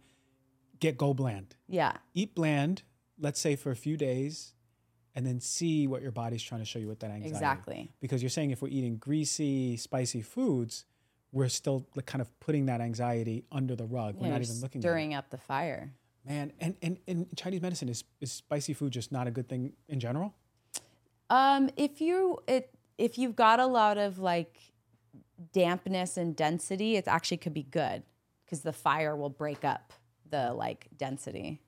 get 0.79 0.97
go 0.97 1.13
bland. 1.13 1.55
Yeah. 1.69 1.93
Eat 2.15 2.35
bland, 2.35 2.83
let's 3.19 3.39
say 3.39 3.57
for 3.57 3.71
a 3.71 3.77
few 3.77 3.97
days, 3.97 4.55
and 5.15 5.27
then 5.27 5.41
see 5.41 5.87
what 5.87 6.03
your 6.03 6.13
body's 6.13 6.43
trying 6.43 6.61
to 6.61 6.65
show 6.65 6.79
you 6.79 6.89
with 6.89 7.01
that 7.01 7.11
anxiety. 7.11 7.35
Exactly. 7.35 7.91
Because 8.01 8.23
you're 8.23 8.31
saying 8.31 8.51
if 8.51 8.63
we're 8.63 8.69
eating 8.69 8.97
greasy, 8.97 9.77
spicy 9.77 10.23
foods, 10.23 10.85
we're 11.33 11.49
still 11.49 11.87
like 11.95 12.07
kind 12.07 12.23
of 12.23 12.41
putting 12.41 12.67
that 12.67 12.81
anxiety 12.81 13.45
under 13.53 13.77
the 13.77 13.85
rug. 13.85 14.17
We're 14.17 14.27
Yeah, 14.27 14.33
not 14.33 14.41
you're 14.41 14.51
even 14.51 14.61
looking 14.61 14.81
stirring 14.81 15.15
up 15.15 15.31
the 15.31 15.39
fire. 15.39 15.93
Man, 16.27 16.53
and, 16.61 16.77
and, 16.83 16.99
and 17.07 17.27
in 17.29 17.37
Chinese 17.37 17.63
medicine, 17.63 17.89
is, 17.89 18.05
is 18.21 18.31
spicy 18.31 18.75
food 18.75 18.93
just 18.93 19.11
not 19.11 19.27
a 19.27 19.31
good 19.31 19.49
thing 19.49 19.73
in 19.89 20.01
general? 20.01 20.35
Um, 21.31 21.71
if 21.77 22.01
you 22.01 22.39
it 22.47 22.75
if 22.99 23.17
you've 23.17 23.37
got 23.37 23.61
a 23.61 23.67
lot 23.67 23.97
of 23.97 24.19
like 24.19 24.59
dampness 25.53 26.17
and 26.17 26.37
density, 26.37 26.97
it 26.97 27.09
actually 27.09 27.39
could 27.39 27.55
be 27.55 27.63
good 27.63 28.03
because 28.45 28.61
the 28.61 28.73
fire 28.73 29.17
will 29.17 29.31
break 29.31 29.65
up 29.65 29.93
the 30.29 30.53
like 30.53 30.89
density. 30.97 31.63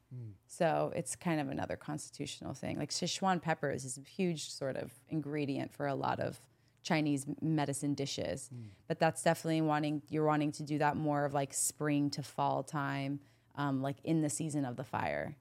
So 0.46 0.92
it's 0.94 1.16
kind 1.16 1.40
of 1.40 1.48
another 1.48 1.76
constitutional 1.76 2.52
thing. 2.54 2.78
Like 2.78 2.90
Sichuan 2.90 3.40
peppers 3.40 3.84
is 3.84 3.96
a 3.98 4.02
huge 4.02 4.50
sort 4.50 4.76
of 4.76 4.92
ingredient 5.08 5.72
for 5.72 5.86
a 5.86 5.94
lot 5.94 6.20
of 6.20 6.40
Chinese 6.82 7.24
medicine 7.40 7.94
dishes. 7.94 8.50
But 8.88 8.98
that's 8.98 9.22
definitely 9.22 9.62
wanting 9.62 10.02
you're 10.10 10.26
wanting 10.26 10.52
to 10.52 10.62
do 10.62 10.78
that 10.78 10.96
more 10.96 11.24
of 11.24 11.32
like 11.32 11.54
spring 11.54 12.10
to 12.10 12.22
fall 12.22 12.62
time, 12.62 13.20
um, 13.54 13.80
like 13.80 13.96
in 14.04 14.20
the 14.20 14.28
season 14.30 14.64
of 14.64 14.76
the 14.76 14.84
fire. 14.84 15.36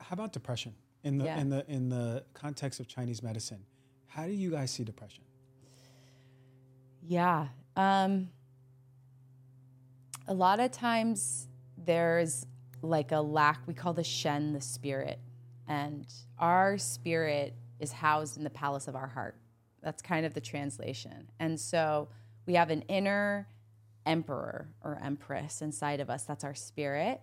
How 0.00 0.14
about 0.14 0.32
depression 0.32 0.74
in 1.02 1.18
the 1.18 1.24
Yeah. 1.24 1.38
in 1.40 1.48
the 1.48 1.64
in 1.70 1.88
the 1.88 2.24
context 2.34 2.78
of 2.78 2.86
Chinese 2.86 3.22
medicine? 3.22 3.64
How 4.06 4.26
do 4.26 4.32
you 4.32 4.50
guys 4.52 4.70
see 4.70 4.84
depression? 4.84 5.24
Yeah. 7.02 7.48
Um, 7.76 8.30
a 10.28 10.34
lot 10.34 10.60
of 10.60 10.70
times 10.70 11.48
there's 11.76 12.46
like 12.84 13.12
a 13.12 13.20
lack, 13.20 13.60
we 13.66 13.74
call 13.74 13.92
the 13.92 14.04
Shen 14.04 14.52
the 14.52 14.60
spirit. 14.60 15.18
And 15.66 16.06
our 16.38 16.78
spirit 16.78 17.54
is 17.80 17.92
housed 17.92 18.36
in 18.36 18.44
the 18.44 18.50
palace 18.50 18.86
of 18.88 18.94
our 18.94 19.08
heart. 19.08 19.36
That's 19.82 20.02
kind 20.02 20.24
of 20.24 20.34
the 20.34 20.40
translation. 20.40 21.30
And 21.38 21.58
so 21.58 22.08
we 22.46 22.54
have 22.54 22.70
an 22.70 22.82
inner 22.82 23.48
emperor 24.06 24.68
or 24.82 24.98
empress 25.02 25.62
inside 25.62 26.00
of 26.00 26.10
us. 26.10 26.24
That's 26.24 26.44
our 26.44 26.54
spirit. 26.54 27.20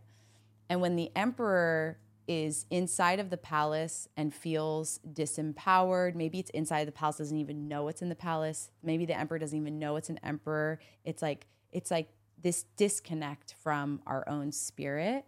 And 0.70 0.82
when 0.82 0.96
the 0.96 1.12
emperor 1.16 2.00
is 2.28 2.66
inside 2.70 3.20
of 3.20 3.30
the 3.30 3.38
palace 3.38 4.08
and 4.16 4.34
feels 4.34 5.00
disempowered, 5.14 6.16
maybe 6.16 6.40
it's 6.40 6.50
inside 6.52 6.88
the 6.88 6.92
palace, 6.92 7.18
doesn't 7.18 7.38
even 7.38 7.68
know 7.68 7.88
it's 7.88 8.02
in 8.02 8.10
the 8.10 8.16
palace. 8.16 8.72
Maybe 8.84 9.06
the 9.06 9.18
emperor 9.18 9.40
doesn't 9.40 9.58
even 9.58 9.80
know 9.80 9.96
it's 9.96 10.10
an 10.10 10.20
emperor. 10.24 10.80
It's 11.04 11.22
like 11.22 11.48
it's 11.72 11.92
like 11.92 12.10
this 12.42 12.64
disconnect 12.76 13.56
from 13.62 14.02
our 14.06 14.28
own 14.28 14.52
spirit. 14.52 15.26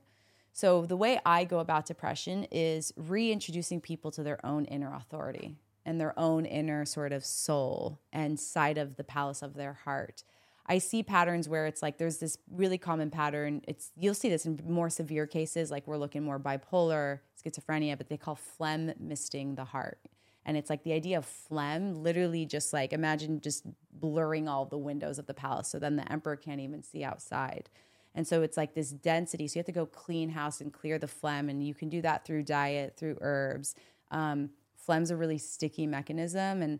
So 0.53 0.85
the 0.85 0.95
way 0.95 1.19
I 1.25 1.45
go 1.45 1.59
about 1.59 1.87
depression 1.87 2.45
is 2.51 2.93
reintroducing 2.95 3.81
people 3.81 4.11
to 4.11 4.23
their 4.23 4.43
own 4.45 4.65
inner 4.65 4.93
authority 4.93 5.55
and 5.83 5.99
their 5.99 6.17
own 6.17 6.45
inner 6.45 6.85
sort 6.85 7.11
of 7.11 7.25
soul 7.25 7.99
and 8.13 8.39
side 8.39 8.77
of 8.77 8.95
the 8.95 9.03
palace 9.03 9.41
of 9.41 9.55
their 9.55 9.73
heart. 9.73 10.23
I 10.67 10.77
see 10.77 11.03
patterns 11.03 11.49
where 11.49 11.65
it's 11.65 11.81
like 11.81 11.97
there's 11.97 12.19
this 12.19 12.37
really 12.49 12.77
common 12.77 13.09
pattern. 13.09 13.61
It's 13.67 13.91
you'll 13.97 14.13
see 14.13 14.29
this 14.29 14.45
in 14.45 14.61
more 14.65 14.91
severe 14.91 15.25
cases, 15.25 15.71
like 15.71 15.87
we're 15.87 15.97
looking 15.97 16.23
more 16.23 16.39
bipolar, 16.39 17.19
schizophrenia, 17.43 17.97
but 17.97 18.07
they 18.07 18.15
call 18.15 18.35
phlegm 18.35 18.93
misting 18.99 19.55
the 19.55 19.65
heart. 19.65 19.99
And 20.45 20.55
it's 20.55 20.69
like 20.69 20.83
the 20.83 20.93
idea 20.93 21.17
of 21.17 21.25
phlegm, 21.25 22.03
literally 22.03 22.45
just 22.45 22.73
like 22.73 22.93
imagine 22.93 23.41
just 23.41 23.65
blurring 23.91 24.47
all 24.47 24.65
the 24.65 24.77
windows 24.77 25.17
of 25.17 25.25
the 25.25 25.33
palace. 25.33 25.67
So 25.67 25.79
then 25.79 25.95
the 25.95 26.09
emperor 26.11 26.35
can't 26.35 26.61
even 26.61 26.83
see 26.83 27.03
outside. 27.03 27.69
And 28.15 28.27
so 28.27 28.41
it's 28.41 28.57
like 28.57 28.73
this 28.73 28.91
density. 28.91 29.47
So 29.47 29.57
you 29.57 29.59
have 29.59 29.65
to 29.67 29.71
go 29.71 29.85
clean 29.85 30.29
house 30.29 30.61
and 30.61 30.71
clear 30.71 30.99
the 30.99 31.07
phlegm. 31.07 31.49
And 31.49 31.65
you 31.65 31.73
can 31.73 31.89
do 31.89 32.01
that 32.01 32.25
through 32.25 32.43
diet, 32.43 32.95
through 32.95 33.17
herbs. 33.21 33.75
Um, 34.11 34.51
phlegm's 34.77 35.11
a 35.11 35.17
really 35.17 35.37
sticky 35.37 35.87
mechanism. 35.87 36.61
And 36.61 36.79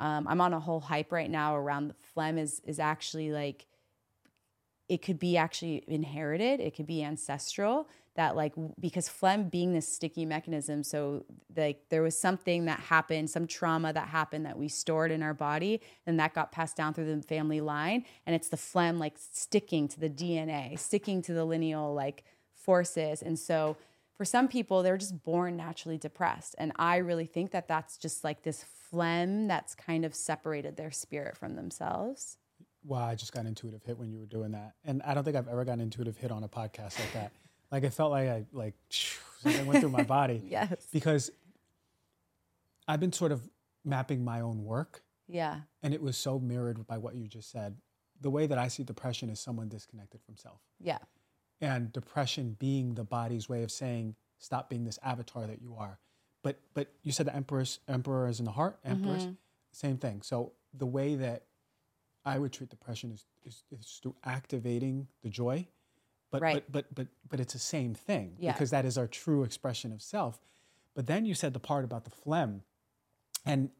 um, 0.00 0.28
I'm 0.28 0.40
on 0.40 0.52
a 0.52 0.60
whole 0.60 0.80
hype 0.80 1.10
right 1.10 1.30
now 1.30 1.56
around 1.56 1.88
the 1.88 1.94
phlegm 2.14 2.38
is 2.38 2.60
is 2.64 2.78
actually 2.78 3.32
like 3.32 3.66
it 4.88 5.02
could 5.02 5.18
be 5.18 5.36
actually 5.36 5.84
inherited, 5.86 6.60
it 6.60 6.74
could 6.74 6.86
be 6.86 7.02
ancestral. 7.02 7.88
That 8.18 8.36
like 8.36 8.52
because 8.80 9.08
phlegm 9.08 9.48
being 9.48 9.72
this 9.72 9.86
sticky 9.86 10.26
mechanism, 10.26 10.82
so 10.82 11.24
like 11.56 11.84
there 11.88 12.02
was 12.02 12.18
something 12.18 12.64
that 12.64 12.80
happened, 12.80 13.30
some 13.30 13.46
trauma 13.46 13.92
that 13.92 14.08
happened 14.08 14.44
that 14.44 14.58
we 14.58 14.68
stored 14.68 15.10
in 15.12 15.22
our 15.22 15.34
body, 15.34 15.80
and 16.04 16.18
that 16.18 16.34
got 16.34 16.52
passed 16.52 16.76
down 16.76 16.94
through 16.94 17.14
the 17.14 17.22
family 17.22 17.60
line, 17.60 18.04
and 18.26 18.34
it's 18.34 18.48
the 18.48 18.56
phlegm 18.56 18.98
like 18.98 19.14
sticking 19.16 19.86
to 19.88 20.00
the 20.00 20.10
DNA, 20.10 20.76
sticking 20.78 21.22
to 21.22 21.32
the 21.32 21.44
lineal 21.44 21.94
like 21.94 22.24
forces, 22.54 23.22
and 23.22 23.38
so 23.38 23.76
for 24.16 24.24
some 24.24 24.48
people 24.48 24.82
they're 24.82 24.98
just 24.98 25.22
born 25.22 25.56
naturally 25.56 25.96
depressed 25.96 26.56
and 26.58 26.72
i 26.76 26.96
really 26.96 27.24
think 27.24 27.52
that 27.52 27.68
that's 27.68 27.96
just 27.96 28.24
like 28.24 28.42
this 28.42 28.64
phlegm 28.90 29.46
that's 29.46 29.74
kind 29.74 30.04
of 30.04 30.14
separated 30.14 30.76
their 30.76 30.90
spirit 30.90 31.36
from 31.36 31.54
themselves. 31.54 32.36
Wow 32.84 33.04
i 33.04 33.14
just 33.14 33.32
got 33.32 33.46
intuitive 33.46 33.82
hit 33.84 33.96
when 33.96 34.10
you 34.10 34.18
were 34.18 34.26
doing 34.26 34.52
that 34.52 34.74
and 34.84 35.02
i 35.02 35.14
don't 35.14 35.24
think 35.24 35.36
i've 35.36 35.48
ever 35.48 35.64
gotten 35.64 35.80
intuitive 35.80 36.16
hit 36.16 36.30
on 36.30 36.42
a 36.42 36.48
podcast 36.48 36.98
like 36.98 37.12
that 37.14 37.32
like 37.70 37.84
it 37.84 37.92
felt 37.92 38.10
like 38.10 38.28
i 38.28 38.44
like 38.52 38.74
something 39.42 39.66
went 39.66 39.80
through 39.80 39.90
my 39.90 40.02
body. 40.02 40.42
Yes. 40.48 40.86
Because 40.92 41.30
i've 42.86 43.00
been 43.00 43.12
sort 43.12 43.32
of 43.32 43.48
mapping 43.84 44.24
my 44.24 44.40
own 44.40 44.64
work. 44.64 45.02
Yeah. 45.28 45.60
And 45.82 45.94
it 45.94 46.02
was 46.02 46.16
so 46.16 46.38
mirrored 46.38 46.86
by 46.86 46.98
what 46.98 47.14
you 47.14 47.26
just 47.28 47.50
said. 47.50 47.76
The 48.20 48.30
way 48.30 48.46
that 48.46 48.58
i 48.58 48.68
see 48.68 48.82
depression 48.82 49.30
is 49.30 49.40
someone 49.40 49.68
disconnected 49.68 50.20
from 50.22 50.36
self. 50.36 50.60
Yeah. 50.80 50.98
And 51.60 51.92
depression 51.92 52.56
being 52.58 52.94
the 52.94 53.04
body's 53.04 53.48
way 53.48 53.62
of 53.62 53.70
saying 53.70 54.14
stop 54.38 54.68
being 54.70 54.84
this 54.84 54.98
avatar 55.02 55.46
that 55.46 55.60
you 55.60 55.74
are. 55.78 55.98
But 56.42 56.60
but 56.74 56.88
you 57.02 57.12
said 57.12 57.26
the 57.26 57.34
emperor's 57.36 57.80
emperor 57.88 58.28
is 58.28 58.38
in 58.38 58.44
the 58.44 58.52
heart 58.52 58.78
empress 58.84 59.22
Mm-hmm. 59.24 59.32
same 59.72 59.96
thing. 59.98 60.22
So 60.22 60.52
the 60.74 60.86
way 60.86 61.14
that 61.16 61.44
i 62.24 62.38
would 62.38 62.52
treat 62.52 62.70
depression 62.70 63.10
is 63.12 63.24
is, 63.44 63.64
is 63.70 63.98
through 64.02 64.14
activating 64.24 65.08
the 65.22 65.28
joy 65.30 65.66
but, 66.30 66.42
Right. 66.42 66.54
but 66.54 66.72
but 66.72 66.94
but 66.94 67.06
but 67.28 67.40
it's 67.40 67.52
the 67.52 67.58
same 67.58 67.94
thing 67.94 68.36
Yeah. 68.38 68.52
because 68.52 68.70
that 68.70 68.84
is 68.84 68.96
our 68.98 69.06
true 69.06 69.42
expression 69.44 69.92
of 69.92 70.02
self 70.02 70.40
but 70.94 71.06
then 71.06 71.24
you 71.24 71.34
said 71.34 71.52
the 71.54 71.60
part 71.60 71.84
about 71.84 72.04
the 72.04 72.10
phlegm 72.10 72.62
and 73.46 73.70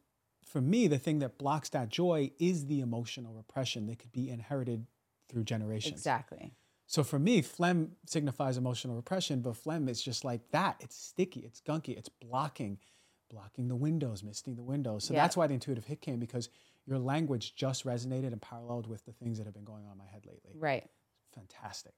for 0.43 0.61
me 0.61 0.87
the 0.87 0.97
thing 0.99 1.19
that 1.19 1.37
blocks 1.37 1.69
that 1.69 1.89
joy 1.89 2.31
is 2.39 2.65
the 2.67 2.79
emotional 2.79 3.33
repression 3.33 3.85
that 3.87 3.99
could 3.99 4.11
be 4.11 4.29
inherited 4.29 4.87
through 5.27 5.43
generations 5.43 5.93
exactly 5.93 6.53
so 6.91 7.03
for 7.03 7.19
me, 7.19 7.43
phlegm 7.43 7.91
signifies 8.07 8.57
emotional 8.57 8.95
repression, 8.95 9.41
but 9.41 9.55
phlegm 9.55 9.87
is 9.87 10.01
just 10.01 10.25
like 10.25 10.49
that. 10.49 10.77
It's 10.79 10.95
sticky, 10.97 11.41
it's 11.41 11.61
gunky, 11.61 11.95
it's 11.95 12.09
blocking, 12.09 12.79
blocking 13.29 13.67
the 13.67 13.75
windows, 13.75 14.23
misting 14.23 14.55
the 14.55 14.63
windows. 14.63 15.03
So 15.03 15.13
Yeah. 15.13 15.21
that's 15.21 15.37
why 15.37 15.45
the 15.45 15.53
intuitive 15.53 15.85
hit 15.85 16.01
came 16.01 16.17
because 16.19 16.49
your 16.87 16.97
language 16.97 17.53
just 17.53 17.85
resonated 17.85 18.31
and 18.33 18.41
paralleled 18.41 18.87
with 18.87 19.05
the 19.05 19.11
things 19.13 19.37
that 19.37 19.43
have 19.45 19.53
been 19.53 19.65
going 19.65 19.85
on 19.85 19.91
in 19.91 19.97
my 19.99 20.07
head 20.07 20.25
lately. 20.25 20.53
right 20.55 20.89
Fantastic. 21.35 21.93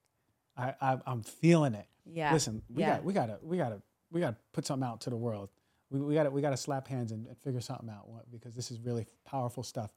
I, 0.56 0.74
I 0.80 0.98
I'm 1.06 1.22
feeling 1.22 1.74
it. 1.74 1.86
Yeah. 2.04 2.32
Listen, 2.32 2.62
we 2.68 2.82
Yeah. 2.82 2.96
got 2.96 3.04
we 3.04 3.12
gotta 3.12 3.38
we 3.42 3.56
gotta 3.56 3.82
we 4.10 4.20
gotta 4.20 4.36
put 4.52 4.66
something 4.66 4.86
out 4.88 5.00
to 5.02 5.10
the 5.10 5.16
world. 5.16 5.50
We, 5.90 6.00
we 6.00 6.14
gotta 6.14 6.30
we 6.30 6.40
gotta 6.42 6.56
slap 6.56 6.88
hands 6.88 7.12
and, 7.12 7.26
and 7.26 7.36
figure 7.38 7.60
something 7.60 7.88
out 7.90 8.06
because 8.30 8.54
this 8.54 8.70
is 8.70 8.80
really 8.80 9.06
powerful 9.24 9.62
stuff. 9.62 9.90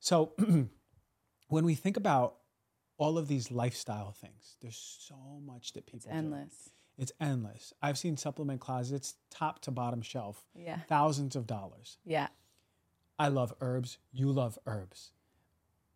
So 0.00 0.32
when 1.48 1.64
we 1.64 1.74
think 1.74 1.96
about 1.96 2.36
all 2.96 3.18
of 3.18 3.28
these 3.28 3.50
lifestyle 3.50 4.12
things, 4.12 4.56
there's 4.60 4.76
so 5.00 5.16
much 5.44 5.72
that 5.72 5.86
people 5.86 5.98
it's 5.98 6.06
do. 6.06 6.12
endless 6.12 6.70
It's 6.98 7.12
endless. 7.20 7.72
I've 7.82 7.98
seen 7.98 8.16
supplement 8.16 8.60
closets 8.60 9.14
top 9.30 9.60
to 9.62 9.70
bottom 9.70 10.02
shelf, 10.02 10.44
yeah 10.54 10.78
thousands 10.88 11.36
of 11.36 11.46
dollars. 11.46 11.98
yeah 12.04 12.28
I 13.18 13.28
love 13.28 13.52
herbs. 13.60 13.98
You 14.12 14.32
love 14.32 14.58
herbs. 14.66 15.12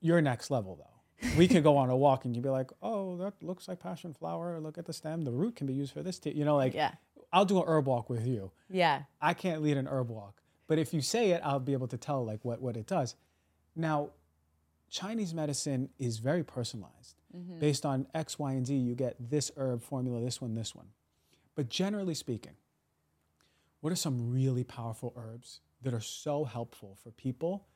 You're 0.01 0.21
next 0.23 0.51
level 0.53 0.77
though. 0.77 0.98
We 1.37 1.49
could 1.49 1.63
go 1.63 1.77
on 1.77 1.91
a 1.91 1.97
walk 1.97 2.25
and 2.25 2.35
you'd 2.35 2.43
be 2.43 2.49
like, 2.49 2.71
"Oh, 2.83 3.17
that 3.19 3.43
looks 3.43 3.67
like 3.69 3.81
passion 3.81 4.13
flower. 4.15 4.61
Look 4.61 4.79
at 4.79 4.87
the 4.87 4.93
stem. 4.93 5.23
The 5.23 5.33
root 5.33 5.57
can 5.57 5.67
be 5.67 5.73
used 5.73 5.93
for 5.93 6.03
this." 6.03 6.19
Tea. 6.19 6.33
You 6.33 6.45
know, 6.45 6.57
like 6.57 6.75
yeah 6.75 6.93
I'll 7.33 7.45
do 7.45 7.59
an 7.59 7.65
herb 7.67 7.87
walk 7.87 8.09
with 8.09 8.27
you. 8.27 8.53
yeah 8.71 9.03
I 9.21 9.35
can't 9.35 9.63
lead 9.63 9.77
an 9.77 9.89
herb 9.89 10.11
walk, 10.11 10.43
but 10.67 10.79
if 10.79 10.95
you 10.95 11.01
say 11.01 11.31
it, 11.31 11.41
I'll 11.45 11.61
be 11.61 11.73
able 11.73 11.89
to 11.89 11.97
tell 11.97 12.25
like 12.25 12.45
what 12.45 12.61
what 12.61 12.77
it 12.77 12.87
does. 12.87 13.17
Now, 13.75 14.11
Chinese 14.91 15.35
medicine 15.35 15.91
is 15.99 16.19
very 16.19 16.43
personalized. 16.45 17.17
Mm-hmm. 17.37 17.59
Based 17.59 17.85
on 17.85 18.07
X, 18.15 18.39
Y, 18.39 18.53
and 18.53 18.67
Z, 18.67 18.75
you 18.75 18.95
get 18.95 19.17
this 19.19 19.51
herb 19.57 19.83
formula, 19.83 20.21
this 20.25 20.41
one, 20.41 20.55
this 20.55 20.75
one. 20.75 20.87
But 21.55 21.69
generally 21.69 22.15
speaking, 22.15 22.55
what 23.81 23.93
are 23.93 23.97
some 23.97 24.31
really 24.33 24.65
powerful 24.65 25.13
herbs 25.17 25.61
that 25.83 25.93
are 25.93 26.01
so 26.01 26.45
helpful 26.45 26.97
for 27.03 27.11
people 27.11 27.67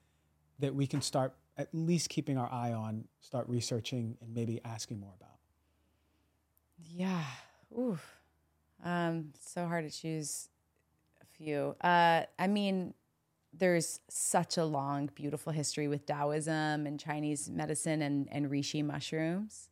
that 0.59 0.75
we 0.75 0.87
can 0.87 1.03
start 1.03 1.35
at 1.63 1.69
least 1.73 2.09
keeping 2.11 2.37
our 2.37 2.51
eye 2.53 2.73
on, 2.73 3.05
start 3.21 3.49
researching, 3.49 4.17
and 4.21 4.35
maybe 4.35 4.61
asking 4.65 5.01
more 5.01 5.15
about? 5.19 5.39
Yeah. 6.85 7.25
Oof. 7.79 8.05
Um, 8.85 9.33
so 9.41 9.67
hard 9.67 9.89
to 9.91 9.97
choose 9.97 10.49
a 11.23 11.27
few. 11.37 11.75
Uh, 11.81 12.23
I 12.39 12.47
mean, 12.49 12.95
there's 13.53 14.01
such 14.09 14.57
a 14.57 14.65
long, 14.65 15.11
beautiful 15.15 15.53
history 15.53 15.89
with 15.89 16.05
Taoism 16.07 16.87
and 16.87 16.99
Chinese 16.99 17.49
medicine 17.49 18.03
and, 18.03 18.29
and 18.31 18.51
reishi 18.51 18.85
mushrooms. 18.85 19.69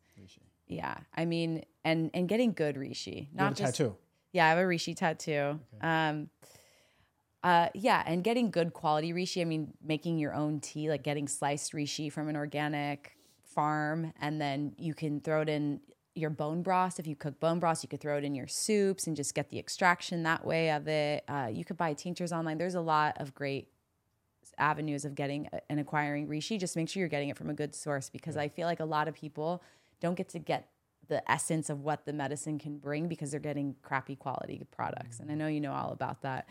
Yeah. 0.67 0.95
I 1.13 1.25
mean, 1.25 1.65
and 1.83 2.09
and 2.13 2.29
getting 2.29 2.53
good 2.53 2.75
reishi, 2.77 3.27
You 3.33 3.37
have 3.39 3.51
not 3.51 3.51
a 3.51 3.55
just 3.55 3.75
tattoo. 3.75 3.97
yeah, 4.31 4.45
I 4.45 4.49
have 4.49 4.57
a 4.59 4.61
reishi 4.61 4.95
tattoo. 4.95 5.59
Um, 5.81 6.29
uh, 7.43 7.69
yeah, 7.73 8.03
and 8.05 8.23
getting 8.23 8.51
good 8.51 8.73
quality 8.73 9.13
reishi. 9.13 9.41
I 9.41 9.45
mean, 9.45 9.73
making 9.83 10.19
your 10.19 10.33
own 10.33 10.59
tea, 10.59 10.89
like 10.89 11.03
getting 11.03 11.27
sliced 11.27 11.73
reishi 11.73 12.11
from 12.11 12.29
an 12.29 12.35
organic 12.35 13.17
farm, 13.43 14.13
and 14.21 14.39
then 14.39 14.73
you 14.77 14.93
can 14.93 15.19
throw 15.19 15.41
it 15.41 15.49
in 15.49 15.79
your 16.13 16.29
bone 16.29 16.61
broth. 16.61 16.99
If 16.99 17.07
you 17.07 17.15
cook 17.15 17.39
bone 17.39 17.59
broth, 17.59 17.83
you 17.83 17.89
could 17.89 18.01
throw 18.01 18.17
it 18.17 18.23
in 18.23 18.35
your 18.35 18.47
soups 18.47 19.07
and 19.07 19.15
just 19.15 19.33
get 19.33 19.49
the 19.49 19.57
extraction 19.57 20.23
that 20.23 20.45
way 20.45 20.71
of 20.71 20.87
it. 20.87 21.23
Uh, 21.27 21.49
you 21.51 21.65
could 21.65 21.77
buy 21.77 21.93
tinctures 21.93 22.31
online. 22.31 22.57
There's 22.57 22.75
a 22.75 22.81
lot 22.81 23.19
of 23.19 23.33
great 23.33 23.69
avenues 24.57 25.05
of 25.05 25.15
getting 25.15 25.47
and 25.69 25.79
acquiring 25.79 26.27
reishi. 26.27 26.59
Just 26.59 26.75
make 26.75 26.89
sure 26.89 26.99
you're 26.99 27.09
getting 27.09 27.29
it 27.29 27.37
from 27.37 27.49
a 27.49 27.53
good 27.53 27.73
source 27.73 28.09
because 28.09 28.37
I 28.37 28.49
feel 28.49 28.67
like 28.67 28.79
a 28.79 28.85
lot 28.85 29.07
of 29.07 29.15
people 29.15 29.63
don't 29.99 30.15
get 30.15 30.29
to 30.29 30.39
get 30.39 30.67
the 31.07 31.29
essence 31.29 31.69
of 31.69 31.81
what 31.81 32.05
the 32.05 32.13
medicine 32.13 32.59
can 32.59 32.77
bring 32.77 33.07
because 33.07 33.31
they're 33.31 33.39
getting 33.39 33.75
crappy 33.81 34.15
quality 34.15 34.61
products. 34.71 35.19
And 35.19 35.31
I 35.31 35.35
know 35.35 35.47
you 35.47 35.59
know 35.59 35.73
all 35.73 35.91
about 35.91 36.21
that. 36.21 36.47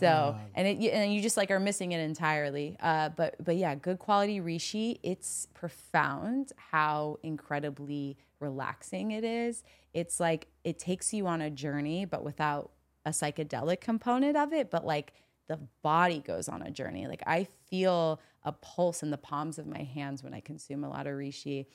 So 0.00 0.36
and 0.54 0.66
it 0.66 0.78
you- 0.78 0.90
and 0.90 1.12
you 1.14 1.20
just 1.22 1.36
like 1.36 1.50
are 1.50 1.60
missing 1.60 1.92
it 1.92 2.00
entirely. 2.00 2.76
Uh, 2.80 3.10
but 3.10 3.36
but 3.44 3.56
yeah, 3.56 3.74
good 3.74 3.98
quality 3.98 4.40
reishi. 4.40 4.98
It's 5.02 5.46
profound 5.54 6.52
how 6.56 7.18
incredibly 7.22 8.16
relaxing 8.40 9.12
it 9.12 9.24
is. 9.24 9.62
It's 9.94 10.18
like 10.20 10.48
it 10.64 10.78
takes 10.78 11.12
you 11.12 11.26
on 11.26 11.40
a 11.40 11.50
journey, 11.50 12.04
but 12.04 12.24
without 12.24 12.70
a 13.04 13.10
psychedelic 13.10 13.80
component 13.80 14.36
of 14.36 14.52
it. 14.52 14.70
But 14.70 14.84
like 14.84 15.12
the 15.48 15.58
body 15.82 16.20
goes 16.20 16.48
on 16.48 16.62
a 16.62 16.70
journey. 16.70 17.06
Like 17.06 17.22
I 17.26 17.46
feel 17.68 18.20
a 18.44 18.52
pulse 18.52 19.02
in 19.02 19.10
the 19.10 19.18
palms 19.18 19.58
of 19.58 19.66
my 19.66 19.82
hands 19.82 20.22
when 20.22 20.32
I 20.32 20.40
consume 20.40 20.84
a 20.84 20.88
lot 20.88 21.06
of 21.06 21.14
reishi. 21.14 21.66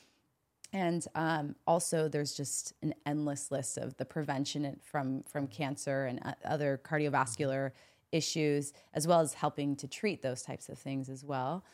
And 0.72 1.06
um, 1.14 1.54
also, 1.66 2.08
there's 2.08 2.34
just 2.34 2.72
an 2.82 2.92
endless 3.06 3.50
list 3.50 3.78
of 3.78 3.96
the 3.98 4.04
prevention 4.04 4.78
from 4.82 5.22
from 5.22 5.46
cancer 5.46 6.06
and 6.06 6.20
uh, 6.24 6.32
other 6.44 6.80
cardiovascular 6.84 7.70
issues, 8.12 8.72
as 8.94 9.06
well 9.06 9.20
as 9.20 9.34
helping 9.34 9.76
to 9.76 9.88
treat 9.88 10.22
those 10.22 10.42
types 10.42 10.68
of 10.68 10.78
things 10.78 11.08
as 11.08 11.24
well. 11.24 11.64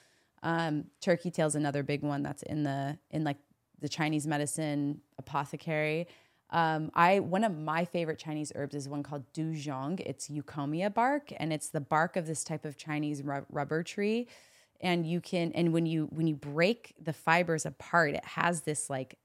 Um, 0.42 0.86
turkey 1.00 1.30
tail 1.30 1.46
is 1.46 1.54
another 1.54 1.82
big 1.82 2.02
one 2.02 2.22
that's 2.22 2.42
in 2.42 2.64
the 2.64 2.98
in 3.10 3.24
like 3.24 3.38
the 3.80 3.88
Chinese 3.88 4.26
medicine 4.26 5.00
apothecary. 5.18 6.08
Um, 6.50 6.90
I 6.94 7.20
one 7.20 7.44
of 7.44 7.56
my 7.56 7.84
favorite 7.84 8.18
Chinese 8.18 8.52
herbs 8.54 8.74
is 8.74 8.88
one 8.88 9.02
called 9.02 9.24
duzhong. 9.32 10.00
It's 10.00 10.28
eucommia 10.28 10.92
bark, 10.92 11.32
and 11.38 11.52
it's 11.52 11.68
the 11.68 11.80
bark 11.80 12.16
of 12.16 12.26
this 12.26 12.44
type 12.44 12.64
of 12.64 12.76
Chinese 12.76 13.22
ru- 13.22 13.46
rubber 13.50 13.82
tree. 13.82 14.28
And 14.80 15.06
you 15.06 15.20
can 15.20 15.52
and 15.52 15.72
when 15.72 15.86
you 15.86 16.08
when 16.10 16.26
you 16.26 16.34
break 16.34 16.94
the 17.00 17.12
fibers 17.12 17.64
apart, 17.64 18.14
it 18.14 18.24
has 18.24 18.62
this 18.62 18.90
like 18.90 19.16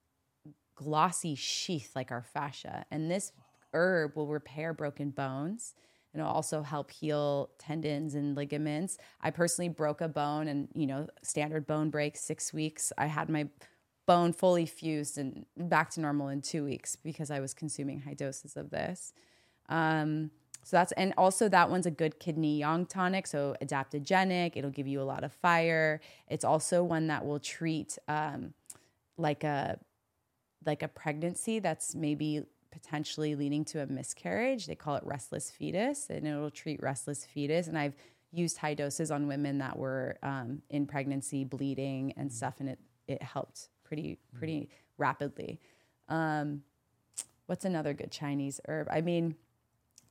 glossy 0.75 1.35
sheath 1.35 1.91
like 1.95 2.11
our 2.11 2.23
fascia. 2.23 2.85
And 2.91 3.11
this 3.11 3.33
herb 3.73 4.15
will 4.15 4.27
repair 4.27 4.73
broken 4.73 5.09
bones. 5.09 5.73
And 6.17 6.23
it'll 6.23 6.33
also 6.33 6.63
help 6.63 6.89
heal 6.89 7.51
tendons 7.59 8.15
and 8.15 8.35
ligaments. 8.35 8.97
I 9.21 9.29
personally 9.29 9.69
broke 9.69 10.01
a 10.01 10.07
bone, 10.07 10.47
and 10.47 10.67
you 10.73 10.87
know, 10.87 11.07
standard 11.21 11.67
bone 11.67 11.91
break 11.91 12.17
six 12.17 12.51
weeks. 12.51 12.91
I 12.97 13.05
had 13.05 13.29
my 13.29 13.47
bone 14.07 14.33
fully 14.33 14.65
fused 14.65 15.19
and 15.19 15.45
back 15.57 15.91
to 15.91 16.01
normal 16.01 16.29
in 16.29 16.41
two 16.41 16.63
weeks 16.63 16.95
because 16.95 17.29
I 17.29 17.39
was 17.39 17.53
consuming 17.53 18.01
high 18.01 18.15
doses 18.15 18.57
of 18.57 18.71
this. 18.71 19.13
Um, 19.69 20.31
so 20.63 20.77
that's 20.77 20.91
and 20.93 21.13
also 21.19 21.49
that 21.49 21.69
one's 21.69 21.85
a 21.85 21.91
good 21.91 22.19
kidney 22.19 22.57
yang 22.57 22.87
tonic, 22.87 23.27
so 23.27 23.55
adaptogenic. 23.61 24.53
It'll 24.55 24.71
give 24.71 24.87
you 24.87 25.01
a 25.01 25.03
lot 25.03 25.23
of 25.23 25.31
fire. 25.31 26.01
It's 26.27 26.43
also 26.43 26.83
one 26.83 27.07
that 27.07 27.25
will 27.25 27.39
treat 27.39 27.99
um, 28.07 28.55
like 29.17 29.43
a 29.43 29.79
like 30.65 30.81
a 30.81 30.87
pregnancy 30.87 31.59
that's 31.59 31.93
maybe 31.93 32.41
potentially 32.77 33.35
leading 33.35 33.65
to 33.65 33.81
a 33.81 33.87
miscarriage. 33.87 34.67
They 34.67 34.75
call 34.75 34.95
it 34.95 35.03
restless 35.05 35.49
fetus, 35.49 36.09
and 36.09 36.27
it'll 36.27 36.51
treat 36.51 36.81
restless 36.81 37.25
fetus. 37.25 37.67
And 37.67 37.77
I've 37.77 37.95
used 38.31 38.57
high 38.57 38.73
doses 38.73 39.09
on 39.09 39.27
women 39.27 39.57
that 39.59 39.77
were 39.77 40.17
um, 40.21 40.61
in 40.69 40.85
pregnancy, 40.85 41.43
bleeding 41.43 42.13
and 42.17 42.31
stuff, 42.31 42.55
and 42.59 42.69
it 42.69 42.79
it 43.07 43.21
helped 43.23 43.69
pretty 43.83 44.19
pretty 44.37 44.69
rapidly. 44.97 45.59
Um, 46.09 46.63
what's 47.47 47.65
another 47.65 47.93
good 47.93 48.11
Chinese 48.11 48.59
herb? 48.67 48.87
I 48.91 49.01
mean, 49.01 49.35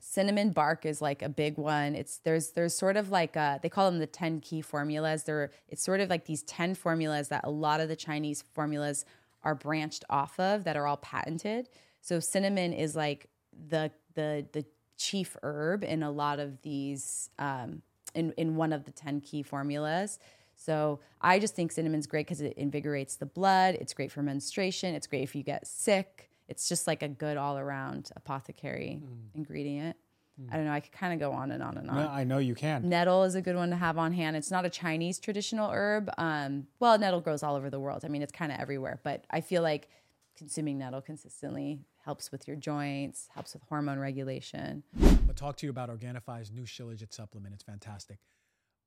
cinnamon 0.01 0.51
bark 0.51 0.85
is 0.85 1.01
like 1.01 1.23
a 1.23 1.29
big 1.29 1.59
one. 1.59 1.95
It's 1.95 2.19
there's 2.19 2.51
there's 2.51 2.75
sort 2.75 2.97
of 2.97 3.11
like 3.11 3.37
a, 3.37 3.61
they 3.62 3.69
call 3.69 3.91
them 3.91 4.01
the 4.01 4.07
ten 4.07 4.41
key 4.41 4.61
formulas. 4.61 5.25
They're 5.25 5.51
it's 5.69 5.83
sort 5.83 6.01
of 6.01 6.11
like 6.11 6.25
these 6.25 6.43
ten 6.43 6.75
formulas 6.75 7.29
that 7.29 7.43
a 7.45 7.51
lot 7.51 7.81
of 7.81 7.89
the 7.89 7.97
Chinese 7.97 8.43
formulas 8.55 9.05
are 9.43 9.55
branched 9.55 10.05
off 10.11 10.41
of 10.41 10.64
that 10.64 10.77
are 10.77 10.87
all 10.87 10.97
patented. 10.97 11.69
So 12.07 12.20
cinnamon 12.20 12.72
is 12.72 12.94
like 12.94 13.26
the 13.68 13.90
the 14.14 14.46
the 14.52 14.64
chief 14.96 15.36
herb 15.42 15.82
in 15.82 16.04
a 16.04 16.11
lot 16.11 16.38
of 16.38 16.62
these 16.62 17.30
um, 17.40 17.82
in 18.14 18.32
in 18.36 18.54
one 18.54 18.72
of 18.72 18.84
the 18.84 18.92
ten 18.92 19.20
key 19.20 19.42
formulas. 19.42 20.20
So 20.54 21.00
I 21.20 21.40
just 21.40 21.57
think 21.57 21.72
cinnamon's 21.72 22.07
great 22.07 22.26
because 22.26 22.40
it 22.40 22.54
invigorates 22.57 23.16
the 23.16 23.26
blood. 23.26 23.74
It's 23.80 23.92
great 23.92 24.12
for 24.12 24.22
menstruation. 24.22 24.94
It's 24.94 25.09
great 25.09 25.24
if 25.24 25.34
you 25.34 25.42
get 25.42 25.66
sick. 25.66 26.30
It's 26.48 26.68
just 26.68 26.86
like 26.86 27.02
a 27.02 27.09
good 27.09 27.36
all 27.36 27.59
around 27.59 28.12
apothecary 28.14 29.00
mm. 29.02 29.36
ingredient. 29.36 29.96
Mm. 30.40 30.52
I 30.52 30.57
don't 30.57 30.66
know. 30.66 30.72
I 30.72 30.78
could 30.78 30.92
kind 30.92 31.12
of 31.12 31.18
go 31.18 31.32
on 31.32 31.50
and 31.50 31.61
on 31.61 31.76
and 31.76 31.90
on. 31.90 31.96
No, 31.96 32.09
I 32.09 32.22
know 32.22 32.38
you 32.38 32.54
can. 32.54 32.88
Nettle 32.88 33.24
is 33.24 33.34
a 33.34 33.42
good 33.42 33.57
one 33.57 33.70
to 33.70 33.76
have 33.76 33.98
on 33.98 34.12
hand. 34.12 34.36
It's 34.36 34.52
not 34.52 34.64
a 34.64 34.70
Chinese 34.70 35.18
traditional 35.18 35.72
herb. 35.72 36.09
Um, 36.18 36.68
well, 36.78 36.96
nettle 37.00 37.20
grows 37.20 37.42
all 37.42 37.57
over 37.57 37.68
the 37.68 37.80
world. 37.80 38.04
I 38.04 38.09
mean, 38.09 38.22
it's 38.22 38.30
kind 38.30 38.52
of 38.52 38.61
everywhere. 38.61 39.00
But 39.02 39.24
I 39.28 39.40
feel 39.40 39.62
like 39.62 39.88
consuming 40.36 40.78
nettle 40.78 41.00
consistently 41.00 41.80
helps 42.07 42.30
with 42.30 42.46
your 42.46 42.57
joints, 42.57 43.28
helps 43.34 43.52
with 43.52 43.64
hormone 43.64 43.98
regulation. 43.98 44.84
I'll 45.02 45.34
talk 45.34 45.57
to 45.57 45.66
you 45.66 45.70
about 45.70 45.90
Organifi's 45.90 46.52
new 46.52 46.62
Shilajit 46.62 47.12
supplement. 47.12 47.52
It's 47.52 47.64
fantastic. 47.64 48.18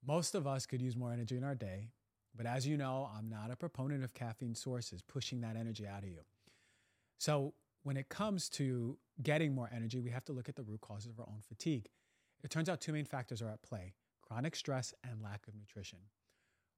Most 0.07 0.35
of 0.35 0.47
us 0.47 0.65
could 0.65 0.81
use 0.81 0.95
more 0.95 1.11
energy 1.11 1.35
in 1.35 1.43
our 1.43 1.53
day, 1.53 1.89
but 2.33 2.45
as 2.45 2.65
you 2.65 2.77
know, 2.77 3.09
I'm 3.13 3.29
not 3.29 3.51
a 3.51 3.57
proponent 3.57 4.05
of 4.05 4.13
caffeine 4.13 4.55
sources 4.55 5.01
pushing 5.01 5.41
that 5.41 5.57
energy 5.57 5.85
out 5.85 6.03
of 6.03 6.09
you. 6.09 6.21
So, 7.17 7.53
when 7.83 7.97
it 7.97 8.07
comes 8.09 8.49
to 8.49 8.97
getting 9.21 9.53
more 9.53 9.69
energy, 9.73 9.99
we 9.99 10.09
have 10.11 10.25
to 10.25 10.33
look 10.33 10.47
at 10.49 10.55
the 10.55 10.63
root 10.63 10.81
causes 10.81 11.11
of 11.11 11.19
our 11.19 11.27
own 11.27 11.41
fatigue. 11.41 11.87
It 12.43 12.49
turns 12.49 12.69
out 12.69 12.79
two 12.79 12.93
main 12.93 13.05
factors 13.05 13.41
are 13.41 13.49
at 13.49 13.61
play 13.61 13.93
chronic 14.21 14.55
stress 14.55 14.93
and 15.03 15.21
lack 15.21 15.47
of 15.47 15.55
nutrition. 15.55 15.99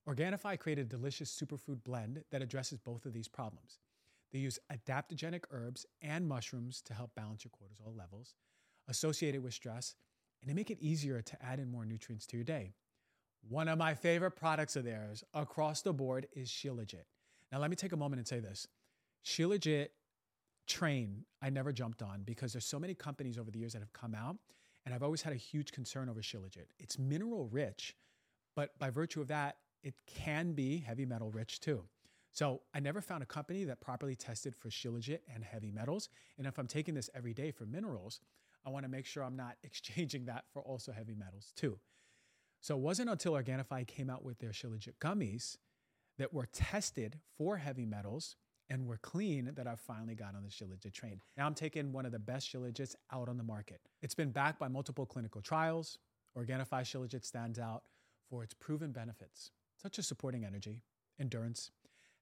Organifi 0.09 0.57
created 0.57 0.87
a 0.87 0.89
delicious 0.89 1.29
superfood 1.29 1.83
blend 1.83 2.23
that 2.31 2.41
addresses 2.41 2.79
both 2.79 3.05
of 3.05 3.13
these 3.13 3.27
problems. 3.27 3.77
They 4.31 4.39
use 4.39 4.59
adaptogenic 4.71 5.43
herbs 5.51 5.85
and 6.01 6.27
mushrooms 6.27 6.81
to 6.83 6.93
help 6.93 7.13
balance 7.15 7.43
your 7.43 7.51
cortisol 7.51 7.97
levels 7.97 8.35
associated 8.87 9.43
with 9.43 9.53
stress, 9.53 9.95
and 10.41 10.49
they 10.49 10.53
make 10.53 10.71
it 10.71 10.79
easier 10.79 11.21
to 11.21 11.43
add 11.43 11.59
in 11.59 11.69
more 11.69 11.85
nutrients 11.85 12.25
to 12.27 12.37
your 12.37 12.43
day. 12.43 12.73
One 13.47 13.67
of 13.67 13.77
my 13.77 13.93
favorite 13.93 14.31
products 14.31 14.75
of 14.75 14.83
theirs 14.83 15.23
across 15.33 15.81
the 15.81 15.93
board 15.93 16.27
is 16.33 16.49
Shilajit. 16.49 17.05
Now, 17.51 17.59
let 17.59 17.69
me 17.69 17.75
take 17.75 17.91
a 17.91 17.97
moment 17.97 18.19
and 18.19 18.27
say 18.27 18.39
this 18.39 18.67
Shilajit 19.25 19.89
train, 20.67 21.25
I 21.41 21.49
never 21.49 21.71
jumped 21.71 22.01
on 22.01 22.23
because 22.23 22.53
there's 22.53 22.65
so 22.65 22.79
many 22.79 22.93
companies 22.93 23.37
over 23.37 23.51
the 23.51 23.59
years 23.59 23.73
that 23.73 23.79
have 23.79 23.93
come 23.93 24.15
out, 24.15 24.37
and 24.85 24.95
I've 24.95 25.03
always 25.03 25.21
had 25.21 25.33
a 25.33 25.37
huge 25.37 25.71
concern 25.71 26.09
over 26.09 26.21
Shilajit. 26.21 26.67
It's 26.79 26.97
mineral 26.97 27.47
rich, 27.51 27.95
but 28.55 28.77
by 28.79 28.89
virtue 28.89 29.21
of 29.21 29.27
that, 29.27 29.57
it 29.83 29.95
can 30.05 30.53
be 30.53 30.77
heavy 30.77 31.05
metal 31.05 31.31
rich 31.31 31.59
too. 31.59 31.83
So 32.31 32.61
I 32.73 32.79
never 32.79 33.01
found 33.01 33.23
a 33.23 33.25
company 33.25 33.65
that 33.65 33.81
properly 33.81 34.15
tested 34.15 34.55
for 34.55 34.69
Shilajit 34.69 35.19
and 35.33 35.43
heavy 35.43 35.71
metals. 35.71 36.09
And 36.37 36.47
if 36.47 36.57
I'm 36.57 36.67
taking 36.67 36.93
this 36.93 37.09
every 37.13 37.33
day 37.33 37.51
for 37.51 37.65
minerals, 37.65 38.21
I 38.65 38.69
want 38.69 38.85
to 38.85 38.89
make 38.89 39.05
sure 39.05 39.23
I'm 39.23 39.35
not 39.35 39.57
exchanging 39.63 40.25
that 40.25 40.45
for 40.53 40.61
also 40.61 40.91
heavy 40.91 41.15
metals 41.15 41.51
too. 41.55 41.79
So 42.61 42.75
it 42.75 42.81
wasn't 42.81 43.09
until 43.09 43.33
Organifi 43.33 43.87
came 43.87 44.09
out 44.09 44.23
with 44.23 44.39
their 44.39 44.51
Shilajit 44.51 44.93
gummies 45.01 45.57
that 46.19 46.33
were 46.33 46.45
tested 46.45 47.19
for 47.37 47.57
heavy 47.57 47.85
metals 47.85 48.35
and 48.69 48.85
were 48.85 48.97
clean 48.97 49.51
that 49.55 49.67
I 49.67 49.75
finally 49.75 50.15
got 50.15 50.35
on 50.35 50.43
the 50.43 50.49
Shilajit 50.49 50.93
train. 50.93 51.19
Now 51.35 51.47
I'm 51.47 51.55
taking 51.55 51.91
one 51.91 52.05
of 52.05 52.11
the 52.11 52.19
best 52.19 52.51
Shilajits 52.53 52.95
out 53.11 53.27
on 53.27 53.37
the 53.37 53.43
market. 53.43 53.81
It's 54.01 54.15
been 54.15 54.31
backed 54.31 54.59
by 54.59 54.67
multiple 54.67 55.05
clinical 55.05 55.41
trials. 55.41 55.97
Organifi 56.37 56.81
Shilajit 56.83 57.25
stands 57.25 57.59
out 57.59 57.83
for 58.29 58.43
its 58.43 58.53
proven 58.53 58.91
benefits, 58.91 59.51
such 59.75 59.99
as 59.99 60.07
supporting 60.07 60.45
energy, 60.45 60.83
endurance, 61.19 61.71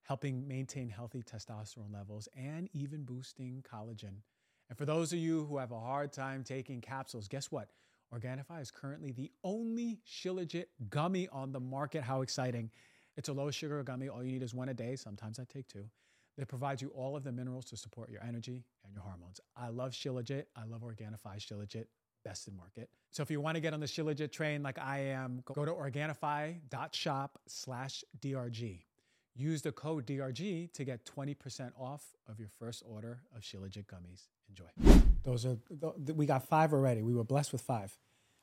helping 0.04 0.48
maintain 0.48 0.90
healthy 0.90 1.24
testosterone 1.24 1.94
levels, 1.94 2.28
and 2.36 2.70
even 2.74 3.04
boosting 3.04 3.64
collagen. 3.72 4.22
And 4.70 4.78
for 4.78 4.86
those 4.86 5.14
of 5.14 5.20
you 5.20 5.46
who 5.46 5.58
have 5.58 5.72
a 5.72 5.80
hard 5.80 6.14
time 6.14 6.44
taking 6.44 6.82
capsules, 6.82 7.28
guess 7.28 7.52
what? 7.52 7.70
Organifi 8.14 8.62
is 8.62 8.72
currently 8.72 9.12
the 9.12 9.32
only 9.44 10.00
Shilajit 10.08 10.66
gummy 10.90 11.28
on 11.30 11.52
the 11.52 11.60
market. 11.60 12.04
How 12.04 12.22
exciting! 12.22 12.72
It's 13.18 13.30
a 13.30 13.34
low 13.34 13.52
sugar 13.52 13.84
gummy. 13.84 14.10
All 14.10 14.24
you 14.24 14.32
need 14.32 14.44
is 14.44 14.56
one 14.56 14.70
a 14.70 14.74
day. 14.74 14.96
Sometimes 14.96 15.40
I 15.40 15.44
take 15.44 15.68
two. 15.68 15.86
It 16.38 16.48
provides 16.48 16.82
you 16.82 16.90
all 16.96 17.18
of 17.18 17.24
the 17.24 17.32
minerals 17.32 17.66
to 17.66 17.78
support 17.78 18.10
your 18.10 18.24
energy 18.24 18.64
and 18.86 18.94
your 18.94 19.04
hormones. 19.04 19.42
I 19.58 19.70
love 19.70 19.92
Shilajit. 19.92 20.46
I 20.56 20.64
love 20.64 20.82
Organifi 20.82 21.38
Shilajit. 21.38 21.86
Best 22.24 22.48
in 22.48 22.56
market. 22.56 22.90
So 23.12 23.22
if 23.24 23.30
you 23.30 23.42
want 23.42 23.56
to 23.56 23.62
get 23.62 23.74
on 23.74 23.80
the 23.80 23.86
Shilajit 23.86 24.32
train 24.32 24.64
like 24.64 24.80
I 24.80 25.00
am, 25.00 25.42
go 25.46 25.66
to 25.66 25.72
Organifi.shop 25.72 27.40
slash 27.48 28.04
DRG. 28.20 28.84
Use 29.36 29.62
the 29.62 29.72
code 29.72 30.06
DRG 30.06 30.74
to 30.74 30.84
get 30.84 31.06
20% 31.06 31.72
off 31.80 32.04
of 32.28 32.40
your 32.40 32.50
first 32.50 32.84
order 32.86 33.22
of 33.36 33.42
Shilajit 33.42 33.86
gummies. 33.86 34.28
Enjoy. 34.50 35.02
Those 35.24 35.46
are 35.46 35.58
we 36.14 36.26
got 36.26 36.48
five 36.48 36.74
already. 36.74 37.02
We 37.02 37.14
were 37.14 37.24
blessed 37.24 37.52
with 37.52 37.62
five. 37.62 37.98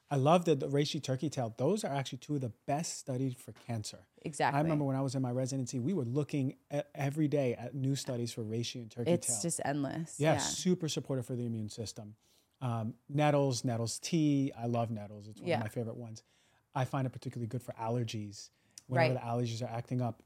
I 0.09 0.17
love 0.17 0.45
the, 0.45 0.55
the 0.55 0.69
reishi 0.69 1.03
turkey 1.03 1.29
tail. 1.29 1.53
Those 1.59 1.83
are 1.83 1.93
actually 1.93 2.19
two 2.19 2.37
of 2.37 2.41
the 2.41 2.53
best 2.67 2.99
studied 2.99 3.37
for 3.37 3.53
cancer. 3.67 4.07
Exactly. 4.23 4.57
I 4.57 4.63
remember 4.63 4.85
when 4.85 4.95
I 4.95 5.01
was 5.01 5.17
in 5.17 5.23
my 5.23 5.33
residency, 5.33 5.81
we 5.81 5.95
were 5.95 6.05
looking 6.05 6.55
at, 6.71 6.89
every 6.95 7.27
day 7.27 7.55
at 7.55 7.75
new 7.75 7.97
studies 7.97 8.33
for 8.33 8.43
reishi 8.43 8.77
and 8.77 8.91
turkey 8.91 9.11
it's 9.11 9.27
tail. 9.27 9.35
It's 9.35 9.43
just 9.43 9.61
endless. 9.65 10.15
Yeah, 10.19 10.35
yeah, 10.35 10.39
super 10.39 10.89
supportive 10.89 11.27
for 11.27 11.35
the 11.35 11.45
immune 11.45 11.71
system. 11.71 12.15
Um, 12.63 12.95
nettles, 13.09 13.65
nettles 13.65 13.99
tea. 13.99 14.53
I 14.57 14.67
love 14.67 14.91
nettles. 14.91 15.27
It's 15.29 15.41
one 15.41 15.49
yeah. 15.49 15.57
of 15.57 15.63
my 15.63 15.69
favorite 15.69 15.97
ones. 15.97 16.23
I 16.75 16.85
find 16.85 17.07
it 17.07 17.11
particularly 17.11 17.49
good 17.49 17.63
for 17.63 17.73
allergies. 17.73 18.51
Whenever 18.87 19.15
right. 19.15 19.23
the 19.23 19.29
allergies 19.29 19.63
are 19.63 19.75
acting 19.75 20.01
up, 20.01 20.23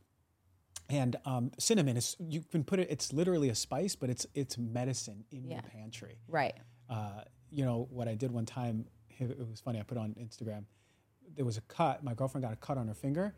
and 0.91 1.17
um, 1.25 1.53
cinnamon 1.59 1.97
is 1.97 2.17
you 2.19 2.43
can 2.51 2.65
put 2.65 2.81
it. 2.81 2.89
It's 2.91 3.13
literally 3.13 3.49
a 3.49 3.55
spice, 3.55 3.95
but 3.95 4.11
it's 4.11 4.27
it's 4.35 4.59
medicine 4.59 5.25
in 5.31 5.45
yeah. 5.45 5.55
your 5.55 5.63
pantry. 5.63 6.19
Right. 6.29 6.55
Uh, 6.89 7.23
you 7.51 7.65
know 7.65 7.89
what 7.91 8.09
I 8.09 8.15
did 8.15 8.33
one 8.33 8.45
time. 8.45 8.87
It, 9.19 9.39
was 9.39 9.61
funny. 9.61 9.79
I 9.79 9.83
put 9.83 9.99
on 9.99 10.15
Instagram. 10.21 10.65
There 11.37 11.45
was 11.45 11.59
a 11.59 11.61
cut. 11.63 12.03
My 12.03 12.15
girlfriend 12.15 12.43
got 12.43 12.53
a 12.53 12.57
cut 12.57 12.77
on 12.77 12.89
her 12.89 12.95
finger, 12.95 13.35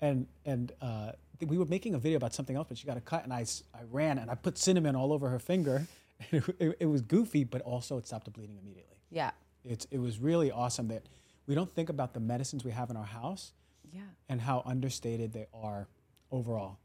and 0.00 0.26
and 0.44 0.72
uh, 0.80 1.12
we 1.46 1.58
were 1.58 1.66
making 1.66 1.94
a 1.94 1.98
video 1.98 2.16
about 2.16 2.34
something 2.34 2.56
else, 2.56 2.66
but 2.68 2.78
she 2.78 2.86
got 2.86 2.96
a 2.96 3.02
cut, 3.02 3.22
and 3.24 3.32
I 3.32 3.44
I 3.72 3.82
ran 3.90 4.18
and 4.18 4.30
I 4.30 4.34
put 4.34 4.58
cinnamon 4.58 4.96
all 4.96 5.12
over 5.12 5.28
her 5.28 5.38
finger. 5.38 5.86
It, 6.32 6.44
it, 6.58 6.76
it 6.80 6.84
was 6.84 7.00
goofy, 7.00 7.44
but 7.44 7.62
also 7.62 7.96
it 7.96 8.06
stopped 8.06 8.26
the 8.26 8.30
bleeding 8.30 8.58
immediately. 8.58 8.98
Yeah. 9.08 9.30
It's 9.64 9.86
it 9.90 9.96
was 9.96 10.18
really 10.18 10.50
awesome 10.50 10.88
that 10.88 11.04
we 11.46 11.54
don't 11.54 11.72
think 11.74 11.88
about 11.88 12.12
the 12.12 12.20
medicines 12.20 12.62
we 12.62 12.72
have 12.72 12.90
in 12.90 12.96
our 12.98 13.06
house. 13.06 13.54
Yeah. 13.90 14.02
And 14.28 14.38
how 14.38 14.62
understated 14.66 15.32
they 15.32 15.46
are 15.54 15.88
overall. 16.30 16.78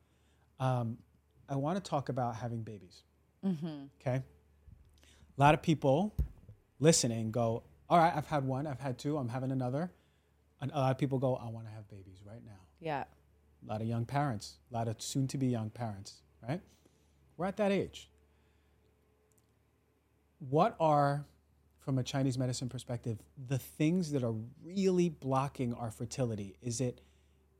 Um, 0.59 0.97
I 1.47 1.55
want 1.55 1.83
to 1.83 1.89
talk 1.89 2.09
about 2.09 2.35
having 2.35 2.61
babies. 2.63 3.03
Mm-hmm. 3.45 3.85
Okay. 4.01 4.23
A 5.37 5.41
lot 5.41 5.53
of 5.53 5.61
people 5.61 6.15
listening 6.79 7.31
go, 7.31 7.63
All 7.89 7.97
right, 7.97 8.13
I've 8.15 8.27
had 8.27 8.45
one, 8.45 8.65
I've 8.67 8.79
had 8.79 8.97
two, 8.97 9.17
I'm 9.17 9.29
having 9.29 9.51
another. 9.51 9.91
And 10.61 10.71
a 10.71 10.79
lot 10.79 10.91
of 10.91 10.97
people 10.97 11.19
go, 11.19 11.35
I 11.35 11.49
want 11.49 11.67
to 11.67 11.73
have 11.73 11.87
babies 11.89 12.21
right 12.25 12.43
now. 12.45 12.59
Yeah. 12.79 13.03
A 13.65 13.71
lot 13.71 13.81
of 13.81 13.87
young 13.87 14.05
parents, 14.05 14.55
a 14.71 14.73
lot 14.73 14.87
of 14.87 15.01
soon 15.01 15.27
to 15.27 15.37
be 15.37 15.47
young 15.47 15.69
parents, 15.69 16.21
right? 16.47 16.61
We're 17.37 17.45
at 17.45 17.57
that 17.57 17.71
age. 17.71 18.09
What 20.39 20.75
are, 20.79 21.25
from 21.79 21.97
a 21.97 22.03
Chinese 22.03 22.37
medicine 22.37 22.69
perspective, 22.69 23.19
the 23.47 23.57
things 23.57 24.11
that 24.11 24.23
are 24.23 24.35
really 24.63 25.09
blocking 25.09 25.73
our 25.73 25.91
fertility? 25.91 26.55
Is 26.61 26.79
it 26.79 27.01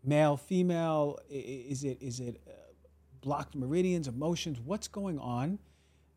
male, 0.06 0.38
female? 0.38 1.20
Is 1.30 1.84
it 1.84 2.02
is 2.02 2.20
it 2.20 2.42
uh, 2.48 2.52
blocked 3.22 3.56
meridians, 3.56 4.08
emotions? 4.08 4.60
What's 4.60 4.88
going 4.88 5.20
on 5.20 5.60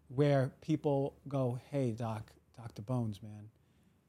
where 0.09 0.53
people 0.61 1.16
go, 1.28 1.59
"Hey, 1.70 1.93
doc, 1.93 2.32
Dr. 2.57 2.82
Bones, 2.82 3.22
man, 3.22 3.49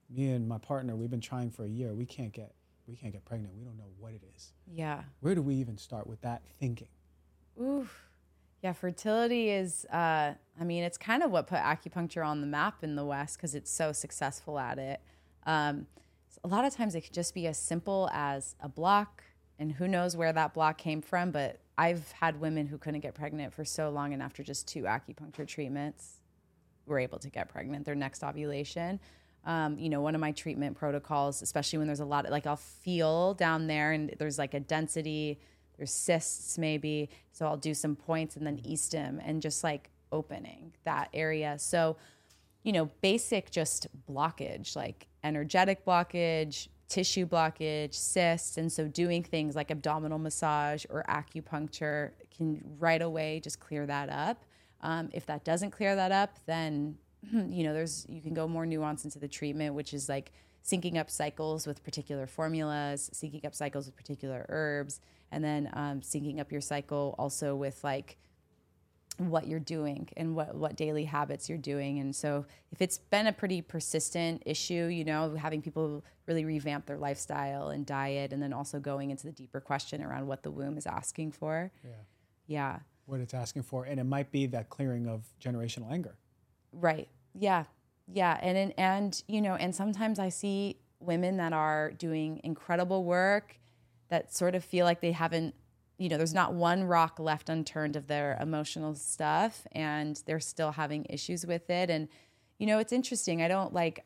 me 0.10 0.32
and 0.32 0.48
my 0.48 0.58
partner, 0.58 0.96
we've 0.96 1.10
been 1.10 1.22
trying 1.22 1.52
for 1.52 1.66
a 1.66 1.70
year. 1.70 1.94
We 1.94 2.06
can't 2.06 2.34
get 2.34 2.54
we 2.88 2.96
can't 2.96 3.14
get 3.14 3.24
pregnant. 3.24 3.54
We 3.56 3.64
don't 3.64 3.78
know 3.78 3.92
what 4.00 4.14
it 4.14 4.24
is. 4.36 4.54
Yeah. 4.72 5.04
Where 5.20 5.36
do 5.36 5.42
we 5.42 5.56
even 5.56 5.78
start 5.78 6.08
with 6.08 6.22
that 6.22 6.42
thinking? 6.60 6.88
Oof. 7.62 8.10
Yeah, 8.64 8.74
fertility 8.74 9.52
is, 9.52 9.86
uh, 9.86 10.34
I 10.60 10.64
mean, 10.64 10.84
it's 10.84 10.98
kind 10.98 11.24
of 11.24 11.32
what 11.32 11.48
put 11.48 11.60
acupuncture 11.60 12.26
on 12.26 12.42
the 12.42 12.48
map 12.48 12.84
in 12.84 12.96
the 12.96 13.06
West 13.06 13.38
because 13.38 13.56
it's 13.56 13.72
so 13.72 13.94
successful 13.94 14.60
at 14.60 14.78
it. 14.80 15.00
Um, 15.46 15.88
a 16.44 16.48
lot 16.48 16.66
of 16.66 16.74
times 16.76 16.96
it 16.96 17.02
could 17.02 17.14
just 17.14 17.34
be 17.34 17.48
as 17.48 17.58
simple 17.58 18.10
as 18.12 18.56
a 18.60 18.68
block, 18.68 19.24
and 19.60 19.74
who 19.74 19.88
knows 19.88 20.18
where 20.18 20.34
that 20.34 20.54
block 20.54 20.78
came 20.78 21.02
from. 21.02 21.30
But 21.32 21.60
I've 21.78 22.12
had 22.14 22.42
women 22.42 22.66
who 22.66 22.78
couldn't 22.78 23.02
get 23.02 23.14
pregnant 23.14 23.54
for 23.54 23.64
so 23.64 23.90
long, 23.90 24.14
and 24.14 24.24
after 24.24 24.42
just 24.42 24.68
two 24.68 24.84
acupuncture 24.84 25.46
treatments, 25.46 26.22
were 26.88 27.00
able 27.00 27.20
to 27.20 27.30
get 27.30 27.50
pregnant 27.50 27.86
their 27.86 27.96
next 27.96 28.24
ovulation. 28.24 29.00
Um, 29.46 29.78
you 29.78 29.90
know, 29.90 30.02
one 30.02 30.16
of 30.16 30.22
my 30.22 30.32
treatment 30.32 30.76
protocols, 30.76 31.42
especially 31.42 31.78
when 31.78 31.88
there's 31.88 32.02
a 32.02 32.06
lot 32.06 32.26
of 32.26 32.32
like, 32.32 32.46
I'll 32.46 32.58
feel 32.58 33.36
down 33.36 33.68
there 33.68 33.94
and 33.94 34.14
there's 34.20 34.38
like 34.38 34.54
a 34.54 34.60
density, 34.60 35.40
there's 35.78 35.92
cysts 35.92 36.58
maybe. 36.58 37.10
So 37.32 37.46
I'll 37.46 37.58
do 37.58 37.74
some 37.74 37.96
points 37.96 38.36
and 38.36 38.46
then 38.46 38.60
e-stim 38.66 39.22
and 39.24 39.42
just 39.42 39.64
like 39.64 39.90
opening 40.12 40.74
that 40.84 41.10
area. 41.14 41.56
So, 41.58 41.96
you 42.64 42.74
know, 42.74 42.90
basic 43.02 43.50
just 43.50 43.88
blockage, 44.10 44.76
like 44.76 45.08
energetic 45.24 45.86
blockage, 45.86 46.68
tissue 46.90 47.26
blockage, 47.26 47.94
cysts. 47.94 48.58
And 48.58 48.72
so 48.72 48.88
doing 48.88 49.24
things 49.24 49.56
like 49.56 49.72
abdominal 49.72 50.18
massage 50.18 50.86
or 50.90 51.06
acupuncture 51.08 52.12
can 52.36 52.62
right 52.80 53.02
away 53.02 53.40
just 53.40 53.60
clear 53.60 53.86
that 53.86 54.10
up. 54.10 54.44
Um, 54.82 55.10
if 55.14 55.26
that 55.28 55.44
doesn't 55.46 55.72
clear 55.72 55.96
that 55.96 56.12
up, 56.12 56.40
then 56.46 56.98
you 57.32 57.64
know 57.64 57.74
there's 57.74 58.06
you 58.10 58.22
can 58.22 58.34
go 58.34 58.48
more 58.48 58.66
nuance 58.66 59.06
into 59.06 59.20
the 59.20 59.28
treatment, 59.28 59.76
which 59.76 59.94
is 59.94 60.10
like 60.10 60.32
syncing 60.66 60.98
up 60.98 61.10
cycles 61.10 61.68
with 61.68 61.84
particular 61.84 62.28
formulas, 62.28 63.10
syncing 63.14 63.46
up 63.46 63.56
cycles 63.56 63.86
with 63.86 63.96
particular 63.96 64.46
herbs, 64.50 65.00
and 65.32 65.44
then 65.44 65.70
um, 65.74 66.02
syncing 66.02 66.40
up 66.40 66.52
your 66.52 66.62
cycle 66.62 67.16
also 67.20 67.56
with 67.56 67.84
like 67.84 68.18
what 69.28 69.48
you're 69.48 69.60
doing 69.60 70.08
and 70.16 70.36
what 70.36 70.56
what 70.56 70.78
daily 70.78 71.04
habits 71.04 71.50
you're 71.50 71.58
doing. 71.58 72.00
And 72.00 72.16
so 72.16 72.46
if 72.72 72.82
it's 72.82 72.98
been 72.98 73.28
a 73.28 73.34
pretty 73.34 73.62
persistent 73.62 74.44
issue, 74.46 74.86
you 74.86 75.04
know, 75.04 75.36
having 75.36 75.62
people 75.62 76.06
really 76.26 76.46
revamp 76.46 76.86
their 76.86 76.98
lifestyle 76.98 77.70
and 77.70 77.86
diet, 77.86 78.32
and 78.32 78.42
then 78.42 78.54
also 78.54 78.80
going 78.80 79.10
into 79.10 79.26
the 79.26 79.34
deeper 79.34 79.60
question 79.60 80.02
around 80.02 80.26
what 80.26 80.44
the 80.44 80.52
womb 80.52 80.78
is 80.78 80.88
asking 80.88 81.34
for. 81.34 81.72
Yeah. 81.84 81.90
Yeah. 82.48 82.80
What 83.06 83.20
it's 83.20 83.34
asking 83.34 83.64
for. 83.64 83.84
And 83.84 84.00
it 84.00 84.06
might 84.06 84.32
be 84.32 84.46
that 84.48 84.70
clearing 84.70 85.08
of 85.08 85.26
generational 85.44 85.92
anger. 85.92 86.16
Right. 86.72 87.10
Yeah. 87.34 87.66
Yeah. 88.08 88.40
And, 88.42 88.58
and, 88.58 88.74
and, 88.78 89.24
you 89.28 89.42
know, 89.42 89.56
and 89.56 89.76
sometimes 89.76 90.18
I 90.20 90.30
see 90.30 90.78
women 91.00 91.38
that 91.38 91.54
are 91.54 91.92
doing 91.92 92.40
incredible 92.44 93.04
work 93.04 93.60
that 94.10 94.34
sort 94.34 94.56
of 94.56 94.64
feel 94.64 94.86
like 94.86 95.02
they 95.02 95.12
haven't, 95.12 95.54
you 96.00 96.08
know, 96.08 96.18
there's 96.18 96.34
not 96.34 96.54
one 96.54 96.86
rock 96.86 97.20
left 97.20 97.50
unturned 97.50 97.98
of 97.98 98.08
their 98.08 98.38
emotional 98.42 98.96
stuff 98.96 99.68
and 99.74 100.24
they're 100.26 100.40
still 100.40 100.72
having 100.72 101.06
issues 101.10 101.46
with 101.46 101.70
it. 101.70 101.90
And, 101.90 102.08
you 102.58 102.66
know, 102.66 102.80
it's 102.80 102.94
interesting. 102.94 103.42
I 103.42 103.50
don't 103.50 103.74
like, 103.74 104.06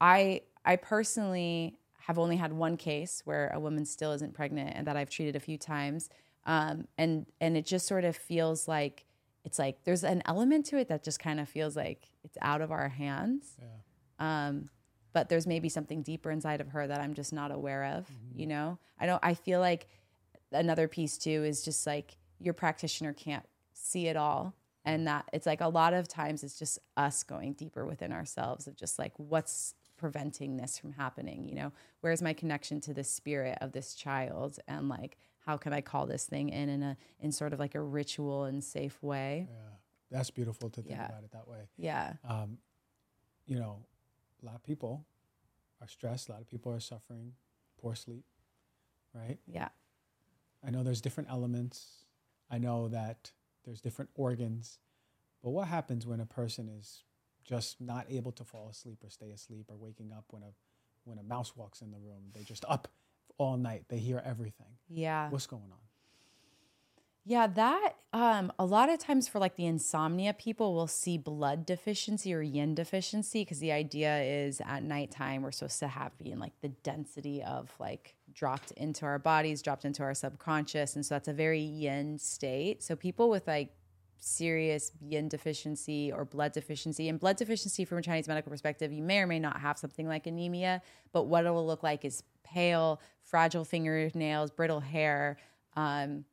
I, 0.00 0.42
I 0.64 0.76
personally 0.76 1.78
have 2.00 2.18
only 2.18 2.36
had 2.36 2.52
one 2.52 2.76
case 2.76 3.22
where 3.24 3.50
a 3.54 3.58
woman 3.58 3.86
still 3.86 4.12
isn't 4.12 4.34
pregnant 4.34 4.76
and 4.76 4.86
that 4.86 4.96
I've 4.96 5.08
treated 5.08 5.34
a 5.34 5.40
few 5.40 5.56
times. 5.56 6.10
Um, 6.44 6.86
and, 6.98 7.24
and 7.40 7.56
it 7.56 7.64
just 7.64 7.86
sort 7.86 8.04
of 8.04 8.14
feels 8.14 8.68
like, 8.68 9.06
it's 9.44 9.58
like 9.58 9.84
there's 9.84 10.04
an 10.04 10.22
element 10.26 10.66
to 10.66 10.76
it 10.76 10.88
that 10.88 11.02
just 11.02 11.18
kind 11.18 11.40
of 11.40 11.48
feels 11.48 11.76
like 11.76 12.10
it's 12.24 12.36
out 12.42 12.60
of 12.60 12.70
our 12.70 12.90
hands. 12.90 13.56
Yeah. 13.58 14.48
Um, 14.48 14.68
but 15.14 15.28
there's 15.28 15.46
maybe 15.46 15.68
something 15.68 16.02
deeper 16.02 16.30
inside 16.30 16.60
of 16.60 16.68
her 16.68 16.86
that 16.86 17.00
I'm 17.00 17.14
just 17.14 17.32
not 17.32 17.50
aware 17.50 17.84
of. 17.84 18.04
Mm-hmm. 18.04 18.38
You 18.40 18.46
know, 18.46 18.78
I 18.98 19.06
don't. 19.06 19.20
I 19.22 19.34
feel 19.34 19.60
like 19.60 19.88
another 20.52 20.88
piece 20.88 21.18
too 21.18 21.44
is 21.44 21.62
just 21.62 21.86
like 21.86 22.16
your 22.38 22.54
practitioner 22.54 23.12
can't 23.12 23.44
see 23.72 24.08
it 24.08 24.16
all, 24.16 24.54
and 24.84 25.06
that 25.06 25.28
it's 25.32 25.46
like 25.46 25.60
a 25.60 25.68
lot 25.68 25.94
of 25.94 26.08
times 26.08 26.42
it's 26.42 26.58
just 26.58 26.78
us 26.96 27.22
going 27.22 27.54
deeper 27.54 27.84
within 27.86 28.12
ourselves 28.12 28.66
of 28.66 28.76
just 28.76 28.98
like 28.98 29.12
what's 29.16 29.74
preventing 29.96 30.56
this 30.56 30.78
from 30.78 30.92
happening. 30.92 31.48
You 31.48 31.54
know, 31.54 31.72
where's 32.00 32.22
my 32.22 32.32
connection 32.32 32.80
to 32.82 32.94
the 32.94 33.04
spirit 33.04 33.58
of 33.60 33.72
this 33.72 33.94
child, 33.94 34.58
and 34.66 34.88
like 34.88 35.16
how 35.46 35.56
can 35.56 35.72
I 35.72 35.80
call 35.80 36.06
this 36.06 36.24
thing 36.24 36.48
in 36.48 36.68
in 36.68 36.82
a 36.82 36.96
in 37.20 37.32
sort 37.32 37.52
of 37.52 37.58
like 37.58 37.74
a 37.74 37.80
ritual 37.82 38.44
and 38.44 38.62
safe 38.62 39.02
way. 39.02 39.48
Yeah, 39.50 39.56
that's 40.10 40.30
beautiful 40.30 40.70
to 40.70 40.82
think 40.82 40.96
yeah. 40.96 41.06
about 41.06 41.24
it 41.24 41.32
that 41.32 41.48
way. 41.48 41.68
Yeah. 41.76 42.14
Um, 42.28 42.58
you 43.46 43.58
know, 43.58 43.78
a 44.42 44.46
lot 44.46 44.54
of 44.54 44.62
people 44.62 45.04
are 45.80 45.88
stressed. 45.88 46.28
A 46.28 46.32
lot 46.32 46.40
of 46.40 46.48
people 46.48 46.72
are 46.72 46.80
suffering 46.80 47.32
poor 47.80 47.94
sleep, 47.94 48.24
right? 49.14 49.38
Yeah. 49.46 49.68
I 50.64 50.70
know 50.70 50.82
there's 50.82 51.00
different 51.00 51.30
elements. 51.30 52.04
I 52.50 52.58
know 52.58 52.88
that 52.88 53.32
there's 53.64 53.80
different 53.80 54.10
organs. 54.14 54.78
But 55.42 55.50
what 55.50 55.68
happens 55.68 56.06
when 56.06 56.20
a 56.20 56.26
person 56.26 56.68
is 56.68 57.02
just 57.44 57.80
not 57.80 58.06
able 58.08 58.32
to 58.32 58.44
fall 58.44 58.68
asleep 58.70 58.98
or 59.02 59.10
stay 59.10 59.30
asleep 59.30 59.66
or 59.68 59.76
waking 59.76 60.12
up 60.12 60.24
when 60.30 60.42
a 60.42 60.52
when 61.04 61.18
a 61.18 61.22
mouse 61.22 61.56
walks 61.56 61.80
in 61.80 61.90
the 61.90 61.98
room? 61.98 62.30
They're 62.32 62.44
just 62.44 62.64
up 62.68 62.88
all 63.38 63.56
night. 63.56 63.84
They 63.88 63.98
hear 63.98 64.22
everything. 64.24 64.78
Yeah. 64.88 65.28
What's 65.30 65.46
going 65.46 65.70
on? 65.72 65.78
Yeah, 67.24 67.46
that 67.46 67.92
um, 68.12 68.52
a 68.58 68.64
lot 68.64 68.88
of 68.88 68.98
times 68.98 69.28
for 69.28 69.38
like 69.38 69.54
the 69.54 69.66
insomnia 69.66 70.32
people 70.34 70.74
will 70.74 70.88
see 70.88 71.18
blood 71.18 71.64
deficiency 71.64 72.34
or 72.34 72.42
yin 72.42 72.74
deficiency 72.74 73.42
because 73.42 73.60
the 73.60 73.70
idea 73.70 74.20
is 74.22 74.60
at 74.66 74.82
nighttime 74.82 75.42
we're 75.42 75.52
supposed 75.52 75.78
to 75.80 75.88
have 75.88 76.18
being 76.18 76.40
like 76.40 76.52
the 76.62 76.68
density 76.68 77.40
of 77.44 77.72
like 77.78 78.16
dropped 78.32 78.72
into 78.72 79.06
our 79.06 79.20
bodies, 79.20 79.62
dropped 79.62 79.84
into 79.84 80.02
our 80.02 80.14
subconscious, 80.14 80.96
and 80.96 81.06
so 81.06 81.14
that's 81.14 81.28
a 81.28 81.32
very 81.32 81.60
yin 81.60 82.18
state. 82.18 82.82
So 82.82 82.96
people 82.96 83.30
with 83.30 83.46
like 83.46 83.72
serious 84.18 84.90
yin 85.00 85.28
deficiency 85.28 86.10
or 86.10 86.24
blood 86.24 86.52
deficiency, 86.52 87.08
and 87.08 87.20
blood 87.20 87.36
deficiency 87.36 87.84
from 87.84 87.98
a 87.98 88.02
Chinese 88.02 88.26
medical 88.26 88.50
perspective, 88.50 88.90
you 88.90 89.02
may 89.02 89.18
or 89.18 89.28
may 89.28 89.38
not 89.38 89.60
have 89.60 89.78
something 89.78 90.08
like 90.08 90.26
anemia, 90.26 90.82
but 91.12 91.24
what 91.24 91.46
it 91.46 91.50
will 91.50 91.66
look 91.66 91.84
like 91.84 92.04
is 92.04 92.24
pale, 92.42 93.00
fragile 93.22 93.64
fingernails, 93.64 94.50
brittle 94.50 94.80
hair. 94.80 95.36
Um, 95.74 96.24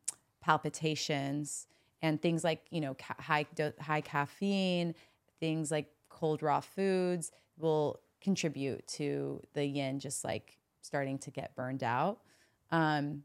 palpitations 0.42 1.68
and 2.02 2.22
things 2.22 2.44
like 2.44 2.62
you 2.72 2.82
know 2.82 2.96
ca- 2.96 3.16
high 3.20 3.46
high 3.80 4.02
caffeine 4.02 4.94
things 5.40 5.72
like 5.72 5.88
cold 6.10 6.42
raw 6.42 6.60
foods 6.60 7.32
will 7.58 8.00
contribute 8.22 8.86
to 8.88 9.42
the 9.54 9.66
yin 9.66 10.00
just 10.00 10.24
like 10.24 10.58
starting 10.82 11.18
to 11.20 11.32
get 11.32 11.56
burned 11.56 11.84
out. 11.84 12.20
Um, 12.72 13.24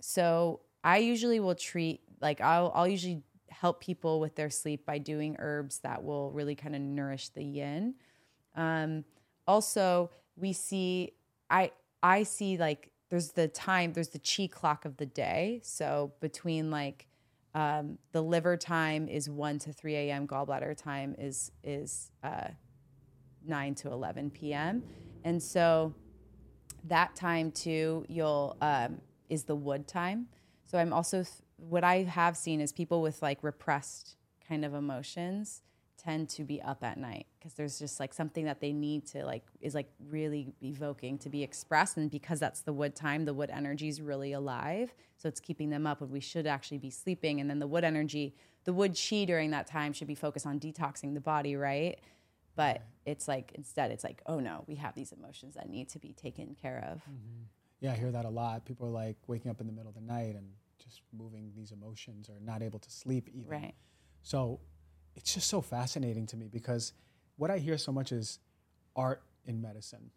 so 0.00 0.60
i 0.82 0.98
usually 0.98 1.40
will 1.40 1.54
treat 1.54 2.02
like 2.20 2.40
I'll, 2.40 2.70
I'll 2.74 2.86
usually 2.86 3.22
help 3.48 3.80
people 3.80 4.20
with 4.20 4.34
their 4.34 4.50
sleep 4.50 4.84
by 4.84 4.98
doing 4.98 5.36
herbs 5.38 5.78
that 5.78 6.02
will 6.04 6.30
really 6.32 6.54
kind 6.54 6.74
of 6.74 6.82
nourish 6.82 7.30
the 7.30 7.42
yin. 7.42 7.94
Um, 8.54 9.04
also 9.46 10.10
we 10.36 10.52
see 10.52 11.12
i 11.50 11.70
i 12.02 12.22
see 12.22 12.56
like 12.56 12.90
there's 13.14 13.30
the 13.30 13.46
time, 13.46 13.92
there's 13.92 14.08
the 14.08 14.18
chi 14.18 14.48
clock 14.48 14.84
of 14.84 14.96
the 14.96 15.06
day. 15.06 15.60
So 15.62 16.10
between 16.18 16.72
like 16.72 17.06
um, 17.54 17.96
the 18.10 18.20
liver 18.20 18.56
time 18.56 19.06
is 19.06 19.30
1 19.30 19.60
to 19.60 19.72
3 19.72 19.94
a.m. 19.94 20.26
Gallbladder 20.26 20.76
time 20.76 21.14
is 21.16 21.52
is 21.62 22.10
uh, 22.24 22.48
9 23.46 23.74
to 23.76 23.92
11 23.92 24.30
p.m. 24.30 24.82
And 25.22 25.40
so 25.40 25.94
that 26.88 27.14
time 27.14 27.52
too, 27.52 28.04
you'll 28.08 28.56
um, 28.60 29.00
is 29.28 29.44
the 29.44 29.54
wood 29.54 29.86
time. 29.86 30.26
So 30.66 30.76
I'm 30.76 30.92
also 30.92 31.18
th- 31.18 31.36
what 31.56 31.84
I 31.84 32.02
have 32.02 32.36
seen 32.36 32.60
is 32.60 32.72
people 32.72 33.00
with 33.00 33.22
like 33.22 33.44
repressed 33.44 34.16
kind 34.48 34.64
of 34.64 34.74
emotions 34.74 35.62
tend 36.04 36.28
to 36.28 36.44
be 36.44 36.60
up 36.62 36.82
at 36.82 36.98
night 36.98 37.26
because 37.38 37.54
there's 37.54 37.78
just 37.78 37.98
like 37.98 38.12
something 38.12 38.44
that 38.44 38.60
they 38.60 38.72
need 38.72 39.06
to 39.06 39.24
like 39.24 39.44
is 39.60 39.74
like 39.74 39.88
really 40.10 40.52
evoking 40.62 41.16
to 41.18 41.28
be 41.28 41.42
expressed 41.42 41.96
and 41.96 42.10
because 42.10 42.38
that's 42.38 42.60
the 42.62 42.72
wood 42.72 42.94
time 42.94 43.24
the 43.24 43.32
wood 43.32 43.50
energy 43.50 43.88
is 43.88 44.00
really 44.00 44.32
alive 44.32 44.92
so 45.16 45.28
it's 45.28 45.40
keeping 45.40 45.70
them 45.70 45.86
up 45.86 46.00
when 46.00 46.10
we 46.10 46.20
should 46.20 46.46
actually 46.46 46.78
be 46.78 46.90
sleeping 46.90 47.40
and 47.40 47.48
then 47.48 47.58
the 47.58 47.66
wood 47.66 47.84
energy 47.84 48.34
the 48.64 48.72
wood 48.72 48.98
chi 48.98 49.24
during 49.24 49.50
that 49.50 49.66
time 49.66 49.92
should 49.92 50.08
be 50.08 50.14
focused 50.14 50.46
on 50.46 50.58
detoxing 50.58 51.14
the 51.14 51.20
body 51.20 51.56
right? 51.56 52.00
But 52.56 52.82
it's 53.04 53.26
like 53.26 53.52
instead 53.54 53.90
it's 53.90 54.04
like 54.04 54.22
oh 54.26 54.40
no 54.40 54.64
we 54.66 54.76
have 54.76 54.94
these 54.94 55.12
emotions 55.12 55.54
that 55.54 55.68
need 55.68 55.88
to 55.90 55.98
be 55.98 56.12
taken 56.12 56.56
care 56.60 56.86
of. 56.90 56.98
Mm-hmm. 56.98 57.44
yeah 57.80 57.92
i 57.92 57.96
hear 57.96 58.10
that 58.12 58.24
a 58.24 58.30
lot. 58.30 58.64
People 58.64 58.86
are 58.86 58.90
like 58.90 59.16
waking 59.26 59.50
up 59.50 59.60
in 59.60 59.66
the 59.66 59.72
middle 59.72 59.88
of 59.88 59.94
the 59.94 60.00
night 60.00 60.34
and 60.36 60.46
just 60.82 61.02
moving 61.16 61.52
these 61.56 61.72
emotions 61.72 62.28
or 62.28 62.34
not 62.40 62.62
able 62.62 62.78
to 62.78 62.90
sleep 62.90 63.28
even. 63.32 63.50
Right. 63.50 63.74
So 64.22 64.60
it's 65.16 65.34
just 65.34 65.48
so 65.48 65.60
fascinating 65.60 66.26
to 66.26 66.36
me 66.36 66.48
because 66.48 66.92
what 67.36 67.50
I 67.50 67.58
hear 67.58 67.78
so 67.78 67.92
much 67.92 68.12
is 68.12 68.38
art 68.96 69.22
in 69.44 69.60
medicine. 69.60 70.10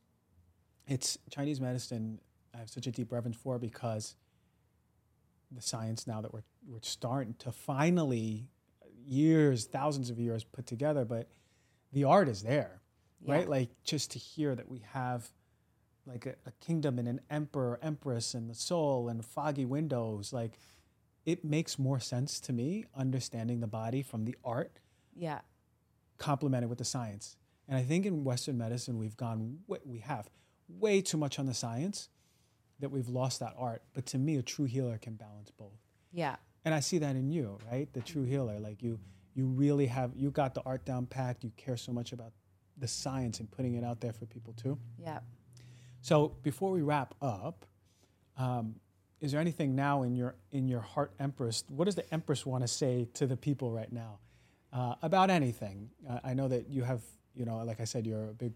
It's 0.88 1.18
Chinese 1.30 1.60
medicine. 1.60 2.20
I 2.54 2.58
have 2.58 2.70
such 2.70 2.88
a 2.88 2.91
deep 2.91 3.12
reverence 3.12 3.38
for 3.38 3.60
because 3.60 4.16
the 5.52 5.62
science 5.62 6.08
now 6.08 6.22
that 6.22 6.34
we're 6.34 6.43
we're 6.68 6.80
starting 6.82 7.36
to 7.39 7.52
finally 7.52 8.50
years, 9.06 9.66
thousands 9.66 10.10
of 10.10 10.20
years 10.20 10.43
put 10.43 10.66
together, 10.66 11.06
but 11.06 11.30
the 11.93 12.04
art 12.04 12.28
is 12.28 12.43
there. 12.43 12.82
right? 13.26 13.50
Like 13.50 13.70
just 13.84 14.12
to 14.12 14.20
hear 14.20 14.54
that 14.56 14.70
we 14.70 14.84
have 14.91 15.28
like 16.06 16.26
a, 16.26 16.36
a 16.45 16.52
kingdom 16.60 17.00
and 17.00 17.08
an 17.08 17.22
emperor, 17.30 17.80
empress, 17.82 18.34
and 18.34 18.50
the 18.50 18.56
soul 18.56 19.10
and 19.10 19.24
foggy 19.24 19.66
windows, 19.66 20.34
like 20.34 20.60
it 21.26 21.43
makes 21.43 21.78
more 21.80 22.00
sense 22.00 22.39
to 22.41 22.54
me 22.54 22.86
understanding 22.95 23.60
the 23.60 23.68
body 23.68 24.02
from 24.02 24.26
the 24.26 24.36
art 24.43 24.80
Yeah. 25.18 25.39
complemented 26.18 26.70
with 26.70 26.78
the 26.80 26.86
science. 26.86 27.36
And 27.68 27.78
I 27.78 27.84
think 27.84 28.05
in 28.05 28.24
Western 28.24 28.57
medicine, 28.57 28.97
we've 28.97 29.18
gone, 29.18 29.59
we 29.86 29.99
have 29.99 30.30
way 30.70 31.01
too 31.01 31.18
much 31.18 31.38
on 31.39 31.45
the 31.45 31.53
science 31.53 32.09
that 32.80 32.89
we've 32.89 33.09
lost 33.09 33.39
that 33.39 33.53
art. 33.57 33.82
But 33.93 34.05
to 34.07 34.18
me, 34.18 34.38
a 34.38 34.41
true 34.41 34.65
healer 34.65 34.97
can 34.97 35.15
balance 35.15 35.51
both. 35.51 35.80
Yeah. 36.11 36.38
And 36.63 36.74
I 36.74 36.80
see 36.80 36.99
that 36.99 37.15
in 37.15 37.30
you, 37.30 37.57
right? 37.72 37.91
The 37.93 38.01
true 38.01 38.24
healer. 38.24 38.59
Like 38.59 38.82
you, 38.82 38.99
you 39.34 39.47
really 39.47 39.88
have, 39.88 40.11
you 40.15 40.32
got 40.32 40.53
the 40.53 40.61
art 40.61 40.86
down 40.86 41.05
packed. 41.05 41.43
You 41.43 41.51
care 41.57 41.78
so 41.78 41.91
much 41.91 42.13
about 42.13 42.32
the 42.78 42.88
science 42.88 43.39
and 43.39 43.49
putting 43.49 43.76
it 43.76 43.84
out 43.84 43.99
there 44.01 44.13
for 44.13 44.26
people 44.26 44.53
too. 44.53 44.78
Yeah. 44.97 45.20
So 46.01 46.36
before 46.43 46.72
we 46.72 46.82
wrap 46.82 47.15
up, 47.22 47.65
um, 48.38 48.76
is 49.20 49.32
there 49.32 49.41
anything 49.41 49.76
now 49.76 50.03
in 50.03 50.15
your 50.15 50.36
in 50.51 50.68
your 50.68 50.80
heart, 50.82 51.11
Empress? 51.20 51.63
What 51.70 51.86
does 51.86 51.95
the 51.95 52.13
Empress 52.13 52.45
want 52.45 52.63
to 52.63 52.68
say 52.68 53.07
to 53.15 53.26
the 53.26 53.36
people 53.36 53.72
right 53.72 53.91
now 53.91 54.20
uh, 54.74 54.95
about 55.01 55.30
anything? 55.30 55.89
Uh, 56.09 56.20
I 56.24 56.34
know 56.34 56.47
that 56.47 56.70
you 56.70 56.84
have, 56.84 57.01
you 57.36 57.45
know, 57.45 57.57
like 57.63 57.80
I 57.80 57.86
said, 57.86 58.05
you're 58.05 58.30
a 58.30 58.34
big 58.34 58.53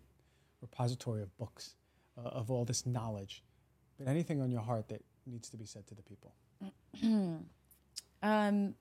repository 0.61 1.21
of 1.21 1.35
books 1.37 1.75
uh, 2.17 2.29
of 2.29 2.51
all 2.51 2.65
this 2.65 2.85
knowledge. 2.85 3.43
But 3.97 4.07
anything 4.07 4.41
on 4.41 4.51
your 4.51 4.61
heart 4.61 4.89
that 4.89 5.03
needs 5.25 5.49
to 5.49 5.57
be 5.57 5.65
said 5.65 5.87
to 5.87 5.95
the 5.95 6.03
people? 6.03 6.33
Um, 8.23 8.75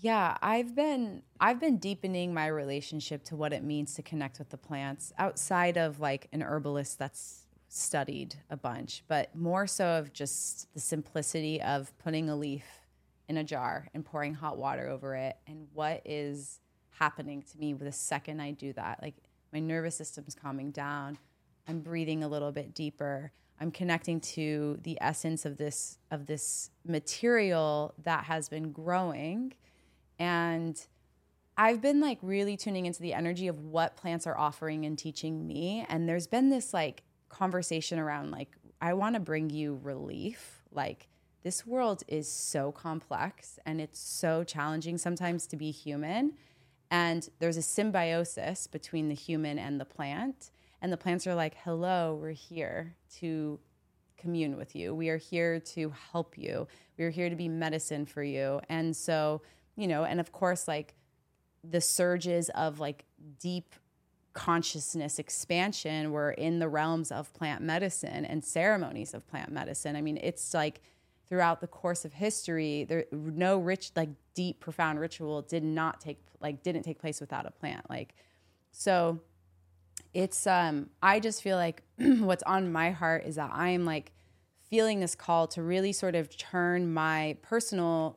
yeah, 0.00 0.36
I've 0.42 0.74
been 0.74 1.22
I've 1.38 1.60
been 1.60 1.76
deepening 1.76 2.34
my 2.34 2.46
relationship 2.46 3.24
to 3.24 3.36
what 3.36 3.52
it 3.52 3.62
means 3.62 3.94
to 3.94 4.02
connect 4.02 4.38
with 4.38 4.50
the 4.50 4.56
plants 4.56 5.12
outside 5.18 5.76
of 5.76 6.00
like 6.00 6.28
an 6.32 6.42
herbalist 6.42 6.98
that's 6.98 7.44
studied 7.68 8.36
a 8.50 8.56
bunch, 8.56 9.04
but 9.08 9.34
more 9.36 9.66
so 9.66 9.86
of 9.86 10.12
just 10.12 10.72
the 10.74 10.80
simplicity 10.80 11.60
of 11.60 11.96
putting 11.98 12.28
a 12.28 12.36
leaf 12.36 12.64
in 13.28 13.36
a 13.36 13.44
jar 13.44 13.88
and 13.94 14.04
pouring 14.04 14.34
hot 14.34 14.58
water 14.58 14.88
over 14.88 15.14
it 15.14 15.36
and 15.46 15.66
what 15.72 16.02
is 16.04 16.60
happening 16.90 17.42
to 17.42 17.58
me 17.58 17.72
the 17.72 17.92
second 17.92 18.40
I 18.40 18.52
do 18.52 18.72
that. 18.74 19.00
Like 19.02 19.14
my 19.52 19.60
nervous 19.60 19.96
system's 19.96 20.34
calming 20.34 20.70
down. 20.70 21.18
I'm 21.66 21.80
breathing 21.80 22.22
a 22.22 22.28
little 22.28 22.52
bit 22.52 22.74
deeper. 22.74 23.32
I'm 23.60 23.70
connecting 23.70 24.20
to 24.20 24.78
the 24.82 24.98
essence 25.00 25.44
of 25.44 25.56
this 25.56 25.98
of 26.10 26.26
this 26.26 26.70
material 26.84 27.94
that 28.02 28.24
has 28.24 28.48
been 28.48 28.72
growing 28.72 29.54
and 30.18 30.80
I've 31.56 31.80
been 31.80 32.00
like 32.00 32.18
really 32.20 32.56
tuning 32.56 32.86
into 32.86 33.00
the 33.00 33.14
energy 33.14 33.46
of 33.46 33.60
what 33.60 33.96
plants 33.96 34.26
are 34.26 34.36
offering 34.36 34.84
and 34.84 34.98
teaching 34.98 35.46
me 35.46 35.86
and 35.88 36.08
there's 36.08 36.26
been 36.26 36.50
this 36.50 36.74
like 36.74 37.02
conversation 37.28 37.98
around 37.98 38.32
like 38.32 38.48
I 38.80 38.94
want 38.94 39.14
to 39.14 39.20
bring 39.20 39.50
you 39.50 39.80
relief 39.82 40.62
like 40.72 41.08
this 41.44 41.66
world 41.66 42.02
is 42.08 42.26
so 42.26 42.72
complex 42.72 43.58
and 43.66 43.80
it's 43.80 44.00
so 44.00 44.42
challenging 44.42 44.96
sometimes 44.96 45.46
to 45.46 45.56
be 45.56 45.70
human. 45.70 46.32
And 46.90 47.28
there's 47.38 47.58
a 47.58 47.62
symbiosis 47.62 48.66
between 48.66 49.08
the 49.08 49.14
human 49.14 49.58
and 49.58 49.78
the 49.78 49.84
plant. 49.84 50.50
And 50.80 50.90
the 50.92 50.96
plants 50.96 51.26
are 51.26 51.34
like 51.34 51.54
hello 51.62 52.18
we're 52.20 52.30
here 52.30 52.96
to 53.18 53.60
commune 54.16 54.56
with 54.56 54.74
you. 54.74 54.94
We 54.94 55.10
are 55.10 55.18
here 55.18 55.60
to 55.60 55.92
help 56.12 56.38
you. 56.38 56.66
We 56.96 57.04
are 57.04 57.10
here 57.10 57.28
to 57.28 57.36
be 57.36 57.48
medicine 57.48 58.06
for 58.06 58.22
you. 58.22 58.60
And 58.70 58.96
so 58.96 59.42
you 59.76 59.86
know 59.86 60.04
and 60.04 60.20
of 60.20 60.32
course 60.32 60.66
like 60.66 60.94
the 61.62 61.80
surges 61.80 62.48
of 62.50 62.80
like 62.80 63.04
deep 63.38 63.74
consciousness 64.32 65.18
expansion 65.18 66.10
were 66.10 66.32
in 66.32 66.58
the 66.58 66.68
realms 66.68 67.12
of 67.12 67.32
plant 67.34 67.62
medicine 67.62 68.24
and 68.24 68.42
ceremonies 68.42 69.12
of 69.12 69.26
plant 69.26 69.52
medicine. 69.52 69.94
I 69.94 70.00
mean 70.00 70.18
it's 70.22 70.54
like 70.54 70.80
throughout 71.28 71.60
the 71.60 71.66
course 71.66 72.04
of 72.04 72.12
history 72.12 72.84
there 72.84 73.04
no 73.12 73.58
rich 73.58 73.90
like 73.96 74.10
deep 74.34 74.60
profound 74.60 75.00
ritual 75.00 75.42
did 75.42 75.62
not 75.62 76.00
take 76.00 76.18
like 76.40 76.62
didn't 76.62 76.82
take 76.82 76.98
place 76.98 77.20
without 77.20 77.46
a 77.46 77.50
plant 77.50 77.88
like 77.88 78.14
so 78.72 79.18
it's 80.12 80.46
um 80.46 80.88
i 81.02 81.18
just 81.18 81.42
feel 81.42 81.56
like 81.56 81.82
what's 81.98 82.42
on 82.44 82.70
my 82.70 82.90
heart 82.90 83.24
is 83.24 83.36
that 83.36 83.50
i'm 83.52 83.84
like 83.84 84.12
feeling 84.70 85.00
this 85.00 85.14
call 85.14 85.46
to 85.46 85.62
really 85.62 85.92
sort 85.92 86.14
of 86.14 86.36
turn 86.36 86.92
my 86.92 87.36
personal 87.42 88.16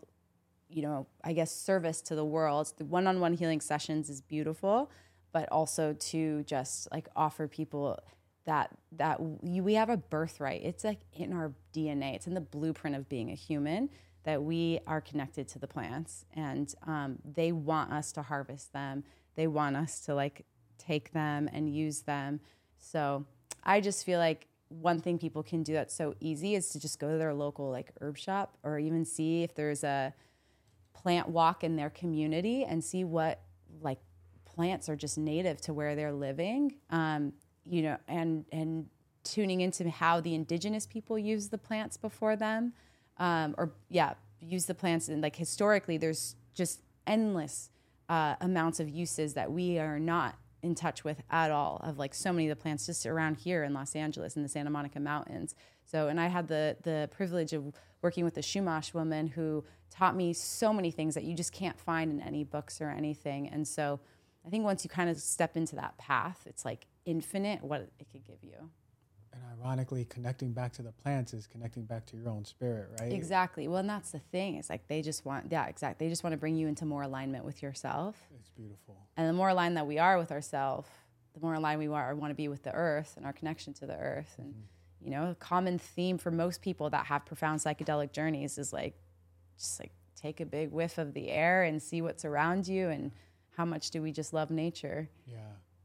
you 0.69 0.81
know 0.81 1.07
i 1.23 1.33
guess 1.33 1.51
service 1.51 2.01
to 2.01 2.15
the 2.15 2.25
world. 2.25 2.73
The 2.77 2.85
one-on-one 2.85 3.33
healing 3.33 3.61
sessions 3.61 4.09
is 4.09 4.21
beautiful 4.21 4.91
but 5.31 5.47
also 5.51 5.93
to 5.93 6.43
just 6.43 6.87
like 6.91 7.07
offer 7.15 7.47
people 7.47 7.99
that 8.47 8.71
that 8.93 9.19
we 9.43 9.75
have 9.75 9.89
a 9.89 9.97
birthright. 9.97 10.63
It's 10.63 10.83
like 10.83 11.01
in 11.13 11.33
our 11.33 11.53
dna 11.75 12.15
it's 12.15 12.25
in 12.27 12.33
the 12.33 12.41
blueprint 12.41 12.95
of 12.95 13.07
being 13.07 13.29
a 13.29 13.35
human 13.35 13.89
that 14.23 14.41
we 14.41 14.79
are 14.87 14.99
connected 14.99 15.47
to 15.49 15.59
the 15.59 15.67
plants. 15.67 16.25
And 16.33 16.73
um, 16.85 17.19
they 17.23 17.51
want 17.51 17.93
us 17.93 18.11
to 18.13 18.21
harvest 18.23 18.73
them. 18.73 19.03
They 19.35 19.47
want 19.47 19.77
us 19.77 20.01
to 20.01 20.15
like 20.15 20.45
take 20.77 21.11
them 21.13 21.49
and 21.53 21.69
use 21.69 22.01
them. 22.01 22.39
So 22.79 23.25
i 23.63 23.81
just 23.81 24.05
feel 24.05 24.19
like 24.19 24.47
one 24.69 24.99
thing 24.99 25.17
people 25.17 25.43
can 25.43 25.63
do 25.63 25.73
that's 25.73 25.93
so 25.93 26.13
easy 26.19 26.55
is 26.55 26.69
to 26.69 26.79
just 26.79 26.99
go 26.99 27.11
to 27.11 27.17
their 27.17 27.33
local 27.33 27.69
like 27.69 27.91
herb 28.01 28.17
shop 28.17 28.57
or 28.63 28.77
even 28.79 29.05
see 29.05 29.43
if 29.43 29.55
there's 29.55 29.83
a 29.83 30.13
plant 30.93 31.27
walk 31.27 31.63
in 31.63 31.75
their 31.75 31.89
community 31.89 32.63
and 32.63 32.83
see 32.83 33.03
what 33.03 33.41
like 33.81 33.99
plants 34.45 34.89
are 34.89 34.95
just 34.95 35.17
native 35.17 35.61
to 35.61 35.73
where 35.73 35.95
they're 35.95 36.11
living. 36.11 36.75
Um, 36.89 37.33
you 37.69 37.81
know 37.81 37.97
and 38.07 38.45
and 38.51 38.87
tuning 39.23 39.61
into 39.61 39.89
how 39.89 40.21
the 40.21 40.33
indigenous 40.33 40.85
people 40.85 41.19
use 41.19 41.49
the 41.49 41.57
plants 41.57 41.97
before 41.97 42.35
them 42.35 42.73
um, 43.17 43.53
or 43.57 43.71
yeah 43.89 44.13
use 44.39 44.65
the 44.65 44.75
plants 44.75 45.07
and 45.09 45.21
like 45.21 45.35
historically 45.35 45.97
there's 45.97 46.35
just 46.53 46.81
endless 47.05 47.69
uh, 48.09 48.35
amounts 48.41 48.79
of 48.79 48.89
uses 48.89 49.33
that 49.33 49.51
we 49.51 49.79
are 49.79 49.99
not 49.99 50.35
in 50.63 50.75
touch 50.75 51.03
with 51.03 51.21
at 51.29 51.51
all 51.51 51.79
of 51.83 51.97
like 51.97 52.13
so 52.13 52.31
many 52.31 52.49
of 52.49 52.57
the 52.57 52.61
plants 52.61 52.85
just 52.85 53.05
around 53.05 53.37
here 53.37 53.63
in 53.63 53.73
Los 53.73 53.95
Angeles 53.95 54.35
in 54.35 54.43
the 54.43 54.49
Santa 54.49 54.69
Monica 54.69 54.99
Mountains. 54.99 55.55
So, 55.83 56.07
and 56.07 56.19
I 56.19 56.27
had 56.27 56.47
the 56.47 56.77
the 56.83 57.09
privilege 57.11 57.53
of 57.53 57.73
working 58.01 58.25
with 58.25 58.37
a 58.37 58.41
Chumash 58.41 58.93
woman 58.93 59.27
who 59.27 59.63
taught 59.89 60.15
me 60.15 60.33
so 60.33 60.73
many 60.73 60.91
things 60.91 61.15
that 61.15 61.23
you 61.23 61.35
just 61.35 61.51
can't 61.51 61.79
find 61.79 62.11
in 62.11 62.21
any 62.21 62.43
books 62.43 62.81
or 62.81 62.89
anything. 62.89 63.47
And 63.47 63.67
so, 63.67 63.99
I 64.45 64.49
think 64.49 64.63
once 64.63 64.83
you 64.83 64.89
kind 64.89 65.09
of 65.09 65.17
step 65.17 65.55
into 65.55 65.75
that 65.75 65.97
path, 65.97 66.43
it's 66.45 66.65
like 66.65 66.87
infinite 67.07 67.63
what 67.63 67.81
it 67.81 68.07
could 68.11 68.23
give 68.25 68.43
you. 68.43 68.69
And 69.33 69.41
ironically, 69.59 70.05
connecting 70.05 70.51
back 70.51 70.73
to 70.73 70.81
the 70.81 70.91
plants 70.91 71.33
is 71.33 71.47
connecting 71.47 71.85
back 71.85 72.05
to 72.07 72.17
your 72.17 72.29
own 72.29 72.45
spirit, 72.45 72.89
right? 72.99 73.11
Exactly. 73.11 73.67
Well, 73.67 73.77
and 73.77 73.89
that's 73.89 74.11
the 74.11 74.19
thing. 74.19 74.55
It's 74.55 74.69
like 74.69 74.87
they 74.87 75.01
just 75.01 75.25
want, 75.25 75.47
yeah, 75.49 75.67
exactly. 75.67 76.05
They 76.05 76.09
just 76.09 76.23
want 76.23 76.33
to 76.33 76.37
bring 76.37 76.55
you 76.55 76.67
into 76.67 76.85
more 76.85 77.03
alignment 77.03 77.45
with 77.45 77.63
yourself. 77.63 78.15
It's 78.39 78.49
beautiful. 78.49 78.97
And 79.15 79.27
the 79.27 79.33
more 79.33 79.49
aligned 79.49 79.77
that 79.77 79.87
we 79.87 79.99
are 79.99 80.17
with 80.17 80.31
ourselves, 80.31 80.87
the 81.33 81.39
more 81.39 81.53
aligned 81.53 81.79
we 81.79 81.87
are, 81.87 82.15
want 82.15 82.31
to 82.31 82.35
be 82.35 82.47
with 82.47 82.63
the 82.63 82.73
earth 82.73 83.13
and 83.15 83.25
our 83.25 83.33
connection 83.33 83.73
to 83.75 83.85
the 83.85 83.95
earth. 83.95 84.35
And, 84.37 84.53
mm-hmm. 84.53 85.05
you 85.05 85.11
know, 85.11 85.31
a 85.31 85.35
common 85.35 85.79
theme 85.79 86.17
for 86.17 86.31
most 86.31 86.61
people 86.61 86.89
that 86.89 87.05
have 87.07 87.25
profound 87.25 87.59
psychedelic 87.59 88.11
journeys 88.11 88.57
is 88.57 88.73
like, 88.73 88.95
just 89.57 89.79
like 89.79 89.91
take 90.15 90.39
a 90.39 90.45
big 90.45 90.71
whiff 90.71 90.97
of 90.97 91.13
the 91.13 91.29
air 91.29 91.63
and 91.63 91.81
see 91.81 92.01
what's 92.01 92.25
around 92.25 92.67
you 92.67 92.89
and 92.89 93.11
how 93.55 93.65
much 93.65 93.91
do 93.91 94.01
we 94.01 94.11
just 94.11 94.33
love 94.33 94.49
nature. 94.51 95.09
Yeah, 95.25 95.37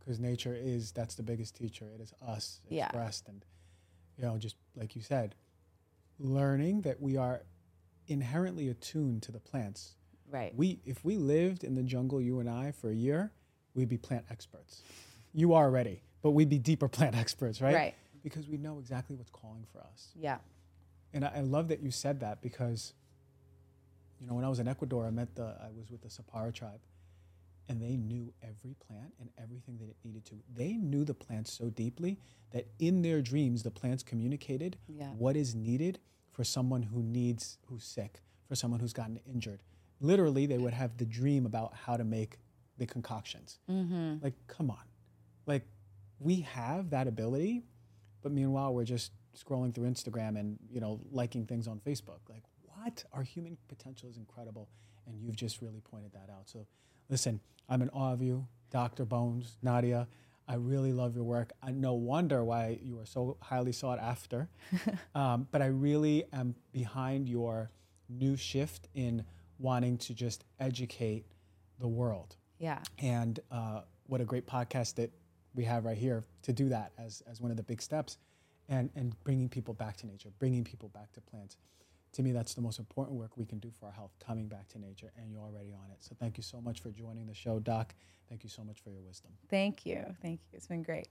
because 0.04 0.18
nature 0.18 0.54
is 0.54 0.92
that's 0.92 1.14
the 1.14 1.22
biggest 1.22 1.54
teacher. 1.56 1.86
It 1.94 2.00
is 2.00 2.12
us 2.26 2.60
Yeah. 2.68 2.86
expressed, 2.86 3.28
and 3.28 3.44
you 4.16 4.24
know, 4.24 4.36
just 4.38 4.56
like 4.76 4.96
you 4.96 5.02
said, 5.02 5.34
learning 6.18 6.82
that 6.82 7.00
we 7.00 7.16
are 7.16 7.42
inherently 8.08 8.68
attuned 8.68 9.22
to 9.22 9.32
the 9.32 9.40
plants. 9.40 9.94
Right. 10.30 10.54
We, 10.56 10.80
if 10.84 11.04
we 11.04 11.16
lived 11.16 11.62
in 11.64 11.74
the 11.74 11.82
jungle, 11.82 12.20
you 12.20 12.40
and 12.40 12.48
I, 12.48 12.72
for 12.72 12.90
a 12.90 12.94
year, 12.94 13.32
we'd 13.74 13.88
be 13.88 13.98
plant 13.98 14.24
experts. 14.30 14.82
You 15.32 15.52
are 15.54 15.64
already, 15.64 16.02
but 16.22 16.30
we'd 16.30 16.48
be 16.48 16.58
deeper 16.58 16.88
plant 16.88 17.14
experts, 17.24 17.60
right? 17.60 17.74
Right. 17.74 17.94
Because 18.22 18.48
we 18.48 18.56
know 18.56 18.78
exactly 18.78 19.16
what's 19.16 19.30
calling 19.30 19.64
for 19.72 19.80
us. 19.80 20.08
Yeah. 20.14 20.38
And 21.12 21.24
I, 21.24 21.32
I 21.36 21.40
love 21.40 21.68
that 21.68 21.80
you 21.80 21.90
said 21.90 22.20
that 22.20 22.40
because, 22.40 22.94
you 24.20 24.26
know, 24.26 24.34
when 24.34 24.44
I 24.44 24.48
was 24.48 24.58
in 24.58 24.68
Ecuador, 24.68 25.06
I 25.06 25.10
met 25.10 25.34
the, 25.34 25.54
I 25.62 25.68
was 25.76 25.90
with 25.90 26.00
the 26.02 26.08
Sapara 26.08 26.52
tribe, 26.54 26.80
and 27.68 27.80
they 27.80 27.96
knew 27.96 28.32
every 28.42 28.74
plant 28.86 29.12
and 29.20 29.30
everything 29.40 29.78
that 29.78 29.88
it 29.88 29.96
needed 30.04 30.24
to. 30.26 30.34
They 30.54 30.72
knew 30.72 31.04
the 31.04 31.14
plants 31.14 31.52
so 31.52 31.70
deeply 31.70 32.18
that 32.50 32.66
in 32.78 33.02
their 33.02 33.22
dreams, 33.22 33.62
the 33.62 33.70
plants 33.70 34.02
communicated 34.02 34.76
Yeah. 34.88 35.10
what 35.12 35.36
is 35.36 35.54
needed 35.54 35.98
for 36.30 36.44
someone 36.44 36.82
who 36.82 37.02
needs, 37.02 37.58
who's 37.66 37.84
sick, 37.84 38.20
for 38.46 38.54
someone 38.54 38.80
who's 38.80 38.92
gotten 38.92 39.18
injured. 39.26 39.62
Literally, 40.00 40.46
they 40.46 40.58
would 40.58 40.74
have 40.74 40.96
the 40.96 41.04
dream 41.06 41.46
about 41.46 41.74
how 41.74 41.96
to 41.96 42.04
make 42.04 42.38
the 42.78 42.86
concoctions. 42.86 43.60
Mm-hmm. 43.70 44.16
Like, 44.22 44.34
come 44.48 44.70
on. 44.70 44.82
Like, 45.46 45.64
we 46.18 46.40
have 46.40 46.90
that 46.90 47.06
ability, 47.06 47.62
but 48.22 48.32
meanwhile, 48.32 48.74
we're 48.74 48.84
just 48.84 49.12
scrolling 49.36 49.74
through 49.74 49.88
Instagram 49.88 50.38
and, 50.38 50.58
you 50.70 50.80
know, 50.80 51.00
liking 51.10 51.46
things 51.46 51.68
on 51.68 51.80
Facebook. 51.80 52.20
Like, 52.28 52.42
what? 52.64 53.04
Our 53.12 53.22
human 53.22 53.56
potential 53.68 54.08
is 54.08 54.16
incredible. 54.16 54.68
And 55.06 55.20
you've 55.20 55.36
just 55.36 55.60
really 55.60 55.80
pointed 55.80 56.12
that 56.12 56.30
out. 56.30 56.48
So, 56.48 56.66
listen, 57.08 57.40
I'm 57.68 57.82
in 57.82 57.88
awe 57.90 58.12
of 58.12 58.22
you. 58.22 58.46
Dr. 58.70 59.04
Bones, 59.04 59.58
Nadia. 59.62 60.08
I 60.48 60.56
really 60.56 60.92
love 60.92 61.14
your 61.14 61.24
work. 61.24 61.52
I 61.62 61.70
no 61.70 61.94
wonder 61.94 62.42
why 62.44 62.78
you 62.82 62.98
are 62.98 63.06
so 63.06 63.36
highly 63.40 63.72
sought 63.72 63.98
after. 63.98 64.48
um, 65.14 65.46
but 65.50 65.62
I 65.62 65.66
really 65.66 66.24
am 66.32 66.54
behind 66.72 67.28
your 67.28 67.70
new 68.08 68.36
shift 68.36 68.88
in 68.94 69.24
wanting 69.58 69.98
to 69.98 70.14
just 70.14 70.44
educate 70.58 71.26
the 71.78 71.88
world. 71.88 72.36
Yeah. 72.58 72.78
And 72.98 73.38
uh, 73.50 73.82
what 74.06 74.20
a 74.20 74.24
great 74.24 74.46
podcast 74.46 74.96
that 74.96 75.12
we 75.54 75.64
have 75.64 75.84
right 75.84 75.96
here 75.96 76.24
to 76.42 76.52
do 76.52 76.68
that 76.70 76.92
as, 76.98 77.22
as 77.30 77.40
one 77.40 77.50
of 77.50 77.56
the 77.56 77.62
big 77.62 77.80
steps 77.80 78.18
and, 78.68 78.90
and 78.96 79.14
bringing 79.24 79.48
people 79.48 79.74
back 79.74 79.96
to 79.98 80.06
nature, 80.06 80.30
bringing 80.38 80.64
people 80.64 80.88
back 80.88 81.12
to 81.12 81.20
plants. 81.20 81.56
To 82.12 82.22
me, 82.22 82.32
that's 82.32 82.54
the 82.54 82.60
most 82.60 82.78
important 82.78 83.18
work 83.18 83.36
we 83.36 83.46
can 83.46 83.58
do 83.58 83.70
for 83.70 83.86
our 83.86 83.92
health, 83.92 84.12
coming 84.24 84.46
back 84.46 84.68
to 84.68 84.78
nature, 84.78 85.10
and 85.16 85.30
you're 85.30 85.40
already 85.40 85.72
on 85.72 85.90
it. 85.90 85.98
So 86.00 86.14
thank 86.18 86.36
you 86.36 86.42
so 86.42 86.60
much 86.60 86.80
for 86.80 86.90
joining 86.90 87.26
the 87.26 87.34
show, 87.34 87.58
Doc. 87.58 87.94
Thank 88.28 88.44
you 88.44 88.50
so 88.50 88.62
much 88.62 88.80
for 88.80 88.90
your 88.90 89.00
wisdom. 89.00 89.32
Thank 89.48 89.86
you. 89.86 90.04
Thank 90.20 90.40
you. 90.50 90.56
It's 90.56 90.66
been 90.66 90.82
great. 90.82 91.08